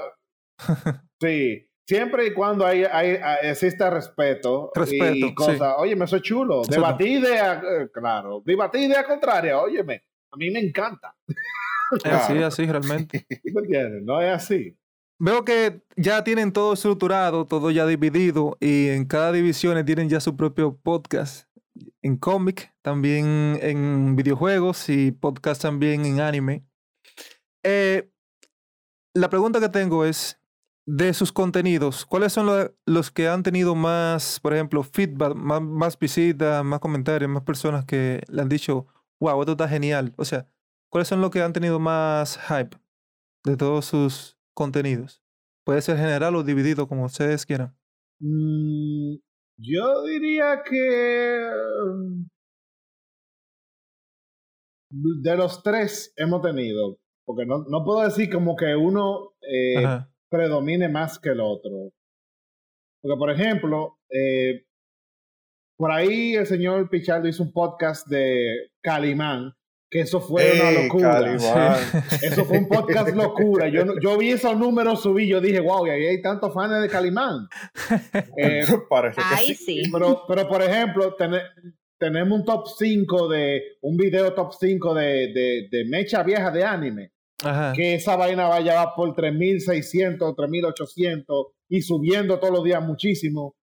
Sí, 1.22 1.68
siempre 1.88 2.26
y 2.28 2.34
cuando 2.34 2.66
hay, 2.66 2.84
hay- 2.84 3.18
hay- 3.22 3.50
exista 3.50 3.90
respeto, 3.92 4.72
Respeto, 4.74 5.14
y 5.14 5.22
sí. 5.22 5.34
cosas. 5.36 5.76
Óyeme, 5.78 6.06
eso 6.06 6.16
es 6.16 6.22
chulo. 6.24 6.64
Debatir 6.68 7.08
idea, 7.20 7.62
eh, 7.64 7.90
claro. 7.94 8.42
Debatir 8.44 8.82
idea 8.90 9.04
contraria, 9.06 9.60
óyeme, 9.60 10.02
a 10.32 10.38
mí 10.38 10.50
me 10.50 10.60
encanta. 10.60 11.16
Es 11.92 12.06
así, 12.06 12.32
Claro. 12.34 12.48
así 12.48 12.66
realmente. 12.66 13.26
¿Tú 13.44 13.50
me 13.54 13.62
entiendes? 13.62 14.02
No 14.04 14.22
es 14.22 14.32
así. 14.34 14.76
Veo 15.24 15.46
que 15.46 15.84
ya 15.98 16.24
tienen 16.24 16.52
todo 16.52 16.74
estructurado, 16.74 17.46
todo 17.46 17.70
ya 17.70 17.86
dividido 17.86 18.58
y 18.60 18.88
en 18.88 19.06
cada 19.06 19.32
división 19.32 19.86
tienen 19.86 20.10
ya 20.10 20.20
su 20.20 20.36
propio 20.36 20.76
podcast. 20.78 21.48
En 22.02 22.18
cómic, 22.18 22.74
también 22.82 23.60
en 23.62 24.16
videojuegos 24.16 24.90
y 24.90 25.12
podcast 25.12 25.62
también 25.62 26.08
en 26.08 26.22
anime. 26.22 26.66
Eh, 27.64 28.10
la 29.14 29.30
pregunta 29.30 29.60
que 29.60 29.70
tengo 29.70 30.06
es, 30.06 30.40
de 30.88 31.14
sus 31.14 31.32
contenidos, 31.32 32.04
¿cuáles 32.08 32.34
son 32.34 32.48
lo- 32.48 32.76
los 32.88 33.12
que 33.12 33.28
han 33.28 33.44
tenido 33.44 33.76
más, 33.76 34.40
por 34.40 34.56
ejemplo, 34.56 34.82
feedback, 34.82 35.36
más, 35.36 35.62
más 35.62 36.00
visitas, 36.00 36.66
más 36.66 36.80
comentarios, 36.80 37.30
más 37.30 37.44
personas 37.44 37.86
que 37.86 38.24
le 38.28 38.42
han 38.42 38.50
dicho, 38.50 38.88
wow, 39.20 39.40
esto 39.42 39.52
está 39.52 39.68
genial? 39.70 40.16
O 40.18 40.26
sea, 40.26 40.48
¿cuáles 40.90 41.08
son 41.08 41.22
los 41.22 41.30
que 41.30 41.44
han 41.44 41.54
tenido 41.54 41.80
más 41.80 42.40
hype 42.48 42.76
de 43.46 43.56
todos 43.56 43.86
sus 43.86 44.41
contenidos? 44.62 45.24
Puede 45.66 45.82
ser 45.82 45.98
general 45.98 46.36
o 46.36 46.44
dividido, 46.44 46.88
como 46.88 47.06
ustedes 47.06 47.48
quieran. 47.48 47.76
Mm, 48.20 49.16
yo 49.58 50.04
diría 50.04 50.62
que 50.64 51.50
mm, 51.88 52.26
de 55.24 55.36
los 55.36 55.64
tres 55.64 56.14
hemos 56.16 56.44
tenido, 56.44 57.00
porque 57.26 57.48
no, 57.48 57.64
no 57.68 57.84
puedo 57.84 58.04
decir 58.04 58.30
como 58.32 58.56
que 58.56 58.76
uno 58.76 59.32
eh, 59.42 60.04
predomine 60.30 60.90
más 60.90 61.18
que 61.18 61.30
el 61.30 61.40
otro. 61.40 61.92
Porque, 63.02 63.18
por 63.18 63.32
ejemplo, 63.32 63.98
eh, 64.12 64.64
por 65.76 65.92
ahí 65.92 66.36
el 66.36 66.46
señor 66.46 66.88
Pichardo 66.88 67.28
hizo 67.28 67.42
un 67.42 67.52
podcast 67.52 68.08
de 68.08 68.70
Calimán, 68.84 69.54
que 69.92 70.00
eso 70.00 70.22
fue 70.22 70.54
una 70.56 70.70
¡Ey, 70.72 70.84
locura. 70.88 71.78
Eso 72.24 72.46
fue 72.46 72.60
un 72.60 72.68
podcast 72.70 73.10
locura. 73.16 73.68
Yo, 73.68 73.84
yo 74.02 74.18
vi 74.18 74.30
esos 74.32 74.58
números 74.58 75.02
subir, 75.04 75.28
yo 75.28 75.42
dije, 75.42 75.60
wow, 75.60 75.86
y 75.86 75.90
ahí 75.90 76.06
hay 76.06 76.22
tantos 76.22 76.54
fans 76.54 76.82
de 76.82 76.88
Calimán. 76.90 77.48
Eh, 78.38 78.64
Parece 78.90 79.18
que 79.22 79.36
Ahí 79.36 79.54
sí. 79.54 79.84
sí. 79.84 79.92
pero, 79.92 80.24
pero 80.28 80.48
por 80.48 80.62
ejemplo, 80.62 81.14
tene- 81.16 81.44
tenemos 82.00 82.40
un 82.40 82.46
top 82.46 82.68
5 82.80 83.28
de, 83.28 83.62
un 83.82 83.98
video 83.98 84.34
top 84.34 84.54
5 84.58 84.94
de, 84.94 85.04
de, 85.34 85.68
de 85.70 85.86
mecha 85.90 86.24
vieja 86.24 86.50
de 86.52 86.64
anime, 86.64 87.12
Ajá. 87.44 87.74
que 87.74 87.96
esa 87.96 88.16
vaina 88.16 88.48
va 88.48 88.56
a 88.56 88.62
llevar 88.62 88.90
por 88.96 89.14
3600, 89.14 90.36
3800 90.36 91.48
y 91.70 91.82
subiendo 91.82 92.40
todos 92.40 92.54
los 92.54 92.64
días 92.64 92.82
muchísimo. 92.82 93.56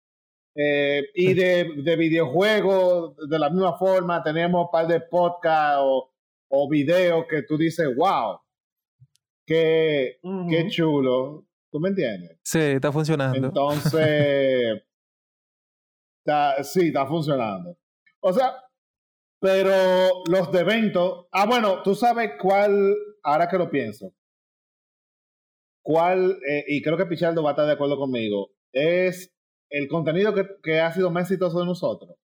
Eh, 0.60 1.04
y 1.14 1.34
de, 1.36 1.70
de 1.84 1.96
videojuegos, 1.96 3.16
de 3.30 3.40
la 3.40 3.50
misma 3.50 3.78
forma, 3.78 4.22
tenemos 4.24 4.66
un 4.66 4.72
par 4.72 4.88
de 4.88 5.00
podcasts 5.02 5.80
o, 5.82 6.10
o 6.50 6.70
videos 6.70 7.26
que 7.30 7.44
tú 7.44 7.58
dices, 7.58 7.88
wow, 7.96 8.40
qué, 9.46 10.20
qué 10.50 10.68
chulo. 10.70 11.46
¿Tú 11.72 11.80
me 11.80 11.90
entiendes? 11.90 12.40
Sí, 12.44 12.60
está 12.60 12.92
funcionando. 12.92 13.48
Entonces, 13.48 14.82
está- 16.26 16.64
sí, 16.64 16.88
está 16.88 17.06
funcionando. 17.06 17.78
O 18.22 18.34
sea, 18.34 18.56
pero 19.40 20.24
los 20.30 20.52
de 20.52 20.60
eventos, 20.62 21.28
ah, 21.32 21.46
bueno, 21.46 21.84
tú 21.84 21.94
sabes 21.94 22.32
cuál, 22.42 22.96
ahora 23.24 23.48
que 23.48 23.58
lo 23.58 23.70
pienso, 23.70 24.14
cuál, 25.84 26.40
eh, 26.50 26.66
y 26.68 26.82
creo 26.82 26.98
que 26.98 27.06
Pichardo 27.06 27.44
va 27.44 27.52
a 27.52 27.54
estar 27.54 27.66
de 27.66 27.74
acuerdo 27.74 27.98
conmigo, 27.98 28.50
es 28.74 29.34
el 29.70 29.88
contenido 29.88 30.34
que, 30.34 30.46
que 30.64 30.80
ha 30.80 30.92
sido 30.92 31.12
más 31.12 31.24
exitoso 31.30 31.60
de 31.60 31.66
nosotros. 31.66 32.18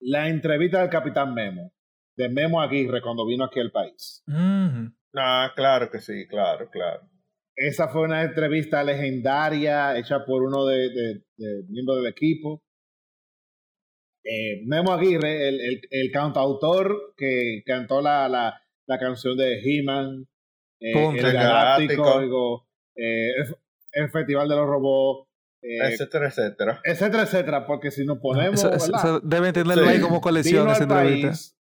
La 0.00 0.28
entrevista 0.28 0.80
del 0.80 0.90
Capitán 0.90 1.34
Memo, 1.34 1.72
de 2.16 2.28
Memo 2.28 2.60
Aguirre 2.60 3.00
cuando 3.02 3.26
vino 3.26 3.44
aquí 3.44 3.60
al 3.60 3.70
país. 3.70 4.22
Ah, 5.14 5.52
claro 5.54 5.90
que 5.90 6.00
sí, 6.00 6.26
claro, 6.28 6.68
claro. 6.70 7.02
Esa 7.54 7.88
fue 7.88 8.02
una 8.02 8.22
entrevista 8.22 8.82
legendaria 8.84 9.96
hecha 9.98 10.24
por 10.26 10.42
uno 10.42 10.66
de, 10.66 10.90
de, 10.90 11.14
de 11.36 11.62
miembros 11.68 11.98
del 11.98 12.06
equipo. 12.12 12.62
Eh, 14.24 14.62
Memo 14.66 14.92
Aguirre, 14.92 15.48
el, 15.48 15.60
el, 15.60 15.80
el 15.90 16.10
cantautor 16.10 17.14
que 17.16 17.62
cantó 17.64 18.02
la, 18.02 18.28
la, 18.28 18.60
la 18.86 18.98
canción 18.98 19.36
de 19.36 19.60
He-Man, 19.62 20.26
eh, 20.80 20.92
el 21.16 21.32
Galáctico, 21.32 22.02
Galáctico. 22.02 22.20
digo, 22.20 22.68
eh, 22.96 23.30
el, 23.38 23.56
el 23.92 24.10
Festival 24.10 24.48
de 24.48 24.56
los 24.56 24.66
Robots, 24.66 25.28
eh, 25.62 25.78
etcétera, 25.92 26.26
etcétera. 26.28 26.80
etcétera, 26.84 27.22
etcétera, 27.22 27.66
porque 27.66 27.90
si 27.92 28.04
nos 28.04 28.18
ponemos, 28.18 28.56
Eso- 28.56 28.72
eso- 28.72 28.86
¿verdad? 28.92 29.04
eso 29.16 29.20
deben 29.20 29.52
tenerlo 29.52 29.84
Sí. 29.84 29.88
ahí 29.90 30.00
como 30.00 30.20
colección 30.20 30.68
esa 30.70 30.82
entrevista. 30.82 31.28
país. 31.28 31.55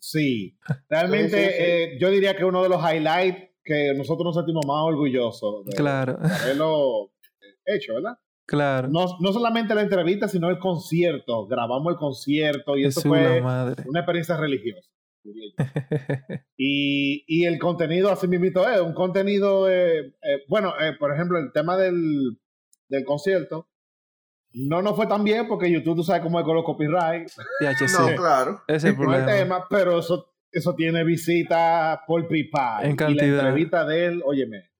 Sí, 0.00 0.56
realmente 0.88 1.36
Sí, 1.36 1.44
sí, 1.44 1.50
sí. 1.56 1.62
eh, 1.62 1.98
yo 2.00 2.10
diría 2.10 2.36
que 2.36 2.44
uno 2.44 2.62
de 2.62 2.68
los 2.68 2.80
highlights 2.82 3.50
que 3.64 3.92
nosotros 3.94 4.24
nos 4.24 4.34
sentimos 4.36 4.64
más 4.66 4.82
orgullosos 4.84 5.64
de 5.66 5.72
Claro, 5.76 6.18
haberlo 6.22 7.12
hecho, 7.66 7.94
¿verdad? 7.94 8.18
claro. 8.46 8.88
No, 8.88 9.06
no 9.20 9.32
solamente 9.32 9.74
la 9.74 9.82
entrevista, 9.82 10.26
sino 10.28 10.48
el 10.50 10.58
concierto. 10.58 11.46
Grabamos 11.46 11.92
el 11.92 11.98
concierto 11.98 12.76
y 12.76 12.84
eso 12.86 13.00
fue 13.02 13.40
madre. 13.40 13.84
una 13.86 14.00
experiencia 14.00 14.36
religiosa. 14.36 14.88
Y, 16.56 17.24
y 17.26 17.44
el 17.46 17.58
contenido 17.58 18.10
así 18.10 18.26
mismo 18.28 18.46
es, 18.66 18.80
un 18.80 18.92
contenido, 18.92 19.68
eh, 19.70 19.98
eh, 20.22 20.42
bueno, 20.48 20.74
eh, 20.80 20.92
por 20.98 21.12
ejemplo, 21.14 21.38
el 21.38 21.52
tema 21.52 21.76
del, 21.76 22.38
del 22.88 23.04
concierto, 23.04 23.68
no 24.52 24.82
nos 24.82 24.96
fue 24.96 25.06
tan 25.06 25.22
bien 25.24 25.46
porque 25.48 25.70
YouTube, 25.70 25.96
tú 25.96 26.02
sabes 26.04 26.22
cómo 26.22 26.38
es 26.40 26.44
con 26.44 26.56
los 26.56 26.64
copyright, 26.64 27.28
Ya, 27.60 27.74
che, 27.74 27.86
sí. 27.88 27.96
No, 27.98 28.14
claro. 28.16 28.62
Ese 28.66 28.76
es 28.76 28.84
el 28.92 28.96
problema. 28.96 29.26
tema, 29.26 29.66
pero 29.70 29.98
eso, 30.00 30.32
eso 30.50 30.74
tiene 30.74 31.04
visitas 31.04 32.00
por 32.06 32.26
pipa. 32.26 32.80
En 32.82 32.92
Y 32.92 32.96
cantidad. 32.96 33.26
la 33.36 33.42
entrevista 33.48 33.84
de 33.84 34.06
él, 34.06 34.22
óyeme, 34.24 34.70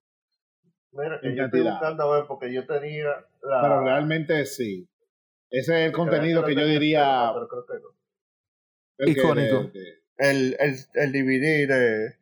Mira, 0.93 1.21
que 1.21 1.29
En 1.29 1.37
yo 1.37 1.45
estoy 1.45 1.61
cantidad. 1.61 1.73
buscando 1.73 2.03
a 2.13 2.17
ver 2.17 2.25
porque 2.27 2.53
yo 2.53 2.67
tenía 2.67 3.05
la... 3.43 3.63
pero 3.63 3.85
realmente 3.85 4.45
sí. 4.47 4.89
Ese 5.49 5.81
es 5.83 5.87
el 5.89 5.93
contenido 5.93 6.45
que 6.45 6.55
yo 6.57 6.65
diría... 6.67 7.31
Pero 7.35 7.49
creo 7.49 7.67
que 7.67 7.75
no. 7.75 9.11
Icónico. 9.11 9.71
de- 9.73 9.81
de- 9.81 10.01
El, 10.19 10.57
el, 10.61 10.77
el 10.95 11.13
DVD 11.13 11.67
de, 11.69 12.15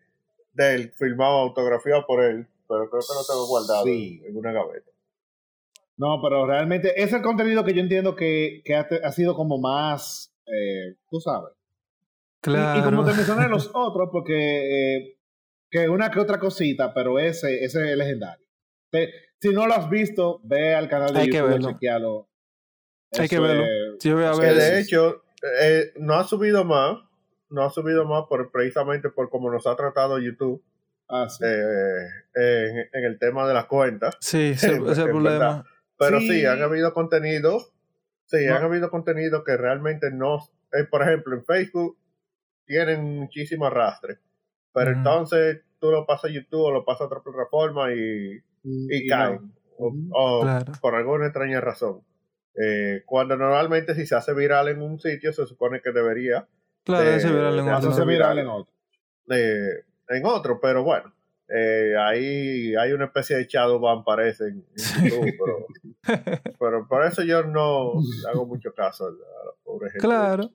del 0.53 0.93
filmado 0.93 1.39
autografiado 1.39 2.05
por 2.07 2.23
él, 2.23 2.47
pero 2.69 2.89
creo 2.91 3.01
que 3.03 3.15
lo 3.15 3.25
tengo 3.27 3.47
guardado 3.49 3.85
Sí. 3.85 4.23
en 4.27 4.37
una 4.37 4.53
gaveta. 4.53 4.91
No, 5.99 6.21
pero 6.23 6.47
realmente 6.47 6.91
ese 6.97 7.03
es 7.05 7.13
el 7.15 7.23
contenido 7.23 7.65
que 7.65 7.75
yo 7.75 7.81
entiendo 7.81 8.15
que, 8.17 8.63
que 8.65 8.75
ha, 8.77 8.87
ha 9.05 9.13
sido 9.13 9.35
como 9.35 9.59
más, 9.59 10.33
eh, 10.47 10.95
tú 11.11 11.21
sabes. 11.21 11.53
Y- 12.47 12.51
Y, 12.51 12.83
como 12.83 13.03
Claro. 13.03 13.05
te 13.05 13.13
mencioné 13.15 13.49
los 13.49 13.71
otros, 13.75 14.09
porque 14.13 14.97
eh, 14.97 15.17
que 15.71 15.89
una 15.89 16.11
que 16.11 16.21
otra 16.21 16.39
cosita, 16.39 16.95
pero 16.95 17.19
ese, 17.19 17.65
ese 17.65 17.91
es 17.91 17.97
legendario. 17.97 18.47
Te- 18.91 19.13
si 19.41 19.51
no 19.51 19.67
lo 19.67 19.75
has 19.75 19.91
visto, 19.91 20.41
ve 20.45 20.75
al 20.75 20.89
canal 20.89 21.13
de 21.13 21.21
Hay 21.21 21.31
que 21.31 21.37
YouTube, 21.39 21.51
verlo. 21.51 21.69
chequealo. 21.73 22.29
Hay 23.19 23.29
que 23.29 23.35
Eso 23.37 23.43
verlo. 23.43 23.65
es- 23.65 23.71
Sí, 24.01 24.13
voy 24.13 24.25
a 24.25 24.33
Que 24.33 24.41
ver. 24.41 24.53
Sí, 24.53 24.59
de 24.59 24.81
hecho, 24.81 25.23
eh, 25.63 25.93
no 25.97 26.15
ha 26.15 26.25
subido 26.25 26.65
más, 26.65 26.97
no 27.51 27.65
ha 27.65 27.71
subido 27.71 28.05
más 28.05 28.25
por, 28.29 28.51
precisamente 28.53 29.09
por 29.11 29.31
como 29.31 29.51
nos 29.51 29.67
ha 29.67 29.75
tratado 29.77 30.19
YouTube 30.21 30.63
ah, 31.09 31.29
sí. 31.29 31.45
eh, 31.45 32.07
en, 32.35 32.79
en 32.93 33.05
el 33.05 33.19
tema 33.19 33.49
de 33.49 33.55
las 33.55 33.67
cuentas. 33.67 34.17
Sí, 34.21 34.51
ese, 34.55 34.77
ese 34.77 34.93
es 34.93 34.99
el 34.99 35.05
problema. 35.11 35.39
verdad. 35.39 35.65
Pero 35.99 36.21
sí, 36.21 36.41
Sí. 36.41 36.47
han 36.47 36.63
habido 36.63 36.95
contenidos, 36.95 37.73
sí, 38.27 38.47
No. 38.47 38.57
han 38.57 38.63
habido 38.65 38.91
contenidos 38.91 39.43
que 39.45 39.57
realmente 39.57 40.11
no, 40.13 40.37
eh, 40.73 40.85
por 40.91 41.03
ejemplo, 41.03 41.35
en 41.37 41.45
Facebook 41.45 41.99
tienen 42.67 43.05
muchísimo 43.05 43.67
arrastre, 43.67 44.19
pero 44.73 44.91
entonces 44.93 45.63
tú 45.81 45.91
lo 45.91 46.07
pasas 46.07 46.31
a 46.31 46.35
YouTube 46.35 46.61
o 46.65 46.71
lo 46.71 46.85
pasas 46.85 47.03
a 47.03 47.05
otra 47.07 47.21
plataforma 47.23 47.93
y, 47.95 48.37
y, 48.65 49.05
Y 49.05 49.07
caen, 49.09 49.41
no. 49.43 49.53
o, 49.79 49.89
Ujú. 49.89 50.09
o 50.13 50.41
Claro. 50.43 50.73
por 50.81 50.95
alguna 50.95 51.27
extraña 51.27 51.61
razón. 51.61 52.03
Eh, 52.61 53.03
cuando 53.07 53.37
normalmente 53.37 53.95
si 53.95 54.05
se 54.07 54.17
hace 54.17 54.35
viral 54.35 54.69
en 54.69 54.83
un 54.83 54.99
sitio 54.99 55.33
se 55.33 55.47
supone 55.47 55.81
que 55.81 55.93
debería 55.93 56.47
Claro, 56.85 57.05
de- 57.09 57.17
viral 57.19 57.31
en 57.31 57.33
de 57.33 57.61
otro. 57.61 57.73
Hacerse 57.73 57.89
hacerse 57.89 58.05
viral 58.09 58.37
viral. 58.37 58.39
en 58.39 58.47
otro. 58.49 58.75
eh, 59.31 59.85
en 60.11 60.25
otro, 60.27 60.59
pero 60.61 60.83
bueno, 60.83 61.13
eh, 61.49 61.95
ahí 61.99 62.75
hay 62.77 62.93
una 62.93 63.07
especie 63.07 63.37
de 63.37 63.47
Shadowban 63.47 64.05
parece 64.05 64.45
en, 64.49 64.65
YouTube, 64.77 65.35
pero, 65.39 66.03
pero 66.59 66.89
por 66.89 67.05
eso 67.05 67.23
yo 67.23 67.43
no 67.45 67.93
hago 68.31 68.47
mucho 68.47 68.73
caso 68.75 69.07
a 69.07 69.11
la, 69.11 69.17
pobre 69.65 69.91
gente. 69.91 70.07
Claro. 70.07 70.51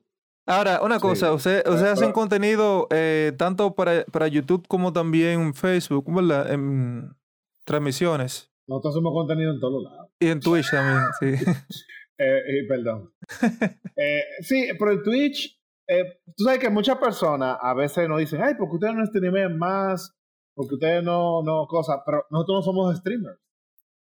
Ahora, 0.46 0.82
una 0.82 0.96
Sí. 0.96 1.00
cosa, 1.02 1.32
ustedes 1.32 1.62
Pero- 1.62 1.74
usted 1.76 1.88
hacen 1.88 2.04
pero- 2.08 2.12
contenido 2.14 2.86
eh, 2.90 3.32
tanto 3.38 3.74
para, 3.74 4.04
para 4.04 4.28
YouTube 4.28 4.66
como 4.68 4.92
también 4.92 5.40
en 5.40 5.54
Facebook, 5.54 6.04
¿verdad? 6.14 6.52
En 6.52 7.10
transmisiones. 7.64 8.50
Nosotros 8.66 8.94
hacemos 8.94 9.12
contenido 9.12 9.52
en 9.52 9.60
todos 9.60 9.82
lados. 9.84 10.10
Y 10.20 10.28
en 10.28 10.40
Twitch 10.40 10.70
también, 10.70 11.02
sí. 11.20 11.44
Eh, 12.16 12.38
eh, 12.38 12.66
perdón. 12.68 13.12
Eh, 13.96 14.22
sí, 14.40 14.68
pero 14.78 14.92
en 14.92 15.02
Twitch, 15.02 15.60
eh, 15.88 16.20
tú 16.36 16.44
sabes 16.44 16.58
que 16.60 16.68
muchas 16.70 16.96
personas 16.98 17.56
a 17.60 17.74
veces 17.74 18.08
nos 18.08 18.18
dicen, 18.20 18.40
ay, 18.42 18.54
porque 18.58 18.74
ustedes 18.74 18.94
no 18.94 19.04
streamean 19.06 19.56
más, 19.58 20.13
porque 20.54 20.74
ustedes 20.74 21.02
no, 21.02 21.42
no, 21.42 21.66
cosas, 21.66 21.98
pero 22.06 22.24
nosotros 22.30 22.58
no 22.58 22.62
somos 22.62 22.96
streamers. 22.96 23.38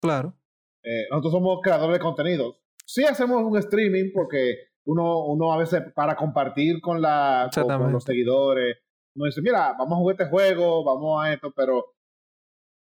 Claro. 0.01 0.35
Eh, 0.83 1.07
nosotros 1.11 1.33
somos 1.33 1.61
creadores 1.63 1.95
de 1.95 2.01
contenidos. 2.01 2.57
Sí 2.85 3.05
hacemos 3.05 3.43
un 3.43 3.57
streaming 3.59 4.11
porque 4.13 4.57
uno, 4.85 5.25
uno 5.27 5.53
a 5.53 5.59
veces 5.59 5.81
para 5.95 6.17
compartir 6.17 6.81
con, 6.81 7.01
la, 7.01 7.49
con, 7.55 7.93
los 7.93 8.03
seguidores, 8.05 8.79
uno 9.15 9.27
dice, 9.27 9.41
mira, 9.43 9.75
vamos 9.79 9.93
a 9.93 9.97
jugar 9.97 10.17
este 10.19 10.29
juego, 10.31 10.85
vamos 10.85 11.23
a 11.25 11.33
esto, 11.33 11.53
pero 11.55 11.85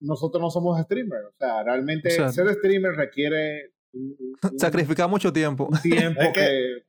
nosotros 0.00 0.40
no 0.40 0.50
somos 0.50 0.80
streamers. 0.82 1.26
O 1.26 1.34
sea, 1.38 1.62
realmente 1.62 2.10
ser 2.10 2.48
streamer 2.54 2.92
requiere 2.92 3.74
un, 3.92 4.16
un- 4.18 4.36
Sacrificar 4.58 5.08
mucho 5.10 5.32
tiempo. 5.32 5.68
tiempo 5.82 6.20
Es 6.22 6.32
que- 6.32 6.40
que... 6.40 6.84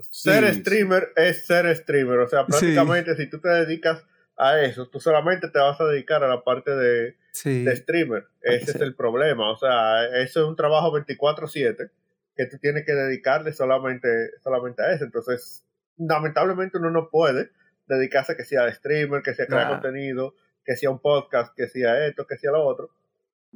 Ser 0.00 0.52
Sí. 0.54 0.60
streamer 0.60 1.08
es 1.16 1.46
ser 1.46 1.74
streamer. 1.76 2.18
O 2.20 2.28
sea, 2.28 2.40
Sí. 2.44 2.46
prácticamente 2.50 3.16
si 3.16 3.28
tú 3.30 3.40
te 3.40 3.48
dedicas 3.48 4.04
a 4.38 4.60
eso, 4.62 4.88
tú 4.88 5.00
solamente 5.00 5.48
te 5.48 5.58
vas 5.58 5.80
a 5.80 5.84
dedicar 5.86 6.22
a 6.22 6.28
la 6.28 6.44
parte 6.44 6.70
de, 6.74 7.16
Sí. 7.32 7.64
de 7.64 7.74
streamer. 7.76 8.26
Ese 8.40 8.66
Sí. 8.66 8.70
es 8.76 8.80
el 8.80 8.94
problema. 8.94 9.50
O 9.50 9.56
sea, 9.56 10.04
eso 10.22 10.40
es 10.42 10.46
un 10.48 10.56
trabajo 10.56 10.92
24/7 10.92 11.90
que 12.36 12.46
tú 12.46 12.58
tienes 12.58 12.86
que 12.86 12.92
dedicarle 12.94 13.52
solamente, 13.52 14.08
solamente 14.42 14.82
a 14.82 14.92
eso. 14.92 15.04
Entonces, 15.04 15.64
lamentablemente 15.96 16.78
uno 16.78 16.90
no 16.90 17.08
puede 17.10 17.50
dedicarse 17.86 18.36
que 18.36 18.44
sea 18.44 18.72
streamer, 18.72 19.22
que 19.22 19.34
sea 19.34 19.46
crear 19.46 19.64
Nah. 19.66 19.80
contenido, 19.80 20.34
que 20.64 20.76
sea 20.76 20.90
un 20.90 21.00
podcast, 21.00 21.54
que 21.56 21.66
sea 21.66 22.06
esto, 22.06 22.26
que 22.26 22.36
sea 22.36 22.52
lo 22.52 22.64
otro. 22.64 22.90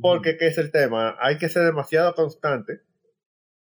Porque, 0.01 0.37
¿qué 0.39 0.47
es 0.49 0.59
el 0.59 0.71
tema? 0.73 1.17
Hay 1.21 1.37
que 1.39 1.49
ser 1.49 1.65
demasiado 1.65 2.15
constante 2.15 2.81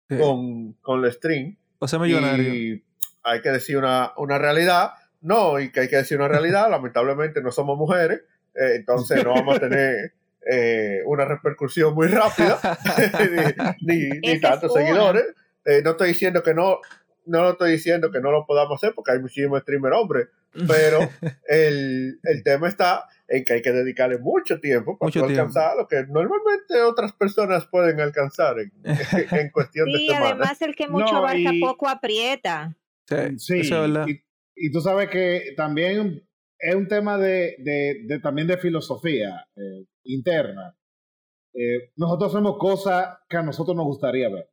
Sí. 0.09 0.17
con, 0.19 0.73
con 0.73 1.03
el 1.03 1.11
stream 1.11 1.57
O 1.79 1.87
sea, 1.87 1.97
millonario. 1.99 2.53
y 2.53 2.85
hay 3.23 3.41
que 3.41 3.49
decir 3.49 3.77
una, 3.77 4.13
una 4.17 4.37
realidad. 4.37 4.91
No, 5.23 5.59
y 5.59 5.71
que 5.71 5.79
hay 5.81 5.87
que 5.89 5.95
decir 5.95 6.17
una 6.17 6.27
realidad. 6.27 6.69
Lamentablemente 6.69 7.41
no 7.41 7.51
somos 7.51 7.77
mujeres, 7.77 8.21
eh, 8.53 8.75
entonces 8.75 9.23
no 9.23 9.31
vamos 9.33 9.55
a 9.57 9.59
tener 9.59 10.13
eh, 10.51 10.99
una 11.05 11.25
repercusión 11.25 11.95
muy 11.95 12.07
rápida, 12.07 12.59
ni, 13.81 14.39
tantos 14.39 14.73
seguidores. 14.73 15.25
Eh, 15.65 15.81
no 15.83 15.91
estoy 15.91 16.09
diciendo 16.09 16.43
que 16.43 16.53
no, 16.53 16.79
no 17.25 17.41
lo 17.41 17.51
estoy 17.51 17.71
diciendo 17.71 18.11
que 18.11 18.19
no 18.19 18.31
lo 18.31 18.45
podamos 18.45 18.75
hacer, 18.83 18.93
porque 18.93 19.13
hay 19.13 19.19
muchísimos 19.19 19.61
streamers 19.61 19.95
hombres, 19.95 20.27
pero 20.67 20.99
el, 21.47 22.19
el 22.23 22.43
tema 22.43 22.67
está 22.67 23.05
en 23.29 23.45
que 23.45 23.53
hay 23.53 23.61
que 23.61 23.71
dedicarle 23.71 24.17
mucho 24.17 24.59
tiempo 24.59 24.97
para 24.97 25.07
Mucho 25.07 25.21
poder 25.21 25.35
tiempo. 25.35 25.57
alcanzar 25.57 25.77
lo 25.77 25.87
que 25.87 26.05
normalmente 26.07 26.81
otras 26.81 27.13
personas 27.13 27.65
pueden 27.67 28.01
alcanzar 28.01 28.59
en, 28.59 28.71
en 29.31 29.49
cuestión 29.51 29.85
de 29.91 29.97
Sí, 29.99 30.07
semanas. 30.07 30.31
además 30.31 30.61
el 30.61 30.75
que 30.75 30.87
mucho 30.89 31.13
No, 31.13 31.17
abarca 31.19 31.53
y- 31.53 31.61
poco 31.61 31.87
aprieta. 31.87 32.75
Sí, 33.07 33.15
Sí, 33.37 33.59
eso 33.61 33.85
es 33.85 33.91
verdad. 33.93 34.05
Y, 34.55 34.71
tú 34.71 34.81
sabes 34.81 35.09
que 35.09 35.53
también 35.57 36.21
es 36.59 36.75
un 36.75 36.87
tema 36.87 37.17
de, 37.17 37.55
de, 37.59 38.03
de- 38.07 38.19
también 38.19 38.47
de 38.47 38.57
filosofía 38.57 39.45
eh, 39.55 39.85
interna. 40.05 40.77
Eh, 41.53 41.91
nosotros 41.97 42.33
hacemos 42.33 42.57
cosas 42.57 43.17
que 43.29 43.37
a 43.37 43.43
nosotros 43.43 43.75
nos 43.75 43.85
gustaría 43.85 44.29
ver. 44.29 44.49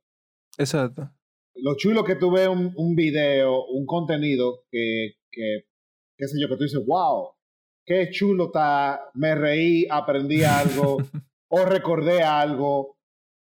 Exacto. 0.57 1.09
Lo 1.55 1.75
chulo 1.75 2.03
que 2.03 2.15
tú 2.15 2.31
ves 2.31 2.47
un, 2.47 2.73
un 2.75 2.95
video, 2.95 3.65
un 3.67 3.85
contenido 3.85 4.63
que, 4.71 5.13
que, 5.31 5.65
qué 6.17 6.27
sé 6.27 6.39
yo, 6.39 6.47
que 6.47 6.57
tú 6.57 6.63
dices, 6.63 6.85
wow, 6.85 7.29
qué 7.85 8.09
chulo 8.11 8.45
está, 8.45 9.09
me 9.15 9.35
reí, 9.35 9.85
aprendí 9.89 10.43
algo, 10.43 10.97
o 11.49 11.65
recordé 11.65 12.21
algo, 12.23 12.97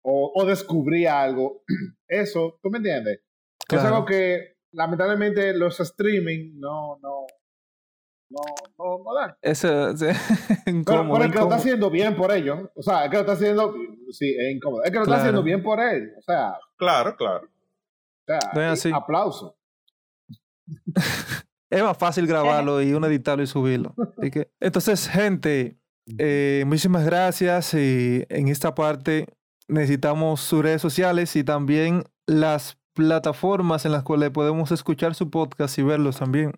o, 0.03 0.31
o 0.35 0.45
descubrí 0.45 1.05
algo. 1.05 1.63
Eso, 2.07 2.59
¿tú 2.61 2.69
me 2.69 2.77
entiendes? 2.79 3.19
Es 3.19 3.65
Claro. 3.67 3.87
algo 3.95 4.05
que 4.05 4.54
lamentablemente 4.75 5.53
los 5.57 5.79
streaming 5.79 6.59
no, 6.59 6.97
no, 7.01 7.25
no, 8.29 8.41
no, 8.77 9.03
no 9.03 9.13
dan. 9.15 9.35
Eso, 9.41 9.95
sí. 9.97 10.05
Pero, 10.65 10.77
incómodo, 10.77 11.13
pero 11.13 11.25
el 11.25 11.31
que 11.31 11.37
lo 11.37 11.43
está 11.45 11.55
haciendo 11.55 11.89
bien 11.89 12.15
por 12.15 12.31
ellos, 12.31 12.69
o 12.75 12.81
sea, 12.81 13.05
el 13.05 13.09
que 13.11 13.15
lo 13.17 13.21
está 13.21 13.33
haciendo, 13.33 13.73
sí, 14.11 14.35
es 14.37 14.55
incómodo, 14.55 14.83
el 14.83 14.91
que 14.91 14.97
lo 14.99 15.03
Claro. 15.05 15.13
está 15.17 15.23
haciendo 15.23 15.43
bien 15.43 15.63
por 15.63 15.79
él, 15.79 16.13
o 16.17 16.21
sea, 16.21 16.57
Claro, 16.77 17.15
claro. 17.15 17.45
o 17.47 18.25
sea, 18.25 18.39
No 18.53 18.61
es 18.61 18.67
así. 18.71 18.91
aplauso. 18.93 19.57
Es 21.69 21.83
más 21.83 21.97
fácil 21.97 22.27
grabarlo 22.27 22.81
y 22.81 22.93
uno 22.93 23.07
editarlo 23.07 23.43
y 23.43 23.47
subirlo. 23.47 23.93
Así 24.17 24.31
que- 24.31 24.49
entonces, 24.59 25.07
gente, 25.09 25.77
eh, 26.17 26.63
muchísimas 26.65 27.05
gracias. 27.05 27.73
Y 27.73 28.25
en 28.29 28.47
esta 28.47 28.73
parte 28.75 29.27
necesitamos 29.67 30.41
sus 30.41 30.63
redes 30.63 30.81
sociales 30.81 31.35
y 31.35 31.43
también 31.43 32.03
las 32.27 32.77
plataformas 32.95 33.85
en 33.85 33.91
las 33.91 34.03
cuales 34.03 34.31
podemos 34.31 34.71
escuchar 34.71 35.13
su 35.15 35.29
podcast 35.29 35.77
y 35.77 35.83
verlos 35.83 36.17
también. 36.17 36.53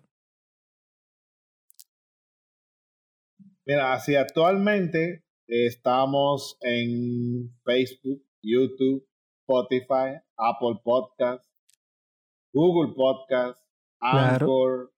Mira, 3.66 3.92
así 3.92 4.14
actualmente 4.16 5.24
estamos 5.46 6.56
en 6.62 7.50
Facebook, 7.64 8.22
YouTube, 8.42 9.06
Spotify, 9.42 10.20
Apple 10.36 10.80
Podcast, 10.82 11.44
Google 12.52 12.94
Podcast. 12.94 13.60
Anchor. 14.00 14.92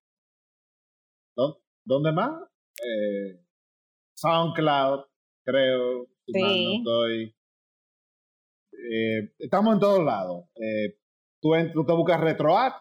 ¿Dó- 1.37 1.63
¿Dónde 1.87 2.13
más? 2.13 2.33
Eh, 2.85 3.43
SoundCloud, 4.15 5.07
creo. 5.45 6.07
Si 6.27 6.41
mal 6.41 6.51
Sí. 6.53 6.65
no 6.65 6.75
estoy. 6.79 7.37
Eh, 8.93 9.35
estamos 9.39 9.75
en 9.75 9.81
todos 9.81 10.05
lados. 10.05 10.45
Eh, 10.57 11.00
tú, 11.41 11.55
en- 11.55 11.73
tú 11.73 11.85
te 11.85 11.93
buscas 11.93 12.21
RetroAct 12.21 12.77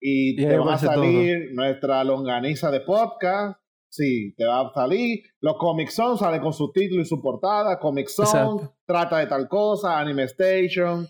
y, 0.00 0.32
Y 0.32 0.36
te 0.36 0.56
va 0.58 0.72
a 0.72 0.74
aparece 0.76 0.86
todo. 0.86 0.94
salir 0.96 1.38
nuestra 1.54 2.04
longaniza 2.04 2.70
de 2.70 2.80
podcast. 2.80 3.58
Sí, 3.90 4.34
te 4.36 4.44
va 4.46 4.60
a 4.62 4.72
salir. 4.72 5.22
Los 5.40 5.56
Comic 5.58 5.90
Zone 5.90 6.16
sale 6.18 6.40
con 6.40 6.52
su 6.52 6.72
título 6.72 7.02
y 7.02 7.04
su 7.04 7.20
portada. 7.20 7.78
Comic 7.78 8.08
Zone 8.08 8.26
Exacto. 8.28 8.74
trata 8.86 9.18
de 9.18 9.26
tal 9.26 9.48
cosa. 9.48 9.98
Anime 10.00 10.24
Station. 10.24 11.06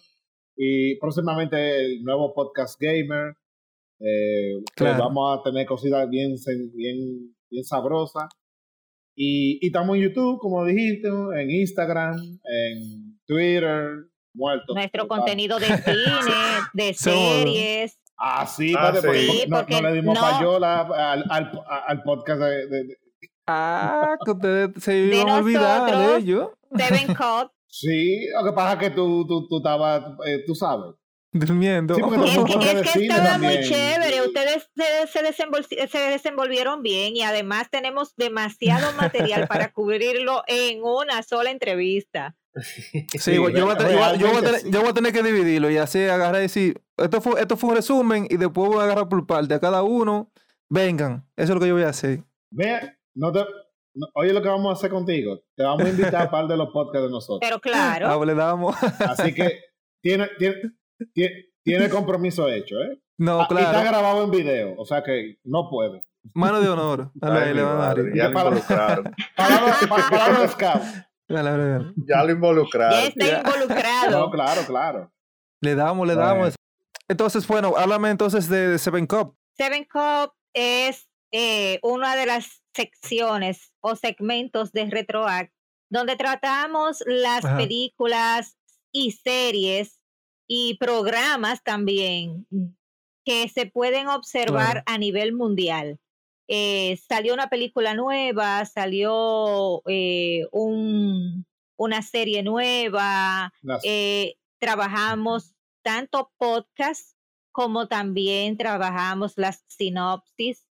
Y 0.56 0.98
próximamente 0.98 1.56
el 1.86 2.02
nuevo 2.02 2.34
podcast 2.34 2.78
gamer. 2.80 3.34
Eh, 4.00 4.58
que 4.74 4.84
Claro. 4.84 5.04
vamos 5.04 5.38
a 5.38 5.42
tener 5.44 5.64
cositas 5.64 6.08
bien, 6.10 6.34
bien, 6.74 7.34
bien 7.50 7.64
sabrosas. 7.64 8.24
Y, 9.14 9.58
y 9.62 9.66
estamos 9.68 9.96
en 9.96 10.02
YouTube, 10.02 10.38
como 10.40 10.64
dijiste, 10.64 11.06
en 11.08 11.50
Instagram, 11.50 12.16
en 12.16 13.20
Twitter, 13.26 13.90
muertos. 14.34 14.74
Nuestro 14.74 15.02
total. 15.04 15.18
contenido 15.18 15.58
de 15.58 15.66
cine, 15.78 16.34
de 16.72 16.94
series. 16.94 17.98
Ah, 18.18 18.46
sí, 18.46 18.74
Ah, 18.78 18.92
porque 18.94 19.18
sí, 19.26 19.44
no, 19.48 19.56
porque 19.58 19.80
no 19.82 19.88
le 19.88 19.94
dimos 19.94 20.14
no- 20.14 20.20
payola 20.20 20.80
al, 20.82 21.24
al, 21.28 21.52
al 21.88 22.02
podcast 22.02 22.40
de, 22.40 22.66
de- 22.68 22.84
de- 22.84 22.98
Ah, 23.48 24.16
que 24.24 24.30
ustedes 24.30 24.70
se 24.82 24.96
iban 24.96 25.20
a 25.28 25.40
nosotros. 25.40 25.44
olvidar 25.44 25.96
de 25.98 26.16
ello. 26.18 26.52
Seven 26.76 27.06
Cup. 27.14 27.50
Sí, 27.66 28.28
lo 28.38 28.44
que 28.44 28.52
pasa 28.54 28.74
es 28.74 28.78
que 28.78 28.90
tú, 28.94 29.26
tú, 29.26 29.48
tú 29.48 29.56
estabas, 29.58 30.04
eh, 30.26 30.44
tú 30.46 30.54
sabes. 30.54 30.94
Durmiendo. 31.34 31.94
Sí, 31.94 32.02
no 32.02 32.24
Es 32.24 32.36
que, 32.44 32.80
es 32.80 32.92
que 32.92 33.02
estaba 33.06 33.38
muy 33.38 33.54
también. 33.54 33.62
chévere. 33.64 34.20
Ustedes 34.22 34.70
se, 34.76 35.06
se, 35.08 35.24
desenvol- 35.26 35.88
se 35.88 35.98
desenvolvieron 35.98 36.82
bien 36.82 37.16
y 37.16 37.22
además 37.22 37.68
tenemos 37.70 38.14
demasiado 38.16 38.92
material 38.92 39.48
para 39.48 39.72
cubrirlo 39.72 40.44
en 40.46 40.82
una 40.84 41.22
sola 41.22 41.50
entrevista. 41.50 42.36
Sí, 43.18 43.34
yo, 43.34 43.48
yo 43.48 43.64
voy 43.66 43.74
a 43.74 43.78
tener, 43.78 43.92
yo 43.94 43.98
voy 43.98 44.08
a- 44.08 44.14
yo 44.16 44.26
voy 44.26 44.36
a 44.36 44.40
realmente 44.40 44.46
tener- 44.50 44.60
sí. 44.62 44.70
yo 44.70 44.80
voy 44.80 44.88
a 44.90 44.94
tener 44.94 45.12
que 45.12 45.22
dividirlo 45.22 45.70
y 45.70 45.76
así 45.78 46.02
agarrar 46.04 46.36
y 46.40 46.42
decir, 46.42 46.82
esto 46.96 47.20
fue, 47.20 47.40
esto 47.40 47.56
fue 47.56 47.70
un 47.70 47.76
resumen 47.76 48.26
y 48.28 48.36
después 48.36 48.68
voy 48.68 48.80
a 48.80 48.84
agarrar 48.84 49.08
por 49.08 49.26
parte 49.26 49.54
a 49.54 49.60
cada 49.60 49.82
uno. 49.82 50.30
Vengan, 50.68 51.26
eso 51.36 51.52
es 51.52 51.54
lo 51.54 51.60
que 51.60 51.68
yo 51.68 51.74
voy 51.74 51.82
a 51.84 51.88
hacer. 51.90 52.22
Ve, 52.50 52.80
no 53.14 53.32
te, 53.32 53.40
no- 53.94 54.06
oye 54.14 54.32
lo 54.32 54.42
que 54.42 54.48
vamos 54.48 54.70
a 54.70 54.72
hacer 54.78 54.90
contigo. 54.90 55.40
Te 55.56 55.62
vamos 55.64 55.84
a 55.86 55.88
invitar 55.90 56.26
a 56.26 56.30
par 56.30 56.46
de 56.46 56.56
los 56.56 56.68
podcasts 56.70 57.06
de 57.06 57.10
nosotros. 57.10 57.40
Pero 57.40 57.60
claro, 57.60 58.08
Ah, 58.08 58.24
le 58.24 58.34
damos. 58.34 58.76
Así 59.00 59.34
que 59.34 59.60
tiene, 60.02 60.28
tiene, 60.38 60.56
tiene, 61.14 61.34
tiene 61.62 61.88
compromiso 61.88 62.48
hecho, 62.48 62.76
¿eh? 62.80 62.98
No, 63.18 63.40
Ah, 63.40 63.46
Y 63.50 63.54
está 63.54 63.70
claro. 63.70 63.88
grabado 63.90 64.24
en 64.24 64.30
video, 64.30 64.74
o 64.78 64.84
sea 64.84 65.02
que 65.02 65.36
no 65.44 65.68
puede. 65.70 66.02
Mano 66.34 66.60
de 66.60 66.68
honor. 66.68 67.10
Dale, 67.14 67.40
Ay, 67.46 67.54
le 67.54 67.62
van 67.62 67.76
a 67.76 67.80
dar. 67.80 67.96
ya 68.14 68.28
lo 68.28 68.38
involucraron. 68.40 69.14
Palabras 69.36 69.76
pa- 69.88 70.08
palabras 70.10 70.56
Ya 71.32 72.22
lo 72.22 72.26
ya 72.26 72.32
involucraron. 72.32 72.98
está 73.00 73.26
Ya. 73.26 73.38
involucrado. 73.44 74.10
No, 74.20 74.30
claro, 74.30 74.62
claro. 74.66 75.12
Le 75.60 75.74
damos, 75.74 76.06
le 76.06 76.14
Bueno. 76.14 76.28
damos. 76.28 76.54
Entonces, 77.08 77.46
bueno, 77.46 77.74
háblame 77.76 78.10
entonces 78.10 78.48
de, 78.48 78.68
de 78.68 78.78
Seven 78.78 79.06
Cup. 79.06 79.36
Seven 79.56 79.84
Cup 79.90 80.32
es 80.54 81.08
eh, 81.32 81.78
una 81.82 82.16
de 82.16 82.26
las 82.26 82.62
secciones 82.74 83.72
o 83.80 83.96
segmentos 83.96 84.72
de 84.72 84.86
RetroAct 84.90 85.52
donde 85.90 86.16
tratamos 86.16 87.02
las 87.06 87.44
Ajá. 87.44 87.56
películas 87.58 88.56
y 88.92 89.12
series 89.12 90.00
y 90.46 90.76
programas 90.78 91.62
también 91.62 92.46
que 93.24 93.48
se 93.48 93.66
pueden 93.66 94.08
observar 94.08 94.72
Claro. 94.72 94.82
a 94.86 94.98
nivel 94.98 95.32
mundial. 95.34 95.98
Eh, 96.48 96.98
salió 97.08 97.34
una 97.34 97.48
película 97.48 97.94
nueva, 97.94 98.64
salió 98.64 99.82
eh, 99.86 100.46
un, 100.50 101.46
una 101.76 102.02
serie 102.02 102.42
nueva, 102.42 103.52
eh, 103.84 104.34
trabajamos 104.58 105.54
tanto 105.82 106.32
podcast 106.38 107.16
como 107.52 107.86
también 107.86 108.56
trabajamos 108.56 109.34
las 109.36 109.64
sinopsis, 109.68 110.66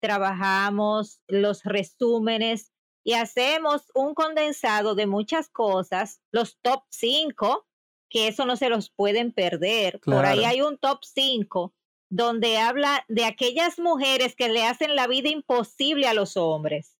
trabajamos 0.00 1.20
los 1.28 1.62
resúmenes 1.62 2.72
y 3.04 3.14
hacemos 3.14 3.90
un 3.94 4.14
condensado 4.14 4.94
de 4.94 5.06
muchas 5.06 5.48
cosas, 5.48 6.20
los 6.30 6.58
top 6.62 6.82
5, 6.90 7.66
que 8.08 8.28
eso 8.28 8.46
no 8.46 8.56
se 8.56 8.68
los 8.68 8.90
pueden 8.90 9.32
perder. 9.32 10.00
Por 10.00 10.24
ahí 10.24 10.44
hay 10.44 10.60
un 10.60 10.78
top 10.78 11.00
5 11.02 11.74
donde 12.12 12.58
habla 12.58 13.06
de 13.08 13.24
aquellas 13.24 13.78
mujeres 13.78 14.36
que 14.36 14.50
le 14.50 14.66
hacen 14.66 14.94
la 14.94 15.06
vida 15.06 15.30
imposible 15.30 16.06
a 16.06 16.12
los 16.12 16.36
hombres. 16.36 16.98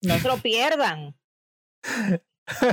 No 0.00 0.18
se 0.18 0.26
lo 0.26 0.38
pierdan. 0.38 1.14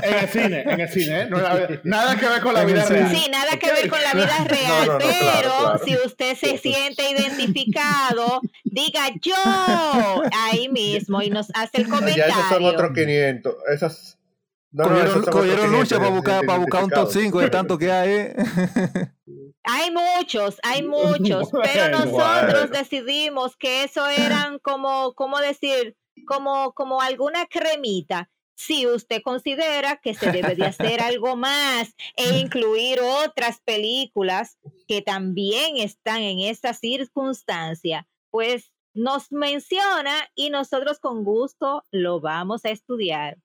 En 0.01 0.13
el 0.13 0.29
cine, 0.29 0.61
en 0.61 0.79
el 0.79 0.87
cine, 0.87 1.21
¿eh? 1.23 1.27
No, 1.29 1.37
nada 1.83 2.17
que 2.17 2.25
ver 2.25 2.41
con 2.41 2.53
la 2.53 2.63
vida 2.63 2.85
real. 2.85 3.13
Sí, 3.13 3.29
nada 3.29 3.57
que 3.59 3.69
ver 3.69 3.89
con 3.89 4.01
la 4.01 4.13
vida 4.13 4.45
real, 4.45 4.87
No, 4.87 4.93
no, 4.93 4.99
no, 4.99 4.99
pero 4.99 5.19
claro, 5.19 5.51
claro. 5.59 5.81
si 5.83 5.95
usted 6.05 6.37
se 6.37 6.57
siente 6.57 7.11
identificado, 7.11 8.39
diga 8.63 9.09
yo 9.21 9.35
ahí 10.31 10.69
mismo 10.69 11.21
y 11.21 11.31
nos 11.31 11.49
hace 11.53 11.81
el 11.81 11.87
Ya 12.15 12.27
esos 12.27 12.47
son 12.47 12.63
otros 12.63 12.91
comentario. 12.91 13.41
500. 13.41 13.55
Esas. 13.73 14.19
Cogieron 14.73 15.23
cogieron 15.25 15.71
lucha 15.71 15.97
500 15.97 15.99
para 15.99 16.09
buscar, 16.11 16.45
para 16.45 16.59
buscar 16.59 16.83
un 16.85 16.89
top 16.89 17.11
identificados. 17.11 17.23
5 17.23 17.39
de 17.41 17.49
tanto 17.49 17.77
que 17.77 17.91
hay. 17.91 18.33
Hay 19.63 19.91
muchos, 19.91 20.57
hay 20.63 20.83
muchos, 20.87 21.49
pero 21.63 21.89
nosotros 21.89 22.71
decidimos 22.71 23.55
que 23.55 23.83
eso 23.83 24.07
eran 24.07 24.59
como, 24.59 25.13
¿cómo 25.13 25.39
decir? 25.39 25.95
Como, 26.27 26.73
como 26.73 27.01
alguna 27.01 27.45
cremita. 27.47 28.29
Si 28.55 28.85
usted 28.85 29.21
considera 29.23 29.97
que 29.97 30.13
se 30.13 30.31
debe 30.31 30.55
de 30.55 30.65
hacer 30.65 31.01
algo 31.01 31.35
más 31.35 31.95
e 32.15 32.37
incluir 32.37 32.99
otras 33.01 33.59
películas 33.61 34.59
que 34.87 35.01
también 35.01 35.77
están 35.77 36.21
en 36.21 36.39
esa 36.39 36.73
circunstancia, 36.73 38.07
pues 38.29 38.71
nos 38.93 39.31
menciona 39.31 40.13
y 40.35 40.49
nosotros 40.51 40.99
con 40.99 41.23
gusto 41.23 41.83
lo 41.91 42.21
vamos 42.21 42.63
a 42.65 42.69
estudiar. 42.69 43.37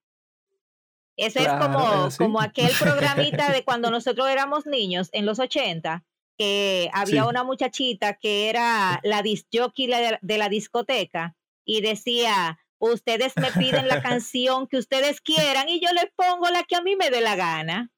Eso 1.17 1.41
Claro, 1.41 2.07
es 2.07 2.17
como, 2.17 2.27
como 2.27 2.41
aquel 2.41 2.71
programita 2.79 3.51
de 3.51 3.65
cuando 3.65 3.91
nosotros 3.91 4.29
éramos 4.29 4.67
niños 4.67 5.09
en 5.13 5.27
los 5.27 5.41
80, 5.41 6.05
que 6.39 6.89
había 6.95 7.23
Sí. 7.25 7.29
una 7.29 7.43
muchachita 7.45 8.15
que 8.15 8.49
era 8.49 9.01
la 9.03 9.21
disc 9.23 9.47
jockey 9.53 9.89
la- 9.89 10.19
de 10.23 10.39
la 10.39 10.49
discoteca 10.49 11.35
y 11.65 11.81
decía, 11.83 12.59
ustedes 12.79 13.33
me 13.37 13.51
piden 13.51 13.89
la 13.89 14.01
canción 14.03 14.69
que 14.69 14.77
ustedes 14.79 15.21
quieran 15.21 15.69
y 15.69 15.81
yo 15.81 15.93
les 15.93 16.07
pongo 16.15 16.49
la 16.49 16.63
que 16.63 16.77
a 16.77 16.81
mí 16.83 16.95
me 16.97 17.11
dé 17.11 17.21
la 17.21 17.35
gana. 17.37 17.91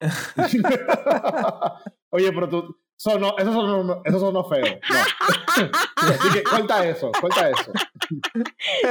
Oye, 2.10 2.32
pero 2.32 2.48
tú, 2.48 2.80
sonó, 2.96 3.34
eso 3.38 3.52
sonó, 3.52 4.02
eso 4.04 4.20
sonó 4.20 4.44
feo. 4.48 4.78
No. 4.88 4.96
Así 5.96 6.30
que 6.32 6.42
cuenta 6.44 6.86
eso, 6.86 7.10
cuenta 7.20 7.50
eso. 7.50 7.72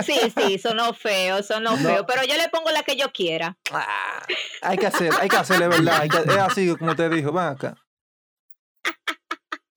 Sí, 0.04 0.20
sí, 0.36 0.60
sonó 0.60 0.94
feo, 0.94 1.42
sonó 1.44 1.72
No. 1.72 1.78
feo, 1.78 2.06
pero 2.06 2.24
yo 2.24 2.36
le 2.38 2.50
pongo 2.50 2.70
la 2.72 2.84
que 2.84 2.96
yo 2.96 3.12
quiera. 3.12 3.58
Ah, 3.72 4.22
hay 4.62 4.78
que 4.78 4.88
hacer, 4.88 5.12
hay 5.20 5.30
que 5.30 5.36
hacerle 5.38 5.68
verdad. 5.68 6.02
hay 6.02 6.10
que- 6.10 6.18
es 6.18 6.38
así 6.38 6.76
como 6.78 6.96
te 6.96 7.10
dijo, 7.10 7.32
ven 7.32 7.46
acá. 7.46 7.76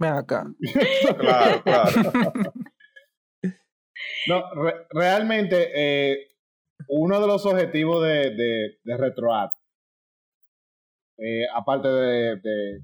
Ven 0.00 0.12
acá. 0.14 0.46
Claro, 1.18 1.62
claro. 1.64 2.52
No, 4.28 4.54
re- 4.54 4.86
realmente, 4.90 5.70
eh, 5.74 6.28
uno 6.88 7.20
de 7.20 7.26
los 7.26 7.44
objetivos 7.46 8.02
de, 8.02 8.30
de, 8.34 8.78
de 8.82 8.96
RetroArt, 8.96 9.52
eh, 11.18 11.44
aparte 11.54 11.88
de, 11.88 12.36
de 12.36 12.80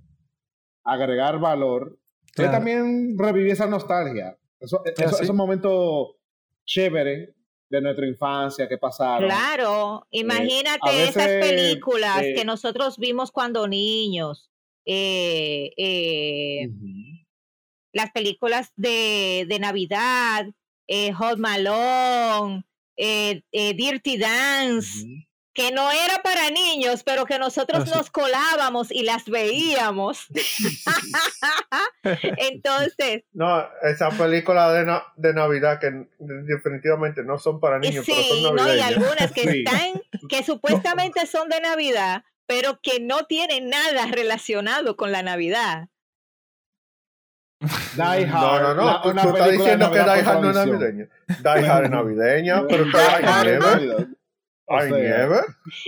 agregar 0.85 1.39
valor, 1.41 1.99
Claro. 2.35 2.51
es 2.51 2.57
también 2.59 3.17
revivir 3.19 3.53
esa 3.53 3.67
nostalgia. 3.67 4.37
Eso, 4.61 4.83
eso- 4.85 5.17
sí. 5.17 5.23
Esos 5.25 5.35
momentos 5.35 6.17
chéveres 6.67 7.31
de 7.71 7.81
nuestra 7.81 8.07
infancia 8.07 8.69
que 8.69 8.77
pasaron. 8.77 9.27
Claro, 9.31 10.07
imagínate 10.11 10.81
a 10.91 11.03
esas 11.09 11.27
películas 11.29 12.21
eh, 12.23 12.35
que 12.37 12.45
nosotros 12.45 12.99
vimos 12.99 13.33
cuando 13.33 13.67
niños. 13.67 14.51
Eh, 14.87 15.71
eh, 15.77 16.69
las 17.93 18.11
películas 18.13 18.73
de, 18.77 19.45
de 19.49 19.59
Navidad, 19.59 20.47
eh, 20.87 21.13
Hot 21.13 21.39
Malone, 21.39 22.65
Dirty 22.97 24.17
Dance, 24.17 25.05
que 25.53 25.73
no 25.73 25.91
era 25.91 26.23
para 26.23 26.51
niños, 26.51 27.03
pero 27.03 27.25
que 27.25 27.39
nosotros 27.39 27.85
sí. 27.85 27.91
nos 27.95 28.11
colábamos 28.11 28.91
y 28.93 29.03
las 29.03 29.25
veíamos. 29.25 30.27
Entonces, 32.37 33.25
No, 33.33 33.67
esa 33.83 34.11
película 34.11 34.73
de, 34.73 34.85
na- 34.85 35.05
de 35.17 35.33
Navidad 35.35 35.81
que 35.81 36.07
definitivamente 36.19 37.23
no 37.23 37.39
son 37.39 37.59
para 37.61 37.79
niños, 37.79 38.05
pero 38.07 38.23
sí, 38.23 38.43
son 38.43 38.57
¿no? 38.57 38.75
y 38.75 38.81
algunas 38.81 39.33
que 39.33 39.43
Sí. 39.51 39.65
están, 39.65 40.03
que 40.29 40.43
supuestamente 40.45 41.27
son 41.27 41.49
de 41.49 41.61
Navidad, 41.61 42.25
pero 42.47 42.81
que 42.83 43.01
no 43.01 43.25
tienen 43.27 43.69
nada 43.69 44.07
relacionado 44.07 44.97
con 44.97 45.13
la 45.13 45.23
Navidad. 45.23 45.89
Die 47.61 48.25
Hard. 48.27 48.29
No, 48.31 48.61
no, 48.61 48.75
no. 48.75 48.85
la- 48.85 49.03
tú, 49.03 49.09
una 49.11 49.23
tú 49.23 49.29
estás 49.31 49.51
diciendo 49.51 49.91
que 49.93 49.99
Die 49.99 50.11
Hard 50.11 50.41
no 50.41 50.51
es 50.51 50.57
navideña. 50.57 51.09
Die 51.29 51.67
Hard 51.69 51.85
es 51.85 51.91
navideña, 51.91 52.67
pero 52.69 52.85
Die 52.85 52.97
hay 52.99 53.25
Hard 53.25 53.47
es 53.49 53.59
nieve. 53.59 53.71
Navidad. 53.71 54.07
O 54.69 54.77
Hay 54.77 54.89
sea, 54.91 54.99
nieve. 54.99 55.41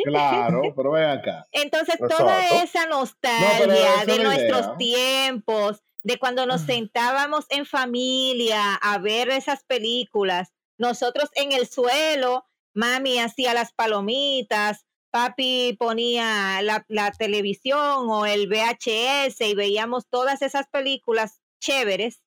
Claro, 0.05 0.63
pero 0.77 0.91
ven 0.93 1.05
acá. 1.11 1.45
Entonces, 1.53 1.97
toda 1.99 2.63
esa 2.63 2.87
nostalgia 2.87 3.95
esa 4.03 4.05
de 4.07 4.23
nuestros 4.23 4.61
idea. 4.67 4.77
tiempos, 4.79 5.83
de 6.05 6.17
cuando 6.19 6.47
nos 6.47 6.61
sentábamos 6.63 7.45
en 7.51 7.67
familia 7.67 8.75
a 8.77 8.99
ver 8.99 9.31
esas 9.31 9.65
películas, 9.65 10.53
nosotros 10.79 11.29
en 11.35 11.51
el 11.53 11.67
suelo, 11.67 12.47
mami 12.73 13.19
hacía 13.19 13.53
las 13.53 13.73
palomitas, 13.73 14.87
papi 15.19 15.77
ponía 15.79 16.63
la, 16.63 16.85
la 16.89 17.11
televisión 17.11 18.09
o 18.09 18.25
el 18.27 18.47
VHS 18.49 19.41
y 19.41 19.55
veíamos 19.55 20.07
todas 20.09 20.43
esas 20.43 20.69
películas 20.69 21.41
chéveres. 21.61 22.23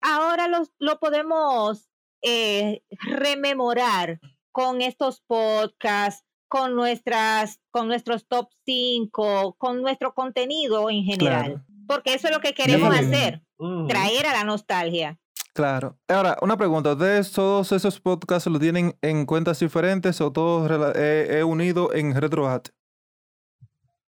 Ahora 0.00 0.46
los, 0.48 0.70
lo 0.78 0.98
podemos 1.00 1.88
eh, 2.22 2.82
rememorar 2.90 4.20
con 4.52 4.82
estos 4.82 5.20
podcasts, 5.26 6.24
con 6.48 6.76
nuestras, 6.76 7.60
con 7.70 7.88
nuestros 7.88 8.26
top 8.28 8.48
5, 8.66 9.56
con 9.58 9.82
nuestro 9.82 10.14
contenido 10.14 10.90
en 10.90 11.04
general. 11.04 11.44
Claro. 11.44 11.64
Porque 11.88 12.14
eso 12.14 12.28
es 12.28 12.34
lo 12.34 12.40
que 12.40 12.54
queremos 12.54 12.94
Sí. 12.96 13.04
hacer, 13.04 13.42
Ujú. 13.58 13.86
traer 13.88 14.26
a 14.26 14.32
la 14.32 14.44
nostalgia. 14.44 15.18
Claro. 15.54 15.98
Ahora, 16.08 16.38
una 16.40 16.56
pregunta. 16.56 16.92
¿Ustedes 16.92 17.30
todos 17.32 17.72
esos 17.72 18.00
podcasts 18.00 18.48
lo 18.48 18.58
tienen 18.58 18.96
en 19.02 19.26
cuentas 19.26 19.60
diferentes 19.60 20.20
o 20.20 20.32
todos 20.32 20.70
rela- 20.70 20.92
eh, 20.96 21.38
eh, 21.40 21.44
unido 21.44 21.92
en 21.92 22.14
RetroAt? 22.18 22.68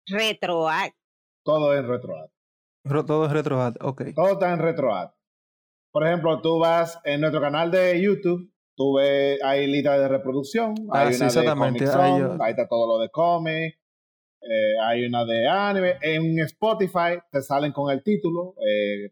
Retro. 0.07 0.68
ah, 0.68 0.88
Todo 1.45 1.74
en 1.76 1.86
RetroArt. 1.86 2.30
Ro- 2.84 3.05
Todo 3.05 3.26
es 3.26 3.32
RetroAt, 3.32 3.76
ok. 3.82 4.03
Todo 4.14 4.32
está 4.32 4.53
en 4.53 4.59
RetroArt. 4.59 5.14
Por 5.92 6.07
ejemplo, 6.07 6.40
tú 6.40 6.59
vas 6.59 6.99
en 7.05 7.20
nuestro 7.20 7.40
canal 7.40 7.70
de 7.70 8.01
YouTube, 8.03 8.51
tú 8.76 8.95
ves, 8.97 9.38
hay 9.42 9.66
lista 9.66 9.99
de 9.99 10.09
reproducción, 10.09 10.74
Ah, 10.90 11.03
hay 11.03 11.14
sí, 11.14 11.22
una 11.22 11.30
de 11.32 11.92
ahí 12.03 12.20
yo- 12.20 12.36
ahí 12.42 12.51
está 12.51 12.66
todo 12.68 12.86
lo 12.86 12.99
de 13.03 13.11
cómic, 13.11 13.78
eh, 14.49 14.74
hay 14.82 15.05
una 15.07 15.24
de 15.24 15.49
anime. 15.49 15.95
En 16.03 16.38
Spotify 16.40 17.18
te 17.30 17.40
salen 17.42 17.72
con 17.72 17.90
el 17.92 18.03
título, 18.03 18.55
eh, 18.66 19.11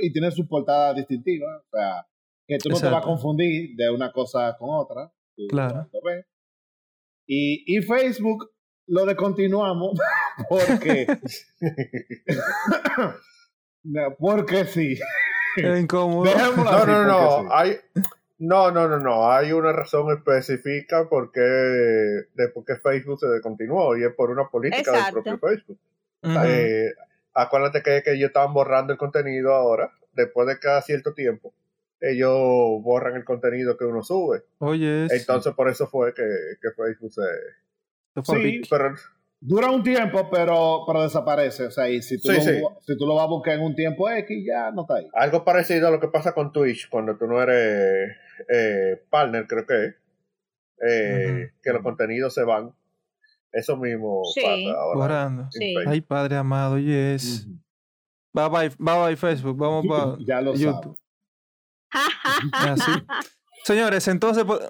y 0.00 0.12
tiene 0.12 0.30
su 0.30 0.46
portada 0.48 0.94
distintiva, 0.94 1.46
o 1.58 1.68
sea, 1.70 2.06
que 2.46 2.58
tú 2.58 2.68
no 2.70 2.74
te 2.76 2.84
vas 2.86 2.92
a 2.94 2.96
Exacto. 2.98 3.08
confundir 3.08 3.76
de 3.76 3.90
una 3.90 4.10
cosa 4.12 4.56
con 4.58 4.68
otra. 4.72 5.12
tú 5.36 5.46
Claro. 5.48 5.88
lo 5.92 6.00
ves. 6.02 6.26
Y, 7.26 7.62
y 7.76 7.82
Facebook 7.82 8.50
lo 8.88 9.04
descontinuamos 9.06 9.98
porque... 10.48 11.06
No, 13.82 14.14
porque 14.18 14.64
sí. 14.66 14.98
Es 15.56 15.80
incómodo. 15.80 16.24
Dejémoslo 16.24 16.64
No, 16.64 16.70
así, 16.70 16.86
no, 16.90 17.04
no, 17.04 17.18
porque 17.18 17.42
sí. 17.42 17.48
hay, 17.52 17.76
no, 18.40 18.70
no, 18.70 18.88
no, 18.88 18.98
no, 18.98 19.30
hay 19.30 19.52
una 19.52 19.70
razón 19.72 20.10
específica 20.12 21.08
por 21.08 21.30
qué, 21.30 21.40
de 21.40 22.48
por 22.54 22.64
qué 22.64 22.76
Facebook 22.76 23.20
se 23.20 23.28
descontinuó 23.28 23.96
y 23.98 24.04
es 24.04 24.14
por 24.14 24.30
una 24.30 24.48
política 24.48 24.90
Exacto. 24.90 25.22
del 25.22 25.38
propio 25.38 25.48
Facebook. 25.48 25.78
Eh, 26.22 26.94
acuérdate 27.34 27.82
que, 27.82 28.02
que 28.02 28.14
ellos 28.14 28.28
estaban 28.28 28.54
borrando 28.54 28.94
el 28.94 28.98
contenido 28.98 29.54
ahora, 29.54 29.92
después 30.14 30.48
de 30.48 30.58
cada 30.58 30.80
cierto 30.80 31.12
tiempo, 31.12 31.52
ellos 32.00 32.32
borran 32.82 33.14
el 33.16 33.24
contenido 33.24 33.76
que 33.76 33.84
uno 33.84 34.02
sube. 34.02 34.42
Oye. 34.58 35.06
Entonces 35.10 35.52
por 35.54 35.68
eso 35.68 35.86
fue 35.86 36.14
que, 36.14 36.24
que 36.62 36.70
Facebook 36.70 37.12
se... 37.12 37.22
Se 38.14 38.22
fue 38.22 38.38
a 38.38 38.42
sí. 38.42 38.62
Pero, 38.70 38.94
Dura 39.42 39.70
un 39.70 39.82
tiempo, 39.82 40.28
pero, 40.30 40.84
pero 40.86 41.02
desaparece. 41.02 41.64
O 41.66 41.70
sea, 41.70 41.88
y 41.88 42.02
si 42.02 42.20
tú, 42.20 42.28
Sí, 42.28 42.36
lo, 42.36 42.42
sí. 42.42 42.62
si 42.86 42.98
tú 42.98 43.06
lo 43.06 43.14
vas 43.14 43.24
a 43.24 43.28
buscar 43.28 43.54
en 43.54 43.62
un 43.62 43.74
tiempo 43.74 44.08
X, 44.10 44.44
ya 44.46 44.70
no 44.70 44.82
está 44.82 44.96
ahí. 44.96 45.08
algo 45.14 45.44
parecido 45.44 45.88
a 45.88 45.90
lo 45.90 45.98
que 45.98 46.08
pasa 46.08 46.34
con 46.34 46.52
Twitch 46.52 46.88
cuando 46.90 47.16
tú 47.16 47.26
no 47.26 47.40
eres 47.42 48.16
eh, 48.52 49.02
partner, 49.08 49.46
creo 49.46 49.66
que 49.66 49.86
es, 49.86 49.94
eh, 50.86 51.52
que 51.62 51.72
los 51.72 51.82
contenidos 51.82 52.34
se 52.34 52.44
van. 52.44 52.74
Eso 53.52 53.76
mismo 53.76 54.22
Sí. 54.34 54.42
pasa 54.42 54.78
ahora. 54.78 55.48
Ay, 55.86 56.00
Padre 56.02 56.36
amado, 56.36 56.78
yes. 56.78 57.46
Ujú. 57.46 57.58
Bye 58.32 58.48
bye, 58.48 58.68
bye 58.78 59.06
bye 59.06 59.16
Facebook, 59.16 59.56
vamos 59.56 59.86
para 59.88 60.16
Ya 60.20 60.40
lo 60.40 60.54
YouTube. 60.54 60.96
Así. 62.52 62.92
Señores, 63.64 64.06
entonces 64.08 64.44
po- 64.44 64.60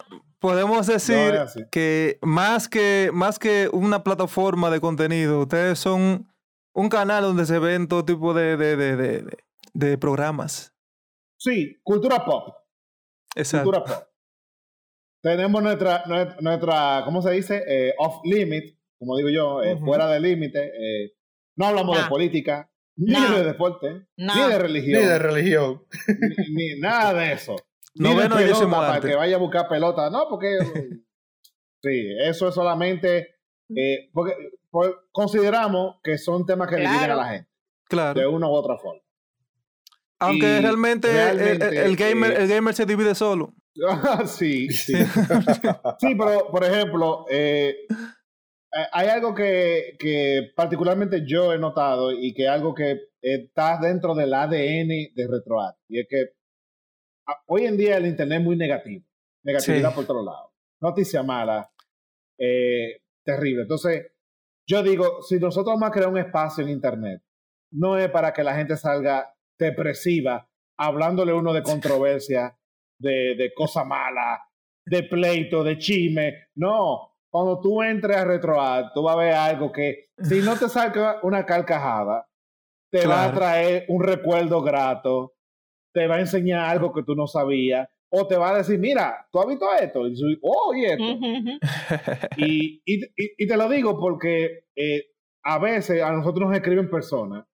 podemos 0.40 0.86
decir 0.86 1.34
que 1.70 2.18
más 2.22 2.68
que 2.68 3.10
más 3.12 3.38
que 3.38 3.68
una 3.72 4.02
plataforma 4.02 4.70
de 4.70 4.80
contenido, 4.80 5.40
ustedes 5.40 5.78
son 5.78 6.26
un 6.72 6.88
canal 6.88 7.22
donde 7.22 7.46
se 7.46 7.58
ven 7.58 7.86
todo 7.88 8.04
tipo 8.04 8.34
de, 8.34 8.56
de, 8.56 8.76
de, 8.76 8.96
de, 8.96 9.22
de- 9.22 9.38
de 9.72 9.98
programas. 9.98 10.74
Sí, 11.38 11.78
cultura 11.84 12.24
pop. 12.24 12.54
Exacto. 13.36 13.70
Cultura 13.70 13.84
pop. 13.96 14.06
Tenemos 15.22 15.62
nuestra, 15.62 16.02
nuestra, 16.40 17.02
¿cómo 17.04 17.20
se 17.22 17.30
dice? 17.32 17.62
Eh, 17.68 17.92
off 17.98 18.20
limit, 18.24 18.76
como 18.98 19.16
digo 19.16 19.28
yo, 19.28 19.62
eh, 19.62 19.76
fuera 19.78 20.08
de 20.08 20.18
límite. 20.20 20.64
eh, 20.64 21.12
no 21.56 21.66
hablamos 21.66 21.96
de 22.02 22.08
política, 22.08 22.70
ni 22.96 23.12
de 23.14 23.44
deporte, 23.44 24.06
ni 24.16 24.26
de 24.26 24.48
Ni 24.48 24.58
religión, 24.58 25.02
de 25.06 25.18
religión. 25.18 25.82
ni, 26.48 26.54
ni 26.74 26.80
nada 26.80 27.12
de 27.14 27.32
eso. 27.34 27.56
De 27.94 28.04
Noveno 28.08 28.34
y 28.36 28.38
pelota 28.38 28.46
décimo 28.58 28.76
para 28.76 28.94
arte. 28.94 29.08
que 29.08 29.14
vaya 29.16 29.36
a 29.36 29.38
buscar 29.38 29.68
pelota. 29.68 30.10
No, 30.10 30.28
porque 30.28 30.58
sí, 31.82 32.14
eso 32.24 32.48
es 32.48 32.54
solamente 32.54 33.36
eh, 33.74 34.10
porque, 34.12 34.34
pues, 34.70 34.92
consideramos 35.12 35.96
que 36.02 36.18
son 36.18 36.44
temas 36.46 36.68
que 36.68 36.76
dividen 36.76 37.10
a 37.10 37.14
la 37.16 37.24
gente 37.28 37.48
de 37.48 37.50
Claro. 37.88 38.30
una 38.30 38.48
u 38.48 38.52
otra 38.52 38.76
forma. 38.78 39.00
Aunque 40.20 40.58
y 40.58 40.60
realmente, 40.60 41.08
el- 41.10 41.16
el, 41.40 41.58
realmente, 41.60 41.84
el 41.86 41.96
gamer, 41.96 42.32
eh, 42.32 42.42
el 42.42 42.48
gamer 42.48 42.74
se 42.74 42.86
divide 42.86 43.14
solo. 43.14 43.54
sí, 44.26 44.68
sí. 44.70 44.94
Sí, 45.98 46.14
pero 46.16 46.48
por 46.50 46.64
ejemplo, 46.64 47.24
eh, 47.30 47.74
eh, 47.90 48.86
hay 48.92 49.08
algo 49.08 49.34
que, 49.34 49.96
que 49.98 50.50
particularmente 50.54 51.22
yo 51.26 51.52
he 51.52 51.58
notado 51.58 52.12
y 52.12 52.34
que 52.34 52.46
algo 52.48 52.74
que 52.74 53.00
está 53.22 53.78
dentro 53.80 54.14
del 54.14 54.34
ADN 54.34 55.12
de 55.14 55.26
RetroArt. 55.28 55.76
Y 55.88 56.00
es 56.00 56.06
que 56.08 56.26
hoy 57.46 57.66
en 57.66 57.76
día 57.76 57.96
el 57.96 58.06
Internet 58.06 58.38
es 58.40 58.44
muy 58.44 58.56
negativo. 58.56 59.04
Negatividad 59.44 59.90
Sí. 59.90 59.94
por 59.96 60.06
todos 60.06 60.24
lados. 60.24 60.50
Noticia 60.80 61.22
mala. 61.22 61.70
eh, 62.42 63.02
terrible. 63.22 63.62
Entonces, 63.62 64.12
yo 64.66 64.82
digo, 64.82 65.20
si 65.22 65.38
nosotros 65.38 65.74
vamos 65.74 65.90
a 65.90 65.92
crear 65.92 66.08
un 66.08 66.16
espacio 66.16 66.64
en 66.64 66.70
Internet, 66.70 67.22
no 67.72 67.98
es 67.98 68.08
para 68.10 68.32
que 68.32 68.42
la 68.42 68.54
gente 68.54 68.76
salga 68.78 69.34
depresiva, 69.58 70.48
hablándole 70.78 71.34
uno 71.34 71.52
de 71.52 71.62
controversia, 71.62 72.56
de, 72.98 73.34
de 73.36 73.52
cosa 73.54 73.84
mala, 73.84 74.42
de 74.86 75.02
pleito, 75.02 75.62
de 75.62 75.76
chisme. 75.76 76.48
No, 76.54 77.12
cuando 77.30 77.60
tú 77.60 77.82
entres 77.82 78.16
a 78.16 78.24
RetroArt, 78.24 78.94
tú 78.94 79.02
vas 79.02 79.16
a 79.16 79.18
ver 79.20 79.34
algo 79.34 79.70
que, 79.70 80.08
si 80.18 80.40
no 80.40 80.56
te 80.56 80.68
saca 80.70 81.20
una 81.22 81.44
carcajada, 81.44 82.26
te 82.90 83.06
va 83.06 83.24
a 83.26 83.34
traer 83.34 83.84
un 83.88 84.02
recuerdo 84.02 84.62
grato, 84.62 85.34
te 85.92 86.06
va 86.06 86.16
a 86.16 86.20
enseñar 86.20 86.68
algo 86.68 86.92
que 86.92 87.02
tú 87.02 87.14
no 87.14 87.26
sabías, 87.26 87.88
o 88.12 88.26
te 88.26 88.36
va 88.36 88.50
a 88.50 88.58
decir, 88.58 88.78
mira, 88.78 89.26
tú 89.30 89.40
has 89.40 89.46
visto 89.46 89.66
esto, 89.80 90.06
y 90.08 90.14
oh, 90.42 90.74
y 90.74 90.84
esto. 90.84 91.04
Y, 92.36 92.82
y, 92.84 93.04
y- 93.04 93.34
y 93.38 93.46
te 93.46 93.56
lo 93.56 93.68
digo 93.68 93.98
porque 93.98 94.64
eh, 94.76 95.06
a 95.44 95.58
veces 95.58 96.02
a 96.02 96.10
nosotros 96.12 96.48
nos 96.48 96.56
escriben 96.56 96.90
personas 96.90 97.44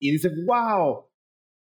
y 0.00 0.12
dicen, 0.12 0.32
wow, 0.46 1.06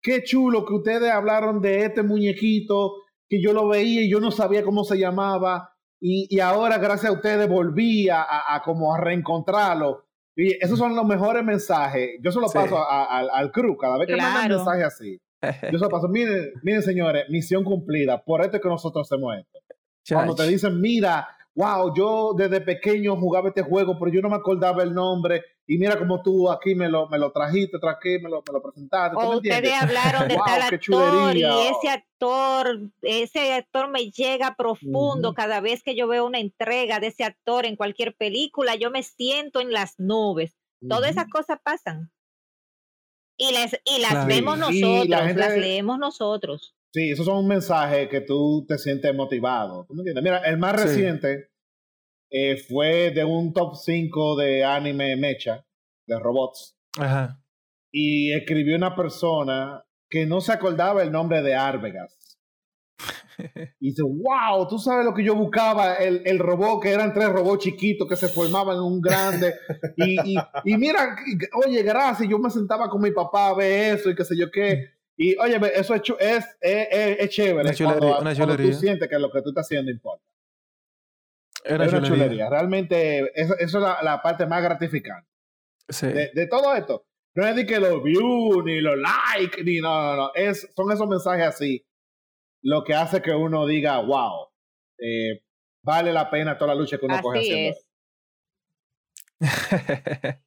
qué 0.03 0.23
chulo 0.25 0.65
que 0.65 0.75
ustedes 0.75 1.11
hablaron 1.11 1.61
de 1.61 1.85
este 1.85 2.03
muñequito, 2.03 2.95
que 3.29 3.41
yo 3.43 3.53
lo 3.53 3.69
veía 3.69 4.03
y 4.03 4.11
yo 4.11 4.21
no 4.21 4.31
sabía 4.31 4.63
cómo 4.65 4.85
se 4.85 4.99
llamaba, 4.99 5.75
y, 6.01 6.27
y 6.35 6.41
ahora 6.41 6.79
gracias 6.79 7.11
a 7.13 7.15
ustedes 7.15 7.49
volví 7.49 8.09
a, 8.09 8.23
a- 8.23 8.57
a 8.57 8.63
como 8.63 8.95
a 8.95 9.01
reencontrarlo. 9.01 10.05
Y 10.35 10.55
esos 10.65 10.79
son 10.79 10.97
los 10.97 11.05
mejores 11.05 11.45
mensajes. 11.45 12.13
Yo 12.23 12.33
se 12.33 12.41
los 12.41 12.51
Sí. 12.51 12.59
paso 12.59 12.79
a- 12.79 13.03
a- 13.05 13.19
al, 13.19 13.31
al 13.31 13.53
crew 13.53 13.77
cada 13.77 13.99
vez 13.99 14.09
que 14.09 14.17
mandan 14.17 14.47
Claro. 14.47 14.57
mensajes 14.65 14.85
así. 14.87 15.19
Yo 15.73 15.79
se 15.79 15.89
paso, 15.89 16.09
miren, 16.09 16.53
miren 16.63 16.83
señores, 16.83 17.25
misión 17.29 17.65
cumplida, 17.65 18.23
por 18.23 18.43
esto 18.43 18.57
es 18.57 18.63
que 18.63 18.69
nosotros 18.69 19.11
hacemos 19.11 19.37
esto. 19.37 19.59
Cuando 20.09 20.35
te 20.35 20.47
dicen, 20.47 20.81
mira, 20.81 21.29
wow, 21.55 21.95
yo 21.95 22.35
desde 22.37 22.61
pequeño 22.61 23.17
jugaba 23.17 23.49
este 23.49 23.63
juego, 23.63 23.99
pero 23.99 24.13
yo 24.13 24.21
no 24.21 24.29
me 24.29 24.37
acordaba 24.37 24.83
el 24.83 24.95
nombre, 24.95 25.43
y 25.67 25.79
mira 25.79 25.97
como 25.97 26.23
tú 26.23 26.51
aquí 26.51 26.75
me 26.75 26.89
lo, 26.89 27.09
me 27.09 27.19
lo 27.19 27.31
trajiste, 27.31 27.79
traje, 27.79 28.19
me 28.21 28.29
lo, 28.29 28.43
me 28.47 28.53
lo 28.53 28.63
presentaste. 28.63 29.17
¿tú 29.17 29.23
O 29.23 29.37
ustedes 29.37 29.73
hablaron 29.81 30.29
de 30.29 30.35
Wow, 30.37 30.45
tal 30.45 30.63
actor 30.63 31.37
y 31.37 31.43
ese 31.43 31.89
actor, 31.89 32.81
ese 33.03 33.55
actor 33.55 33.89
me 33.89 34.11
llega 34.11 34.55
profundo 34.57 35.35
cada 35.35 35.61
vez 35.61 35.83
que 35.83 35.95
yo 35.95 36.09
veo 36.09 36.27
una 36.27 36.41
entrega 36.41 37.01
de 37.01 37.09
ese 37.09 37.25
actor 37.25 37.65
en 37.65 37.77
cualquier 37.77 38.15
película, 38.17 38.75
yo 38.75 38.91
me 38.91 39.03
siento 39.03 39.61
en 39.61 39.73
las 39.73 39.99
nubes. 39.99 40.57
Todas 40.89 41.13
esas 41.13 41.29
cosas 41.29 41.61
pasan. 41.63 42.11
Y 43.49 43.53
las, 43.53 43.73
y 43.85 44.01
las 44.01 44.11
Claro. 44.13 44.27
vemos 44.29 44.57
Y 44.57 44.81
nosotros, 44.81 45.09
la 45.09 45.19
gente- 45.27 45.41
las 45.41 45.57
leemos 45.59 45.99
nosotros. 45.99 46.75
Sí, 46.93 47.11
esos 47.11 47.25
son 47.27 47.39
un 47.39 47.49
mensaje 47.49 48.09
que 48.09 48.21
tú 48.21 48.65
te 48.69 48.79
sientes 48.79 49.15
motivado. 49.15 49.85
¿Tú 49.89 49.95
me 49.95 50.01
entiendes? 50.03 50.23
Mira, 50.23 50.39
el 50.49 50.59
más 50.59 50.81
Sí. 50.81 50.87
reciente 50.89 51.49
eh, 52.35 52.57
fue 52.57 53.11
de 53.11 53.25
un 53.25 53.53
top 53.53 53.75
5 53.77 54.37
de 54.37 54.65
anime 54.65 55.17
mecha, 55.17 55.67
de 56.07 56.19
robots, 56.19 56.79
Ajá. 56.99 57.43
y 57.93 58.33
escribió 58.33 58.75
una 58.77 58.95
persona 58.97 59.85
que 60.09 60.25
no 60.25 60.41
se 60.41 60.53
acordaba 60.53 61.03
el 61.03 61.13
nombre 61.13 61.43
de 61.43 61.55
Arvegas. 61.55 62.19
Y 63.81 63.91
dice, 63.91 64.03
wow, 64.03 64.67
tú 64.69 64.79
sabes 64.79 65.05
lo 65.05 65.13
que 65.15 65.25
yo 65.25 65.35
buscaba, 65.35 65.95
el, 65.95 66.23
el 66.25 66.39
robot, 66.39 66.83
que 66.83 66.91
eran 66.93 67.13
tres 67.13 67.29
robots 67.31 67.65
chiquitos 67.65 68.09
que 68.09 68.17
se 68.17 68.29
formaban 68.29 68.77
en 68.77 68.83
un 68.83 69.01
grande. 69.01 69.55
Y, 69.97 70.35
y, 70.35 70.37
y 70.65 70.77
mira, 70.77 71.17
oye, 71.65 71.83
gracias, 71.83 72.29
yo 72.29 72.39
me 72.39 72.51
sentaba 72.51 72.89
con 72.89 73.01
mi 73.03 73.11
papá 73.11 73.49
a 73.49 73.55
ver 73.55 73.97
eso 73.97 74.11
y 74.11 74.15
qué 74.15 74.25
sé 74.25 74.37
yo 74.37 74.51
qué. 74.51 74.91
Y 75.17 75.37
oye, 75.37 75.59
eso 75.75 75.95
es, 75.95 76.03
es, 76.19 76.45
es, 76.61 77.29
chévere. 77.31 77.61
Una 77.63 77.75
chulería, 77.75 77.99
cuando, 77.99 78.21
una 78.21 78.35
cuando 78.35 78.57
tú 78.57 78.63
chulería. 78.63 78.79
sientes 78.79 79.09
que 79.09 79.19
lo 79.19 79.31
que 79.31 79.43
tú 79.43 79.51
estás 79.51 79.67
haciendo 79.67 79.91
importa. 79.91 80.25
Era 81.65 81.85
es 81.85 81.93
una 81.93 82.03
chulería. 82.03 82.25
chulería. 82.27 82.51
Realmente, 82.51 83.41
eso, 83.41 83.55
eso 83.59 83.79
es 83.79 83.85
la, 83.85 83.99
la 84.03 84.23
parte 84.23 84.47
más 84.47 84.63
gratificante 84.63 85.29
Sí. 85.89 86.07
de, 86.07 86.31
de 86.35 86.47
todo 86.47 86.75
esto. 86.75 87.05
No 87.35 87.47
es 87.47 87.57
de 87.57 87.67
que 87.67 87.79
los 87.81 88.03
views, 88.03 88.65
ni 88.65 88.81
los 88.81 88.97
likes, 88.97 89.63
ni 89.65 89.79
no, 89.81 89.91
no, 90.03 90.17
no. 90.17 90.31
Es, 90.35 90.69
son 90.75 90.91
esos 90.93 91.09
mensajes 91.09 91.47
así 91.47 91.85
lo 92.63 92.85
que 92.85 92.95
hace 92.95 93.23
que 93.23 93.33
uno 93.33 93.67
diga, 93.67 94.01
wow, 94.01 94.49
eh, 94.99 95.43
vale 95.85 96.13
la 96.13 96.31
pena 96.31 96.57
toda 96.57 96.75
la 96.75 96.81
lucha 96.81 96.99
que 96.99 97.07
uno 97.07 97.21
coge 97.21 97.41
Así 97.41 97.51
haciendo. 97.51 97.79
es. 97.79 97.89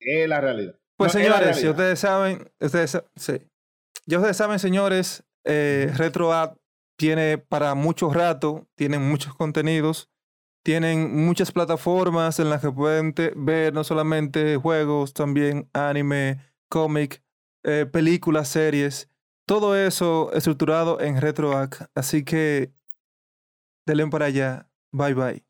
Es 0.00 0.28
la 0.28 0.40
realidad. 0.40 0.78
Pues 0.96 1.12
No, 1.12 1.20
señores, 1.20 1.56
si 1.56 1.68
ustedes 1.68 1.98
saben, 1.98 2.48
ustedes, 2.60 3.02
sí. 3.16 3.32
Ya 4.06 4.18
ustedes 4.18 4.36
saben, 4.36 4.58
señores, 4.60 5.24
eh, 5.44 5.92
RetroApp 5.96 6.56
tiene 6.96 7.38
para 7.38 7.74
mucho 7.74 8.10
rato, 8.12 8.68
tienen 8.76 9.08
muchos 9.08 9.34
contenidos, 9.34 10.08
tienen 10.64 11.24
muchas 11.24 11.52
plataformas 11.52 12.38
en 12.38 12.50
las 12.50 12.60
que 12.60 12.70
pueden 12.70 13.14
ver 13.36 13.72
no 13.74 13.84
solamente 13.84 14.56
juegos, 14.56 15.14
también 15.14 15.68
anime, 15.72 16.38
cómic, 16.68 17.22
eh, 17.64 17.86
películas, 17.90 18.48
series, 18.48 19.10
todo 19.48 19.76
eso 19.76 20.30
estructurado 20.34 21.00
en 21.00 21.20
RetroApp. 21.20 21.74
Así 21.96 22.24
que 22.24 22.72
denle 23.86 24.06
para 24.08 24.26
allá. 24.26 24.68
Bye 24.92 25.14
bye. 25.14 25.47